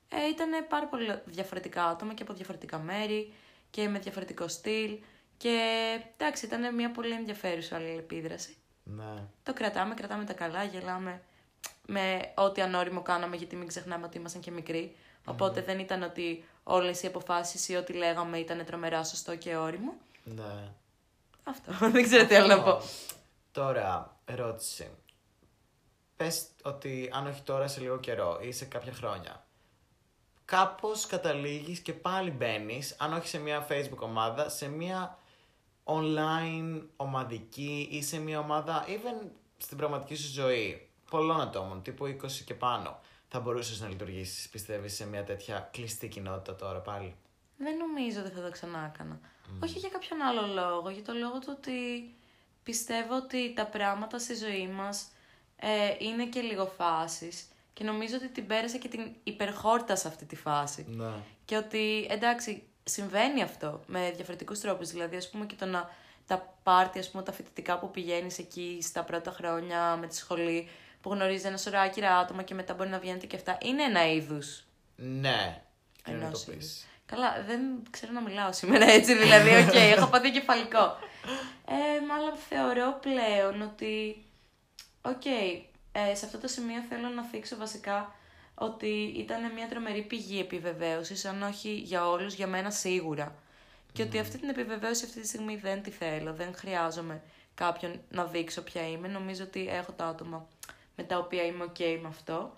Ε, 0.10 0.28
ήταν 0.30 0.50
πάρα 0.70 0.86
πολύ 0.86 1.22
διαφορετικά 1.26 1.86
άτομα 1.86 2.14
και 2.14 2.24
από 2.24 2.34
διαφορετικά 2.34 2.78
μέρη 2.80 3.34
και 3.70 3.88
με 3.88 4.00
διαφορετικό 4.00 4.48
στυλ 4.48 4.98
και 5.42 6.00
εντάξει 6.18 6.46
ήταν 6.46 6.76
μια 6.76 6.92
πολύ 6.92 7.14
ενδιαφέρουσα 7.14 7.76
αλληλεπίδραση. 7.76 8.58
Ναι. 8.84 9.28
Το 9.44 9.54
κρατάμε, 9.54 9.94
κρατάμε 9.94 10.26
τα 10.26 10.34
καλά, 10.34 10.64
γελάμε 10.64 11.22
με 11.88 12.32
ό,τι 12.36 12.62
ανώριμο 12.62 13.02
κάναμε, 13.02 13.36
γιατί 13.36 13.56
μην 13.56 13.68
ξεχνάμε 13.68 14.06
ότι 14.06 14.18
ήμασταν 14.18 14.42
και 14.42 14.52
μικροί. 14.52 14.96
Οπότε 15.26 15.62
δεν 15.62 15.80
ήταν 15.80 16.04
ότι 16.04 16.46
όλες 16.64 17.02
οι 17.02 17.08
αποφάσεις 17.08 17.70
ή 17.70 17.76
ό,τι 17.76 17.94
λέγαμε 17.94 18.38
ήταν 18.38 18.66
τρομερά 18.66 19.04
σωστό 19.04 19.36
και 19.36 19.56
όριμο. 19.56 19.94
Ναι. 20.24 20.72
Αυτό, 21.44 21.72
δεν 21.96 22.04
ξέρω 22.04 22.26
τι 22.26 22.36
άλλο 22.36 22.56
να 22.56 22.62
πω. 22.62 22.82
Τώρα, 23.52 24.18
ερώτηση. 24.26 24.90
πες 26.16 26.48
ότι 26.64 27.10
αν 27.14 27.28
όχι 27.28 27.42
τώρα 27.42 27.68
σε 27.68 27.80
λίγο 27.80 28.00
καιρό 28.00 28.40
ή 28.42 28.52
σε 28.52 28.66
κάποια 28.66 28.94
χρόνια, 28.94 29.46
κάπως 30.46 31.06
καταλήγεις 31.06 31.80
και 31.80 31.94
πάλι 31.94 32.32
μπαίνεις, 32.32 32.96
αν 33.00 33.14
όχι 33.14 33.28
σε 33.28 33.38
μια 33.38 33.68
facebook 33.70 34.00
ομάδα, 34.00 34.50
σε 34.50 34.68
μια 34.68 35.20
online 35.96 36.82
ομαδική 36.96 37.88
ή 37.92 38.04
σε 38.04 38.20
μια 38.20 38.40
ομάδα, 38.40 38.86
even 38.88 39.28
στην 39.58 39.78
πραγματική 39.78 40.16
σου 40.16 40.32
ζωή, 40.32 40.88
πολλών 41.10 41.42
ατόμων, 41.42 41.82
τύπου 41.82 42.06
20 42.06 42.32
και 42.46 42.54
πάνω, 42.54 43.00
θα 43.28 43.40
μπορούσες 43.40 43.82
να 43.82 43.88
λειτουργήσεις, 43.88 44.50
πιστεύεις, 44.50 44.96
σε 44.96 45.08
μια 45.08 45.24
τέτοια 45.24 45.70
κλειστή 45.72 46.08
κοινότητα 46.08 46.56
τώρα 46.56 46.80
πάλι; 46.80 47.16
Δεν 47.58 47.78
νομίζω 47.78 48.20
ότι 48.20 48.30
θα 48.30 48.42
το 48.42 48.52
ξανά 48.52 48.92
έκανα. 48.94 49.20
Όχι 49.64 49.80
για 49.80 49.90
κάποιον 49.90 50.22
άλλο 50.22 50.48
λόγο, 50.54 50.90
για 50.90 51.04
το 51.04 51.14
λόγο 51.14 51.40
του 51.40 51.54
ότι 51.58 51.72
πιστεύω 52.64 53.16
ότι 53.16 53.54
τα 53.54 53.66
πράγματα 53.66 54.20
στη 54.20 54.36
ζωή 54.36 54.68
μας 54.68 55.08
ε, 55.56 55.96
είναι 56.00 56.26
και 56.26 56.42
λίγο 56.42 56.66
φάσεις 56.66 57.48
και 57.74 57.84
νομίζω 57.84 58.16
ότι 58.16 58.30
την 58.30 58.48
πέρασα 58.48 58.78
και 58.78 58.88
την 58.88 59.16
υπερχόρτασα 59.24 60.08
αυτή 60.08 60.26
τη 60.26 60.36
φάση. 60.36 60.86
Ναι. 60.90 61.12
Και 61.46 61.58
ότι 61.58 62.08
εντάξει, 62.10 62.64
συμβαίνει 62.84 63.42
αυτό 63.44 63.82
με 63.86 64.12
διαφορετικούς 64.16 64.60
τρόπους. 64.60 64.90
Δηλαδή, 64.90 65.16
ας 65.16 65.30
πούμε 65.30 65.46
και 65.46 65.56
το 65.56 65.66
να 65.66 65.90
τα 66.28 66.56
πάρτι, 66.64 67.00
ας 67.00 67.10
πούμε, 67.10 67.24
τα 67.24 67.32
φοιτητικά 67.32 67.80
που 67.80 67.92
πηγαίνεις 67.92 68.38
εκεί 68.38 68.80
στα 68.82 69.04
πρώτα 69.04 69.32
χρόνια 69.32 69.96
με 69.96 70.08
τη 70.08 70.16
σχολή, 70.16 70.70
που 71.02 71.14
γνωρίζεις 71.14 71.46
ένα 71.46 71.58
σωρό 71.58 71.80
άκυρα 71.80 72.18
άτομα 72.18 72.44
και 72.44 72.54
μετά 72.54 72.74
μπορεί 72.74 72.90
να 72.90 73.00
βγαίνετε 73.00 73.26
και 73.26 73.36
αυτά, 73.36 73.58
είναι 73.62 73.84
ένα 73.84 74.12
είδους. 74.12 74.64
Ναι. 74.96 75.62
Και 76.04 76.12
να 76.12 76.20
το 76.20 76.26
Ενός 76.26 76.44
πεις. 76.44 76.54
είδους. 76.56 76.84
Καλά, 77.06 77.44
δεν 77.48 77.62
ξέρω 77.90 78.12
να 78.12 78.22
μιλάω 78.22 78.54
σήμερα 78.54 78.86
έτσι, 78.86 79.18
δηλαδή, 79.18 79.50
οκ, 79.50 79.74
έχω 79.96 80.08
πάθει 80.08 80.32
εγκεφαλικό. 80.32 80.98
Ε, 81.66 82.14
αλλά 82.18 82.34
θεωρώ 82.50 83.00
πλέον 83.02 83.62
ότι, 83.62 84.26
οκ, 85.02 85.26
ε, 85.26 86.16
σε 86.16 86.26
αυτό 86.26 86.38
το 86.38 86.48
σημείο 86.48 86.82
θέλω 86.90 87.08
να 87.08 87.24
θίξω 87.24 87.56
βασικά 87.58 88.16
ότι 88.62 89.14
ήταν 89.18 89.54
μια 89.54 89.68
τρομερή 89.68 90.02
πηγή 90.02 90.40
επιβεβαίωσης, 90.40 91.26
αν 91.26 91.42
όχι 91.44 91.74
για 91.74 92.10
όλους, 92.10 92.34
για 92.34 92.48
μένα 92.48 92.72
σίγουρα. 92.72 93.36
Και 93.94 94.04
ότι 94.04 94.20
αυτή 94.20 94.38
την 94.38 94.50
επιβεβαίωση 94.50 95.06
αυτή 95.06 95.22
τη 95.22 95.28
στιγμή 95.28 95.56
δεν 95.56 95.84
τη 95.84 95.92
θέλω, 95.92 96.34
δεν 96.34 96.54
χρειάζομαι 96.56 97.22
κάποιον 97.54 98.00
να 98.10 98.24
δείξω 98.26 98.62
ποια 98.62 98.88
είμαι. 98.88 99.08
Νομίζω 99.08 99.44
ότι 99.44 99.68
έχω 99.70 99.92
τα 99.92 100.06
άτομα 100.06 100.48
με 100.96 101.04
τα 101.04 101.18
οποία 101.18 101.44
είμαι 101.46 101.66
ok 101.70 102.00
με 102.02 102.08
αυτό. 102.08 102.56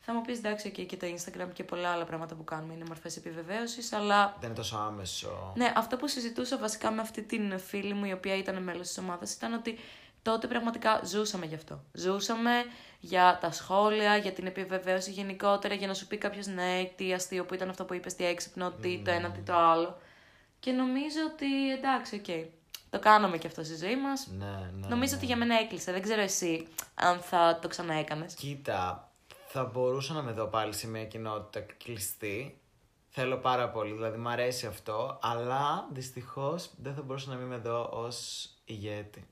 Θα 0.00 0.12
μου 0.12 0.20
πεις 0.20 0.38
εντάξει, 0.38 0.72
ok, 0.76 0.86
και 0.86 0.96
το 0.96 1.06
Instagram 1.06 1.48
και 1.52 1.64
πολλά 1.64 1.88
άλλα 1.90 2.04
πράγματα 2.04 2.34
που 2.34 2.44
κάνουμε 2.44 2.74
είναι 2.74 2.84
μορφές 2.86 3.16
επιβεβαίωσης, 3.16 3.92
αλλά 3.92 4.36
Δεν 4.40 4.48
είναι 4.48 4.58
τόσο 4.58 4.76
άμεσο. 4.76 5.52
ναι, 5.56 5.72
αυτό 5.76 5.96
που 5.96 6.08
συζητούσα 6.08 6.58
βασικά 6.58 6.90
με 6.90 7.00
αυτή 7.00 7.22
την 7.22 7.58
φίλη 7.58 7.94
μου 7.94 8.04
η 8.04 8.12
οποία 8.12 8.36
ήταν 8.36 8.62
μέλος 8.62 8.86
της 8.88 8.98
ομάδας 8.98 9.34
ήταν 9.34 9.52
ότι 9.52 9.78
τότε 10.24 10.46
πραγματικά 10.46 11.00
ζούσαμε 11.04 11.46
γι' 11.46 11.54
αυτό. 11.54 11.84
Ζούσαμε 11.92 12.50
για 13.00 13.38
τα 13.40 13.52
σχόλια, 13.52 14.16
για 14.16 14.32
την 14.32 14.46
επιβεβαίωση 14.46 15.10
γενικότερα, 15.10 15.74
για 15.74 15.86
να 15.86 15.94
σου 15.94 16.06
πει 16.06 16.16
κάποιος 16.16 16.46
ναι, 16.46 16.90
τι 16.96 17.12
αστείο 17.12 17.44
που 17.44 17.54
ήταν 17.54 17.68
αυτό 17.68 17.84
που 17.84 17.94
είπες, 17.94 18.14
τι 18.14 18.24
έξυπνο, 18.24 18.70
τι 18.70 19.02
το 19.04 19.10
ένα, 19.10 19.30
τι 19.30 19.40
το 19.40 19.54
άλλο. 19.54 19.96
Και 20.60 20.72
νομίζω 20.72 21.18
ότι 21.32 21.72
εντάξει, 21.72 22.14
οκ. 22.14 22.52
Το 22.90 22.98
κάναμε 22.98 23.38
και 23.38 23.46
αυτό 23.46 23.64
στη 23.64 23.76
ζωή 23.76 23.96
μας. 23.96 24.26
Ναι, 24.38 24.70
ναι. 24.80 24.86
νομίζω 24.88 25.10
ναι. 25.10 25.16
ότι 25.16 25.26
για 25.26 25.36
μένα 25.36 25.58
έκλεισε. 25.58 25.92
Δεν 25.92 26.02
ξέρω 26.02 26.20
εσύ 26.20 26.66
αν 26.94 27.18
θα 27.20 27.58
το 27.62 27.68
ξαναέκανες. 27.68 28.34
Κοίτα, 28.34 29.10
θα 29.46 29.64
μπορούσα 29.64 30.12
να 30.12 30.22
με 30.22 30.32
δω 30.32 30.46
πάλι 30.46 30.72
σε 30.72 30.88
μια 30.88 31.04
κοινότητα 31.04 31.66
κλειστή. 31.84 32.60
Θέλω 33.08 33.36
πάρα 33.36 33.70
πολύ, 33.70 33.92
δηλαδή 33.92 34.18
μου 34.18 34.28
αρέσει 34.28 34.66
αυτό, 34.66 35.18
αλλά 35.22 35.88
δυστυχώς 35.92 36.70
δεν 36.76 36.94
θα 36.94 37.02
μπορούσα 37.02 37.30
να 37.30 37.36
μην 37.36 37.46
με 37.46 37.56
δω 37.56 37.88
ως 37.92 38.48
ηγέτη. 38.64 39.26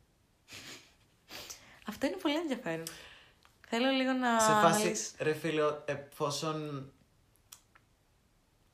Αυτό 1.86 2.06
είναι 2.06 2.16
πολύ 2.16 2.34
ενδιαφέρον. 2.36 2.82
Θέλω 3.68 3.90
λίγο 3.90 4.12
να 4.12 4.40
σε 4.40 4.46
φάση, 4.46 4.80
αναλύσεις. 4.80 5.14
ρε 5.18 5.32
φίλε, 5.34 5.62
εφόσον 5.84 6.86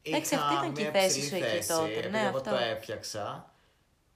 Εντάξει, 0.03 0.35
είχα 0.35 0.45
αυτή 0.45 0.55
ήταν 0.55 0.73
και 0.75 0.81
η 0.81 0.85
μια 0.91 1.01
θέση 1.01 1.21
ψηλή 1.21 1.29
σου 1.29 1.35
εκεί 1.35 1.45
θέση, 1.45 1.69
τότε. 1.69 1.93
επειδή 1.93 2.09
Ναι, 2.09 2.21
εγώ 2.27 2.37
αυτό. 2.37 2.51
το 2.51 2.57
έφτιαξα, 2.57 3.53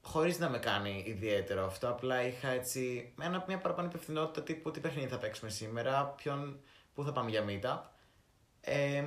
χωρίς 0.03 0.39
να 0.39 0.49
με 0.49 0.59
κάνει 0.59 1.05
ιδιαίτερο 1.07 1.65
αυτό, 1.65 1.89
απλά 1.89 2.23
είχα 2.23 2.49
έτσι 2.49 3.13
ένα, 3.21 3.45
μια 3.47 3.59
παραπάνω 3.59 3.89
υπευθυνότητα 3.89 4.43
τύπου 4.43 4.71
τι 4.71 4.81
παιχνίδι 4.81 5.09
θα 5.09 5.19
παίξουμε 5.19 5.51
σήμερα, 5.51 6.05
ποιον, 6.07 6.61
πού 6.95 7.05
θα 7.05 7.13
πάμε 7.13 7.31
για 7.31 7.45
meetup. 7.49 7.81
Ε, 8.61 9.05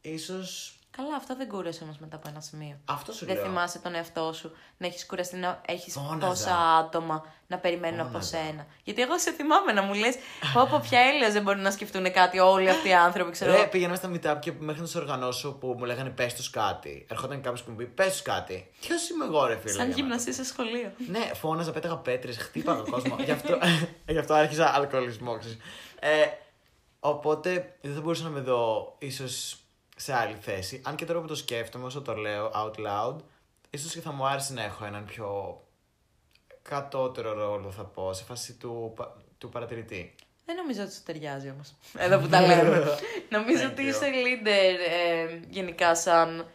ίσως 0.00 0.78
Καλά, 0.96 1.16
αυτό 1.16 1.36
δεν 1.36 1.48
κούρασε 1.48 1.84
όμως 1.84 1.98
μετά 1.98 2.16
από 2.16 2.28
ένα 2.28 2.40
σημείο. 2.40 2.76
αυτό 2.84 3.12
σου 3.12 3.26
Δεν 3.26 3.34
λέω. 3.34 3.44
θυμάσαι 3.44 3.78
τον 3.78 3.94
εαυτό 3.94 4.32
σου 4.32 4.52
να 4.76 4.86
έχεις 4.86 5.06
κουραστεί 5.06 5.36
να 5.36 5.60
έχεις 5.66 5.92
Φώναζα. 5.92 6.26
πόσα 6.28 6.56
άτομα 6.56 7.24
να 7.46 7.58
περιμένουν 7.58 8.00
από 8.00 8.08
Φώναζα. 8.08 8.36
σένα. 8.36 8.66
Γιατί 8.84 9.02
εγώ 9.02 9.18
σε 9.18 9.32
θυμάμαι 9.32 9.72
να 9.72 9.82
μου 9.82 9.94
λες: 9.94 10.14
Πω, 10.54 10.66
πω, 10.70 10.80
ποια 10.82 11.00
έλεος 11.00 11.32
δεν 11.32 11.42
μπορούν 11.42 11.62
να 11.62 11.70
σκεφτούν 11.70 12.12
κάτι 12.12 12.38
όλοι 12.38 12.70
αυτοί 12.70 12.88
οι 12.88 12.94
άνθρωποι, 12.94 13.30
ξέρω. 13.30 13.52
Ρε, 13.52 13.66
πήγαινα 13.66 13.94
στα 13.94 14.10
meetup 14.12 14.36
και 14.40 14.52
μέχρι 14.52 14.80
να 14.80 14.86
τους 14.86 14.94
οργανώσω 14.94 15.52
που 15.52 15.74
μου 15.78 15.84
λέγανε 15.84 16.10
πες 16.10 16.34
τους 16.34 16.50
κάτι. 16.50 17.06
Ερχόταν 17.10 17.40
κάποιος 17.40 17.62
που 17.62 17.70
μου 17.70 17.76
πει 17.76 17.84
πες 17.86 18.10
τους 18.12 18.22
κάτι. 18.22 18.70
Ποιος 18.80 19.08
είμαι 19.10 19.24
εγώ, 19.24 19.46
ρε 19.46 19.56
φίλε. 19.56 19.72
Σαν 19.72 19.78
για 19.86 19.86
να 19.86 19.94
γυμναστή 19.94 20.32
σε 20.34 20.44
σχολείο. 20.44 20.92
Ναι, 21.08 21.30
φώναζα, 21.34 21.72
πέταγα 21.72 21.96
πέτρες, 21.96 22.36
χτύπαγα 22.36 22.82
κόσμο. 22.90 23.16
γι, 23.24 23.30
αυτό, 23.30 23.58
γι' 24.12 24.18
αυτό 24.18 24.34
άρχισα 24.34 24.74
αλκοολισμός, 24.74 25.38
ξέρεις. 25.38 25.58
Ε, 26.00 26.24
οπότε 27.00 27.76
δεν 27.80 27.94
θα 27.94 28.00
μπορούσα 28.00 28.22
να 28.24 28.30
με 28.30 28.40
δω 28.40 28.94
ίσως 28.98 29.56
σε 29.96 30.14
άλλη 30.14 30.36
θέση. 30.40 30.80
Αν 30.84 30.94
και 30.96 31.04
τώρα 31.04 31.20
που 31.20 31.26
το 31.26 31.34
σκέφτομαι, 31.34 31.84
όσο 31.86 32.02
το 32.02 32.14
λέω 32.14 32.50
out 32.54 32.86
loud, 32.86 33.16
ίσως 33.70 33.92
και 33.92 34.00
θα 34.00 34.12
μου 34.12 34.26
άρεσε 34.26 34.52
να 34.52 34.62
έχω 34.62 34.84
έναν 34.84 35.04
πιο 35.04 35.60
κατώτερο 36.62 37.32
ρόλο, 37.32 37.70
θα 37.70 37.82
πω, 37.84 38.12
σε 38.12 38.24
φάση 38.24 38.52
του, 38.54 38.92
πα- 38.96 39.16
του 39.38 39.48
παρατηρητή. 39.48 40.14
Δεν 40.44 40.56
νομίζω 40.56 40.82
ότι 40.82 40.92
σου 40.92 41.02
ταιριάζει 41.02 41.50
όμως. 41.50 41.74
Εδώ 42.04 42.18
που 42.18 42.28
τα 42.28 42.40
λέμε. 42.40 42.84
νομίζω 43.36 43.66
Thank 43.66 43.70
ότι 43.70 43.82
you. 43.82 43.86
είσαι 43.86 44.10
leader 44.10 44.76
ε, 44.90 45.38
γενικά 45.48 45.94
σαν 45.96 46.46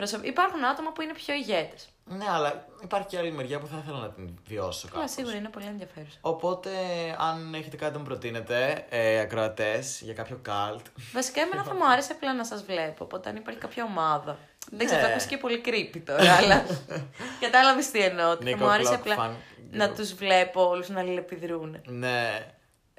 προσωπ... 0.00 0.24
Υπάρχουν 0.24 0.64
άτομα 0.64 0.92
που 0.92 1.02
είναι 1.02 1.12
πιο 1.12 1.34
ηγέτες. 1.34 1.88
Ναι, 2.04 2.24
αλλά 2.30 2.66
υπάρχει 2.82 3.06
και 3.08 3.18
άλλη 3.18 3.32
μεριά 3.32 3.58
που 3.58 3.66
θα 3.66 3.80
ήθελα 3.82 3.98
να 3.98 4.10
την 4.10 4.38
βιώσω 4.46 4.86
Καλά, 4.88 4.98
κάπως. 5.00 5.10
σίγουρα 5.16 5.36
είναι 5.36 5.48
πολύ 5.48 5.66
ενδιαφέρουσα. 5.66 6.18
Οπότε, 6.20 6.70
αν 7.18 7.54
έχετε 7.54 7.76
κάτι 7.76 7.92
να 7.92 7.98
μου 7.98 8.04
προτείνετε, 8.04 8.86
ε, 8.88 9.20
ακροατές, 9.20 10.00
για 10.00 10.14
κάποιο 10.14 10.38
καλτ. 10.42 10.86
Βασικά, 11.12 11.40
εμένα 11.40 11.62
θα 11.64 11.74
μου 11.74 11.86
άρεσε 11.90 12.12
απλά 12.12 12.34
να 12.34 12.44
σας 12.44 12.64
βλέπω. 12.64 13.04
Οπότε, 13.04 13.28
αν 13.28 13.36
υπάρχει 13.36 13.60
κάποια 13.60 13.84
ομάδα. 13.84 14.38
Δεν 14.70 14.86
ξέρω, 14.86 15.00
Ναι. 15.00 15.06
θα 15.06 15.12
ακούσει 15.12 15.28
και 15.28 15.36
πολύ 15.36 15.62
creepy 15.64 16.00
τώρα, 16.06 16.36
αλλά. 16.36 16.64
Κατάλαβες 17.44 17.90
τι 17.90 17.98
εννοώ. 18.00 18.30
ότι 18.30 18.44
Θα 18.44 18.50
Νίκο 18.50 18.64
μου 18.64 18.70
άρεσε 18.70 18.92
Clock 18.94 18.98
απλά 18.98 19.16
fan 19.16 19.30
να 19.70 19.86
group. 19.90 19.94
τους 19.96 20.14
βλέπω 20.14 20.68
όλους 20.68 20.88
να 20.88 21.00
αλληλεπιδρούν. 21.00 21.80
Ναι. 21.86 22.46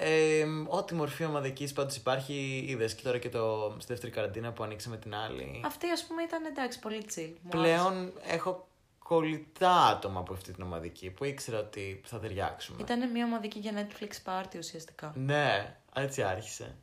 Ε, 0.04 0.46
ό,τι 0.68 0.94
μορφή 0.94 1.26
ομαδικής 1.26 1.74
πάντως 1.74 1.96
υπάρχει, 1.96 2.66
είδες 2.68 2.96
και 2.96 3.04
τώρα 3.04 3.18
και 3.18 3.30
το, 3.30 3.76
στη 3.78 3.88
δεύτερη 3.88 4.12
καραντίνα 4.12 4.52
που 4.52 4.64
ανοίξαμε 4.64 4.98
την 4.98 5.16
άλλη. 5.16 5.62
Αυτή, 5.66 5.90
ας 5.90 6.06
πούμε, 6.06 6.24
ήταν 6.24 6.46
εντάξει, 6.46 6.80
πολύ 6.80 7.06
chill. 7.16 7.34
Μου 7.42 7.60
άρεσε. 7.60 7.76
Πλέον 7.76 8.12
έχω 8.24 8.68
κολλητά 8.98 9.86
άτομα 9.86 10.20
από 10.20 10.34
αυτή 10.34 10.54
την 10.54 10.64
ομαδική 10.64 11.10
που 11.10 11.24
ήξερα 11.24 11.60
ότι 11.60 12.02
θα 12.06 12.20
ταιριάξουμε. 12.20 12.78
Ήταν 12.82 13.12
μια 13.12 13.26
ομαδική 13.26 13.60
για 13.60 13.72
Netflix 13.76 14.32
party 14.32 14.58
ουσιαστικά. 14.58 15.14
Ναι, 15.16 15.78
έτσι 15.96 16.22
άρχισε. 16.22 16.76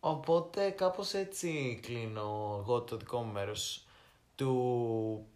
Οπότε 0.00 0.70
κάπως 0.70 1.14
έτσι 1.14 1.80
κλείνω 1.82 2.58
εγώ 2.60 2.80
το 2.80 2.96
δικό 2.96 3.18
μου 3.18 3.32
μέρος 3.32 3.86
του... 4.34 5.26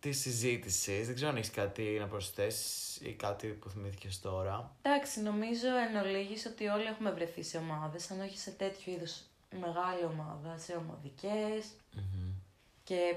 της 0.00 0.20
συζήτησης. 0.20 1.06
Δεν 1.06 1.14
ξέρω 1.14 1.30
αν 1.30 1.36
έχεις 1.36 1.50
κάτι 1.50 1.82
να 1.82 2.06
προσθέσεις 2.06 2.96
ή 3.00 3.12
κάτι 3.12 3.46
που 3.46 3.68
θυμήθηκες 3.68 4.20
τώρα. 4.20 4.76
Εντάξει, 4.82 5.20
νομίζω 5.20 5.66
εν 5.88 5.96
ολίγης 5.96 6.46
ότι 6.46 6.66
όλοι 6.66 6.84
έχουμε 6.84 7.10
βρεθεί 7.10 7.42
σε 7.42 7.56
ομάδες, 7.56 8.10
αν 8.10 8.20
όχι 8.20 8.38
σε 8.38 8.50
τέτοιου 8.50 8.92
είδους 8.92 9.20
μεγάλη 9.60 10.04
ομάδα, 10.04 10.58
σε 10.58 10.72
ομαδικές 10.72 11.66
και 12.84 13.14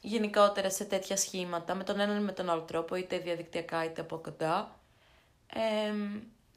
γενικότερα 0.00 0.70
σε 0.70 0.84
τέτοια 0.84 1.16
σχήματα, 1.16 1.74
με 1.74 1.84
τον 1.84 2.00
έναν 2.00 2.20
ή 2.20 2.24
με 2.24 2.32
τον 2.32 2.50
άλλο 2.50 2.60
τρόπο, 2.60 2.96
είτε 2.96 3.18
διαδικτυακά 3.18 3.84
είτε 3.84 4.00
από 4.00 4.16
κοντά. 4.16 4.78
Ε, 5.46 5.92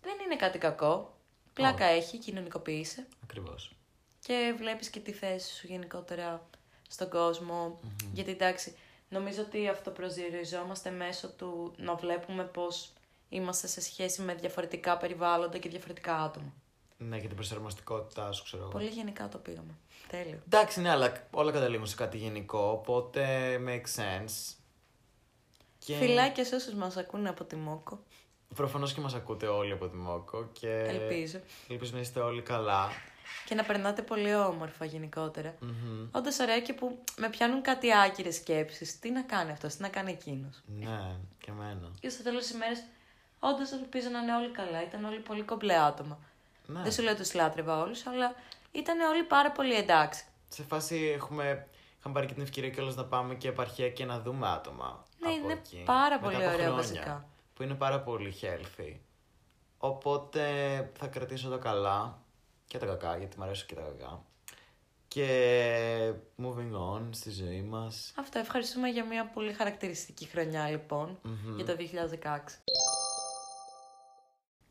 δεν 0.01 0.15
είναι 0.25 0.35
κάτι 0.37 0.57
κακό. 0.57 1.15
Πλάκα 1.53 1.85
έχει, 1.85 2.17
κοινωνικοποίησε 2.17 3.07
Ακριβώς. 3.23 3.75
και 4.19 4.55
βλέπεις 4.57 4.89
και 4.89 4.99
τη 4.99 5.11
θέση 5.11 5.55
σου 5.55 5.67
γενικότερα 5.67 6.47
στον 6.87 7.09
κοσμο 7.09 7.79
Γιατί 8.13 8.31
εντάξει, 8.31 8.75
νομίζω 9.09 9.41
ότι 9.41 9.67
αυτοπροσδιοριζόμαστε 9.67 10.89
μέσω 10.89 11.29
του 11.29 11.73
να 11.77 11.95
βλέπουμε 11.95 12.43
πώς 12.43 12.91
είμαστε 13.29 13.67
σε 13.67 13.81
σχέση 13.81 14.21
με 14.21 14.33
διαφορετικά 14.33 14.97
περιβάλλοντα 14.97 15.57
και 15.57 15.69
διαφορετικά 15.69 16.15
άτομα. 16.15 16.53
Ναι, 16.97 17.19
και 17.19 17.27
την 17.27 17.35
προσαρμοστικότητά 17.35 18.31
σου, 18.31 18.43
ξέρω 18.43 18.61
εγώ. 18.61 18.71
Πολύ 18.71 18.87
γενικά 18.87 19.27
το 19.27 19.37
πήγαμε. 19.37 19.77
Τέλειο. 20.07 20.39
Εντάξει, 20.45 20.81
ναι, 20.81 20.89
αλλά 20.89 21.27
όλα 21.31 21.51
καταλήγουν 21.51 21.87
σε 21.87 21.95
κάτι 21.95 22.17
γενικό, 22.17 22.59
οπότε 22.59 23.25
makes 23.67 24.01
sense. 24.01 24.55
Και... 25.79 25.95
Φιλάκια 25.95 26.45
σε 26.45 26.55
όσους 26.55 26.73
μας 26.73 26.97
ακούνε 26.97 27.29
από 27.29 27.43
τη 27.43 27.55
Μόκο. 27.55 27.99
Προφανώς 28.55 28.93
και 28.93 29.01
μας 29.01 29.13
ακούτε 29.13 29.47
όλοι 29.47 29.71
από 29.71 29.87
τη 29.87 29.95
Μόκο 29.95 30.49
και... 30.51 30.69
Ελπίζω. 30.69 31.39
Ελπίζω 31.69 31.91
να 31.93 31.99
είστε 31.99 32.19
όλοι 32.19 32.41
καλά. 32.41 32.89
Και 33.45 33.55
να 33.55 33.63
περνάτε 33.63 34.01
πολύ 34.01 34.36
όμορφα 34.36 34.86
γενικότερα. 34.86 35.55
Μμμ. 35.59 36.07
Όντως 36.11 36.39
ωραία 36.39 36.61
και 36.61 36.73
που 36.73 37.03
με 37.17 37.30
πιάνουν 37.30 37.61
κάτι 37.61 37.97
άκυρες 37.97 38.36
σκέψεις. 38.36 38.99
Τι 38.99 39.11
να 39.11 39.21
κάνει 39.21 39.51
αυτός, 39.51 39.75
τι 39.75 39.82
να 39.82 39.89
κάνει 39.89 40.11
εκείνος. 40.11 40.61
Ναι, 40.65 41.15
και 41.39 41.51
εμένα. 41.51 41.91
Και 41.99 42.09
στο 42.09 42.23
τέλος 42.23 42.41
της 42.41 42.51
ημέρας, 42.51 42.84
όντως 43.39 43.71
ελπίζω 43.71 44.09
να 44.09 44.19
είναι 44.19 44.36
όλοι 44.36 44.51
καλά. 44.51 44.84
Ήταν 44.84 45.05
όλοι 45.05 45.19
πολύ 45.19 45.41
κομπλέ 45.41 45.78
άτομα. 45.78 46.19
Ναι. 46.65 46.82
Δεν 46.82 46.91
σου 46.91 47.01
λέω 47.01 47.11
ότι 47.11 47.21
τους 47.21 47.34
λάτρευα 47.34 47.82
όλους, 47.82 48.05
αλλά 48.05 48.36
ήταν 48.71 48.99
όλοι 48.99 49.23
πάρα 49.23 49.51
πολύ 49.51 49.73
εντάξει. 49.73 50.23
Σε 50.47 50.63
φάση 50.63 51.11
έχουμε, 51.15 51.67
είχαμε 51.99 52.13
πάρει 52.13 52.28
και 52.28 52.34
την 52.34 52.43
ευκαιρία 52.43 52.69
κιόλας 52.69 52.95
να 52.95 53.05
πάμε 53.05 53.36
και 53.36 53.47
επαρχία 53.47 53.89
και 53.89 54.05
να 54.05 54.19
δούμε 54.19 54.47
άτομα. 54.47 55.03
Ναι, 55.19 55.28
από 55.30 55.38
είναι 55.38 55.53
εκεί. 55.53 55.84
πάρα 55.86 56.19
Μετά 56.19 56.23
πολύ 56.23 56.36
από 56.36 56.45
ωραίο 56.45 56.57
χρόνια, 56.57 56.75
βασικά. 56.75 57.25
Που 57.53 57.63
είναι 57.63 57.73
πάρα 57.73 57.99
πολύ 57.99 58.36
healthy. 58.41 58.95
Οπότε 59.78 60.41
θα 60.97 61.07
κρατήσω 61.07 61.49
τα 61.49 61.57
καλά 61.57 62.19
και 62.68 62.78
τα 62.78 62.86
κακά, 62.86 63.18
γιατί 63.18 63.38
μου 63.38 63.43
αρέσουν 63.43 63.68
και 63.68 63.76
τα 63.76 63.82
κακά. 63.82 64.24
Και 65.07 66.13
moving 66.43 66.74
on 66.95 67.01
στη 67.11 67.30
ζωή 67.32 67.61
μας. 67.61 68.13
Αυτό, 68.15 68.39
ευχαριστούμε 68.39 68.88
για 68.89 69.05
μια 69.05 69.26
πολύ 69.26 69.53
χαρακτηριστική 69.53 70.26
χρονιά 70.26 70.70
λοιπόν, 70.70 71.20
για 71.55 71.65
το 71.65 71.76
2016. 71.76 72.39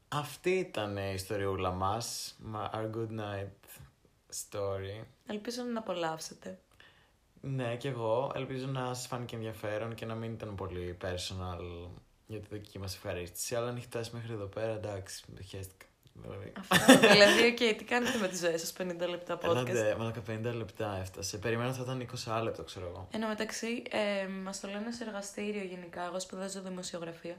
Αυτή 0.08 0.50
ήταν 0.50 0.96
η 0.96 1.10
ιστοριούλα 1.14 1.70
μας. 1.70 2.36
μα- 2.38 2.70
Our 2.74 2.90
good 2.96 3.20
night 3.20 3.68
story. 4.50 5.04
Ελπίζω 5.26 5.62
να 5.62 5.78
απολαύσετε. 5.78 6.58
Ναι, 7.40 7.76
και 7.76 7.88
εγώ. 7.88 8.32
Ελπίζω 8.34 8.66
να 8.66 8.94
σας 8.94 9.06
φάνηκε 9.06 9.34
ενδιαφέρον 9.36 9.94
και 9.94 10.06
να 10.06 10.14
μην 10.14 10.32
ήταν 10.32 10.54
πολύ 10.54 10.96
personal 11.02 11.88
για 12.26 12.40
τη 12.40 12.46
δική 12.50 12.78
μας 12.78 12.94
ευχαρίστηση. 12.94 13.54
Αλλά 13.54 13.68
αν 13.68 13.76
έχει 13.76 13.86
φτάσει 13.86 14.10
μέχρι 14.14 14.32
εδώ 14.32 14.46
πέρα, 14.46 14.72
εντάξει, 14.72 15.24
το 15.36 15.42
χέστηκα. 15.42 15.85
Δηλαδή. 16.22 16.52
Αυτό, 16.68 16.98
δηλαδή, 16.98 17.46
οκ, 17.46 17.76
τι 17.76 17.84
κάνετε 17.84 18.18
με 18.18 18.28
τη 18.28 18.36
ζωή 18.36 18.56
σας 18.58 18.72
50 18.78 19.08
λεπτά 19.08 19.38
podcast; 19.38 19.44
Έλατε, 19.44 19.96
μαλάκα 19.98 20.22
50 20.50 20.54
λεπτά 20.56 20.98
έφτασε. 21.00 21.38
Περιμένω 21.38 21.72
θα 21.72 21.82
ήταν 21.82 22.08
20 22.36 22.40
λεπτό, 22.42 22.62
ξέρω 22.62 22.86
εγώ. 22.86 23.08
Εν 23.10 23.20
τω 23.20 23.26
μεταξύ, 23.26 23.82
ε, 23.90 24.26
μας 24.26 24.60
το 24.60 24.68
λένε 24.68 24.92
σε 24.92 25.04
εργαστήριο 25.04 25.62
γενικά. 25.64 26.04
Εγώ 26.04 26.20
σπουδάζω 26.20 26.60
δημοσιογραφία. 26.60 27.36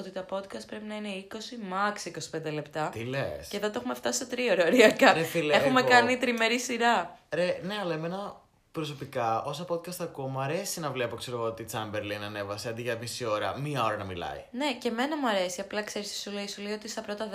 Ότι 0.00 0.10
τα 0.10 0.24
podcast 0.30 0.66
πρέπει 0.66 0.84
να 0.84 0.94
είναι 0.94 1.08
20, 1.08 1.34
max 1.72 2.08
25 2.48 2.52
λεπτά. 2.52 2.88
Τι 2.88 3.04
λες; 3.04 3.48
Και 3.48 3.56
εδώ 3.56 3.66
το 3.70 3.78
έχουμε 3.78 3.94
φτάσει 3.94 4.18
σε 4.18 4.26
τρίωρο 4.26 4.62
ωριακά. 4.66 5.12
Ρε 5.12 5.22
φίλε, 5.22 5.54
έχουμε 5.54 5.80
εγώ- 5.80 5.88
κάνει 5.88 6.16
τριμερή 6.16 6.58
σειρά. 6.60 7.18
Ρε, 7.30 7.60
ναι, 7.62 7.74
αλλά 7.80 7.94
εμένα 7.94 8.40
προσωπικά, 8.78 9.42
όσα 9.42 9.64
podcast 9.68 9.96
ακούω, 10.00 10.26
μου 10.26 10.40
αρέσει 10.40 10.80
να 10.80 10.90
βλέπω, 10.90 11.16
ξέρω 11.16 11.36
εγώ, 11.36 11.46
ότι 11.46 11.62
η 11.62 11.66
Chamberlain 11.72 12.22
ανέβασε 12.24 12.68
αντί 12.68 12.82
για 12.82 12.96
μισή 12.96 13.24
ώρα, 13.24 13.58
μία 13.58 13.84
ώρα 13.84 13.96
να 13.96 14.04
μιλάει. 14.04 14.44
Ναι, 14.50 14.74
και 14.74 14.88
εμένα 14.88 15.16
μου 15.16 15.28
αρέσει. 15.28 15.60
Απλά 15.60 15.82
ξέρεις 15.82 16.08
τι 16.08 16.18
σου 16.18 16.30
λέει. 16.30 16.48
Σου 16.48 16.62
λέει 16.62 16.72
ότι 16.72 16.88
στα 16.88 17.02
πρώτα 17.02 17.28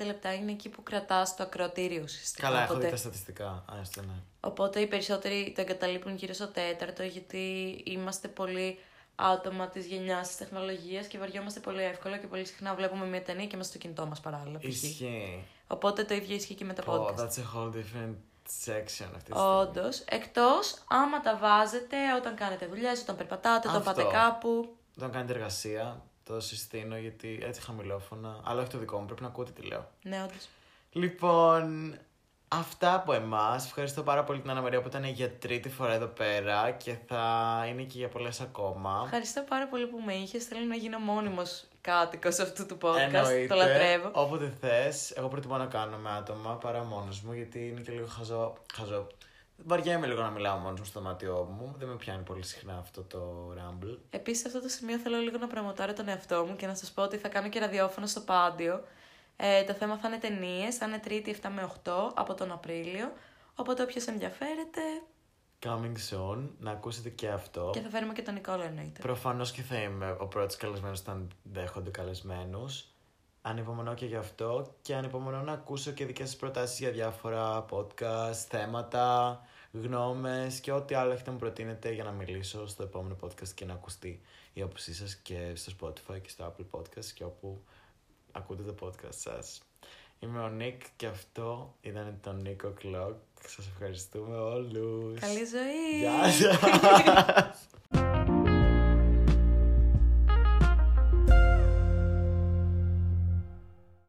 10-15 0.00 0.04
λεπτά 0.06 0.34
είναι 0.34 0.50
εκεί 0.52 0.68
που 0.68 0.82
κρατάς 0.82 1.36
το 1.36 1.42
ακροατήριο 1.42 2.02
ουσιαστικά. 2.02 2.46
Καλά, 2.46 2.62
έχω 2.62 2.72
Οπότε- 2.72 2.84
δει 2.86 2.92
τα 2.92 2.96
στατιστικά. 2.98 3.64
Άστο, 3.80 4.00
ναι. 4.00 4.12
Οπότε 4.40 4.80
οι 4.80 4.86
περισσότεροι 4.86 5.52
το 5.54 5.60
εγκαταλείπουν 5.60 6.14
γύρω 6.16 6.32
στο 6.32 6.46
τέταρτο, 6.46 7.02
γιατί 7.02 7.42
είμαστε 7.84 8.28
πολύ 8.28 8.78
άτομα 9.14 9.68
της 9.68 9.86
γενιάς 9.86 10.26
της 10.28 10.36
τεχνολογίας 10.36 11.06
και 11.06 11.18
βαριόμαστε 11.18 11.60
πολύ 11.60 11.82
εύκολα 11.82 12.18
και 12.18 12.26
πολύ 12.26 12.44
συχνά 12.44 12.74
βλέπουμε 12.74 13.06
μια 13.06 13.22
ταινία 13.22 13.46
και 13.46 13.54
είμαστε 13.54 13.72
στο 13.72 13.82
κινητό 13.82 14.06
μας 14.06 14.20
παράλληλα. 14.20 14.58
π.χ. 14.58 14.64
Ισχύει. 14.64 15.44
Οπότε 15.66 16.04
το 16.04 16.14
ίδιο 16.14 16.34
ισχύει 16.36 16.54
και 16.54 16.64
με 16.64 16.72
τα 16.72 16.82
Oh, 16.86 16.90
podcast. 16.90 17.16
that's 17.16 17.38
a 17.38 17.56
whole 17.56 17.70
different 17.78 18.14
section 18.64 19.08
αυτή 19.14 19.32
τη 19.32 19.38
στιγμή. 19.38 19.56
Όντως, 19.60 20.00
εκτός 20.00 20.74
άμα 20.88 21.20
τα 21.20 21.36
βάζετε 21.36 21.96
όταν 22.16 22.34
κάνετε 22.34 22.66
δουλειές, 22.66 23.00
όταν 23.00 23.16
περπατάτε, 23.16 23.68
όταν 23.68 23.80
Αυτό. 23.80 24.02
πάτε 24.02 24.16
κάπου. 24.16 24.76
Όταν 24.96 25.10
κάνετε 25.10 25.32
εργασία, 25.32 26.02
το 26.24 26.40
συστήνω 26.40 26.96
γιατί 26.96 27.38
έτσι 27.42 27.60
χαμηλόφωνα. 27.60 28.40
Αλλά 28.44 28.60
όχι 28.60 28.70
το 28.70 28.78
δικό 28.78 28.98
μου, 28.98 29.06
πρέπει 29.06 29.22
να 29.22 29.28
ακούτε 29.28 29.50
τι 29.50 29.62
λέω. 29.62 29.90
Ναι, 30.02 30.22
όντως. 30.22 30.48
Λοιπόν, 30.92 31.94
αυτά 32.48 32.94
από 32.94 33.12
εμάς. 33.12 33.64
Ευχαριστώ 33.64 34.02
πάρα 34.02 34.24
πολύ 34.24 34.40
την 34.40 34.50
Ανna 34.50 34.62
Μαρία 34.62 34.80
που 34.80 34.88
ήταν 34.88 35.04
για 35.04 35.30
τρίτη 35.30 35.68
φορά 35.68 35.92
εδώ 35.92 36.06
πέρα 36.06 36.70
και 36.70 36.96
θα 37.06 37.64
είναι 37.68 37.82
και 37.82 37.98
για 37.98 38.08
πολλές 38.08 38.40
ακόμα. 38.40 39.00
Ευχαριστώ 39.04 39.42
πάρα 39.48 39.68
πολύ 39.68 39.86
που 39.86 40.00
με 40.04 40.14
είχες. 40.14 40.44
Θέλω 40.44 40.66
να 40.66 40.74
γίνω 40.74 40.98
μόνιμος 40.98 41.64
κάτοικος 41.84 42.38
αυτού 42.38 42.66
του 42.66 42.78
podcast. 42.82 42.98
Εννοείται. 42.98 43.46
Το 43.46 43.54
λατρεύω. 43.54 44.10
Όποτε 44.12 44.52
θες. 44.60 45.10
Εγώ 45.10 45.28
προτιμώ 45.28 45.56
να 45.56 45.66
κάνω 45.66 45.96
με 45.96 46.10
άτομα 46.10 46.56
παρά 46.56 46.84
μόνος 46.84 47.20
μου 47.20 47.32
γιατί 47.32 47.68
είναι 47.68 47.80
και 47.80 47.92
λίγο 47.92 48.06
χαζό. 48.06 48.54
χαζό. 48.74 49.06
Βαριέμαι 49.56 50.06
λίγο 50.06 50.22
να 50.22 50.30
μιλάω 50.30 50.56
μόνος 50.58 50.78
μου 50.78 50.86
στο 50.86 51.00
δωμάτιό 51.00 51.54
μου. 51.58 51.74
Δεν 51.78 51.88
με 51.88 51.96
πιάνει 51.96 52.22
πολύ 52.22 52.44
συχνά 52.44 52.78
αυτό 52.78 53.02
το 53.02 53.52
Rumble. 53.56 53.98
Επίσης, 54.10 54.40
σε 54.40 54.46
αυτό 54.46 54.60
το 54.60 54.68
σημείο 54.68 54.98
θέλω 54.98 55.18
λίγο 55.18 55.38
να 55.38 55.46
προμοτάρω 55.46 55.92
τον 55.92 56.08
εαυτό 56.08 56.44
μου 56.48 56.56
και 56.56 56.66
να 56.66 56.74
σας 56.74 56.90
πω 56.90 57.02
ότι 57.02 57.16
θα 57.16 57.28
κάνω 57.28 57.48
και 57.48 57.58
ραδιόφωνο 57.58 58.06
στο 58.06 58.20
Πάντιο. 58.20 58.84
Ε, 59.36 59.64
το 59.64 59.72
θέμα 59.72 59.96
θα 59.96 60.08
είναι 60.08 60.18
ταινίες, 60.18 60.76
θα 60.76 60.86
είναι 60.86 60.98
Τρίτη 60.98 61.36
7 61.42 61.48
με 61.54 61.62
8 61.62 62.12
από 62.14 62.34
τον 62.34 62.52
Απρίλιο. 62.52 63.12
Οπότε 63.54 63.82
όποιος 63.82 64.06
ενδιαφέρεται. 64.06 64.80
Coming 65.64 65.96
soon, 66.10 66.48
να 66.58 66.70
ακούσετε 66.70 67.10
και 67.10 67.28
αυτό. 67.28 67.70
Και 67.72 67.80
θα 67.80 67.88
φέρουμε 67.88 68.12
και 68.12 68.22
τον 68.22 68.34
Νικόλα 68.34 68.64
εννοείται. 68.64 69.00
Προφανώς 69.00 69.52
και 69.52 69.62
θα 69.62 69.76
είμαι 69.76 70.16
ο 70.20 70.26
πρώτος 70.26 70.56
καλεσμένος 70.56 71.00
όταν 71.00 71.30
δέχονται 71.42 71.90
καλεσμένους. 71.90 72.88
Ανυπομονώ 73.42 73.94
και 73.94 74.06
γι' 74.06 74.16
αυτό 74.16 74.74
και 74.82 74.94
ανυπομονώ 74.94 75.42
να 75.42 75.52
ακούσω 75.52 75.90
και 75.90 76.04
δικές 76.04 76.28
σας 76.28 76.38
προτάσεις 76.38 76.78
για 76.78 76.90
διάφορα 76.90 77.64
podcast, 77.70 78.44
θέματα, 78.48 79.40
γνώμες 79.72 80.60
και 80.60 80.72
ό,τι 80.72 80.94
άλλο 80.94 81.12
έχετε 81.12 81.26
να 81.26 81.32
μου 81.32 81.38
προτείνετε 81.38 81.92
για 81.92 82.04
να 82.04 82.10
μιλήσω 82.10 82.66
στο 82.66 82.82
επόμενο 82.82 83.16
podcast 83.22 83.48
και 83.54 83.64
να 83.64 83.72
ακουστεί 83.72 84.20
η 84.52 84.62
άποψή 84.62 84.94
σας 84.94 85.14
και 85.14 85.52
στο 85.54 85.72
Spotify 85.80 86.20
και 86.22 86.28
στο 86.28 86.54
Apple 86.54 86.78
Podcast 86.78 87.06
και 87.14 87.24
όπου 87.24 87.64
ακούτε 88.32 88.62
το 88.62 88.74
podcast 88.86 89.14
σας. 89.14 89.62
Είμαι 90.18 90.40
ο 90.40 90.48
Νίκ 90.48 90.82
και 90.96 91.06
αυτό 91.06 91.74
ήταν 91.80 92.18
το 92.22 92.32
Νίκο 92.32 92.74
Clock. 92.82 93.14
Σας 93.46 93.66
ευχαριστούμε 93.68 94.36
όλους. 94.36 95.20
Καλή 95.20 95.44
ζωή! 95.44 95.98
Γεια 96.00 96.30
σας! 96.32 97.68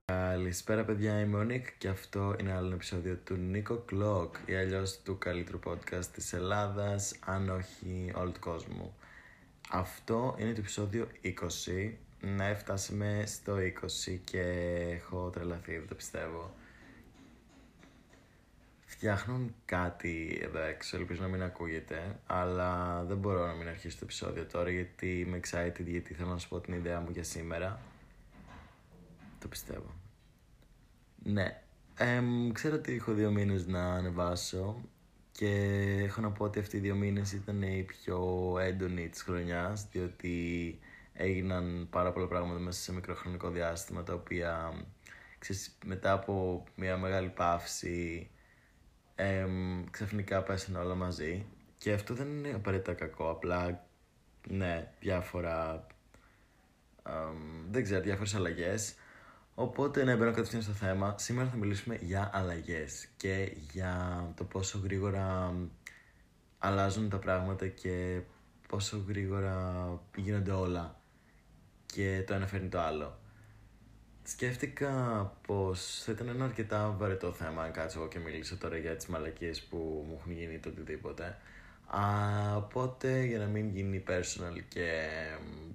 Καλησπέρα 0.05 0.83
παιδιά, 0.85 1.19
είμαι 1.19 1.37
ο 1.37 1.43
Νίκ 1.43 1.67
και 1.77 1.87
αυτό 1.87 2.35
είναι 2.39 2.53
άλλο 2.53 2.65
ένα 2.65 2.75
επεισόδιο 2.75 3.17
του 3.23 3.35
Νίκο 3.35 3.85
Clock 3.91 4.29
ή 4.45 4.55
αλλιώς 4.55 4.99
του 5.01 5.17
καλύτερου 5.17 5.59
podcast 5.65 6.05
της 6.05 6.33
Ελλάδας, 6.33 7.15
αν 7.25 7.49
όχι 7.49 8.11
όλου 8.15 8.31
του 8.31 8.39
κόσμου. 8.39 8.95
Αυτό 9.69 10.35
είναι 10.37 10.53
το 10.53 10.59
επεισόδιο 10.59 11.07
20. 11.23 11.91
Ναι, 12.25 12.53
φτάσαμε 12.53 13.23
στο 13.25 13.55
20 13.55 14.19
και 14.23 14.41
έχω 14.91 15.29
τρελαθεί, 15.29 15.77
δεν 15.77 15.87
το 15.87 15.95
πιστεύω. 15.95 16.55
Φτιάχνουν 18.85 19.55
κάτι 19.65 20.39
εδώ 20.41 20.59
έξω, 20.59 20.97
ελπίζω 20.97 21.21
να 21.21 21.27
μην 21.27 21.43
ακούγεται, 21.43 22.19
αλλά 22.25 23.03
δεν 23.03 23.17
μπορώ 23.17 23.45
να 23.45 23.53
μην 23.53 23.67
αρχίσω 23.67 23.97
το 23.97 24.03
επεισόδιο 24.03 24.45
τώρα 24.45 24.69
γιατί 24.69 25.19
είμαι 25.19 25.39
excited, 25.43 25.85
γιατί 25.85 26.13
θέλω 26.13 26.29
να 26.29 26.37
σου 26.37 26.47
πω 26.47 26.59
την 26.59 26.73
ιδέα 26.73 26.99
μου 26.99 27.09
για 27.11 27.23
σήμερα. 27.23 27.79
Το 29.39 29.47
πιστεύω. 29.47 29.93
Ναι. 31.23 31.61
Εμ, 31.97 32.51
ξέρω 32.51 32.75
ότι 32.75 32.93
έχω 32.93 33.13
δύο 33.13 33.31
μήνες 33.31 33.67
να 33.67 33.93
ανεβάσω 33.93 34.81
και 35.31 35.49
έχω 36.03 36.21
να 36.21 36.31
πω 36.31 36.43
ότι 36.43 36.59
αυτοί 36.59 36.77
οι 36.77 36.79
δύο 36.79 36.95
μήνες 36.95 37.33
ήταν 37.33 37.61
οι 37.61 37.83
πιο 37.87 38.55
έντονοι 38.61 39.09
της 39.09 39.21
χρονιάς 39.21 39.87
διότι 39.91 40.79
έγιναν 41.17 41.87
πάρα 41.89 42.11
πολλά 42.11 42.27
πράγματα 42.27 42.59
μέσα 42.59 42.79
σε 42.79 42.93
μικρό 42.93 43.15
χρονικό 43.15 43.49
διάστημα 43.49 44.03
τα 44.03 44.13
οποία 44.13 44.73
ξέρεις, 45.39 45.77
μετά 45.85 46.11
από 46.11 46.63
μια 46.75 46.97
μεγάλη 46.97 47.29
παύση 47.29 48.29
εμ, 49.15 49.83
ξαφνικά 49.89 50.43
πέσανε 50.43 50.77
όλα 50.77 50.95
μαζί. 50.95 51.45
Και 51.77 51.93
αυτό 51.93 52.13
δεν 52.13 52.27
είναι 52.27 52.53
απαραίτητα 52.53 52.93
κακό, 52.93 53.29
απλά 53.29 53.87
ναι, 54.47 54.91
διάφορα 54.99 55.87
εμ, 57.07 57.71
δεν 57.71 57.83
ξέρω, 57.83 58.01
διάφορες 58.01 58.35
αλλαγές. 58.35 58.95
Οπότε 59.55 60.03
ναι, 60.03 60.15
μπαίνω 60.15 60.31
κατευθείαν 60.31 60.61
στο 60.61 60.71
θέμα. 60.71 61.15
Σήμερα 61.17 61.49
θα 61.49 61.55
μιλήσουμε 61.55 61.95
για 61.95 62.29
αλλαγές 62.33 63.07
και 63.17 63.51
για 63.71 64.23
το 64.35 64.43
πόσο 64.43 64.79
γρήγορα 64.83 65.53
αλλάζουν 66.57 67.09
τα 67.09 67.19
πράγματα 67.19 67.67
και 67.67 68.21
πόσο 68.67 69.03
γρήγορα 69.07 69.87
γίνονται 70.15 70.51
όλα 70.51 70.99
και 71.95 72.23
το 72.27 72.33
ένα 72.33 72.47
φέρνει 72.47 72.67
το 72.67 72.79
άλλο. 72.79 73.17
Σκέφτηκα 74.23 74.91
πως 75.47 76.01
θα 76.05 76.11
ήταν 76.11 76.27
ένα 76.27 76.45
αρκετά 76.45 76.95
βαρετό 76.97 77.31
θέμα 77.31 77.63
αν 77.63 77.71
κάτσω 77.71 77.99
εγώ 77.99 78.07
και 78.07 78.19
μιλήσω 78.19 78.57
τώρα 78.57 78.77
για 78.77 78.95
τις 78.95 79.05
μαλακίες 79.05 79.61
που 79.61 80.05
μου 80.07 80.15
έχουν 80.19 80.31
γίνει 80.31 80.59
το 80.59 80.69
οτιδήποτε. 80.69 81.37
Α, 81.87 82.55
οπότε 82.55 83.23
για 83.23 83.37
να 83.37 83.45
μην 83.45 83.69
γίνει 83.69 84.03
personal 84.07 84.61
και 84.67 85.07
μ, 85.41 85.71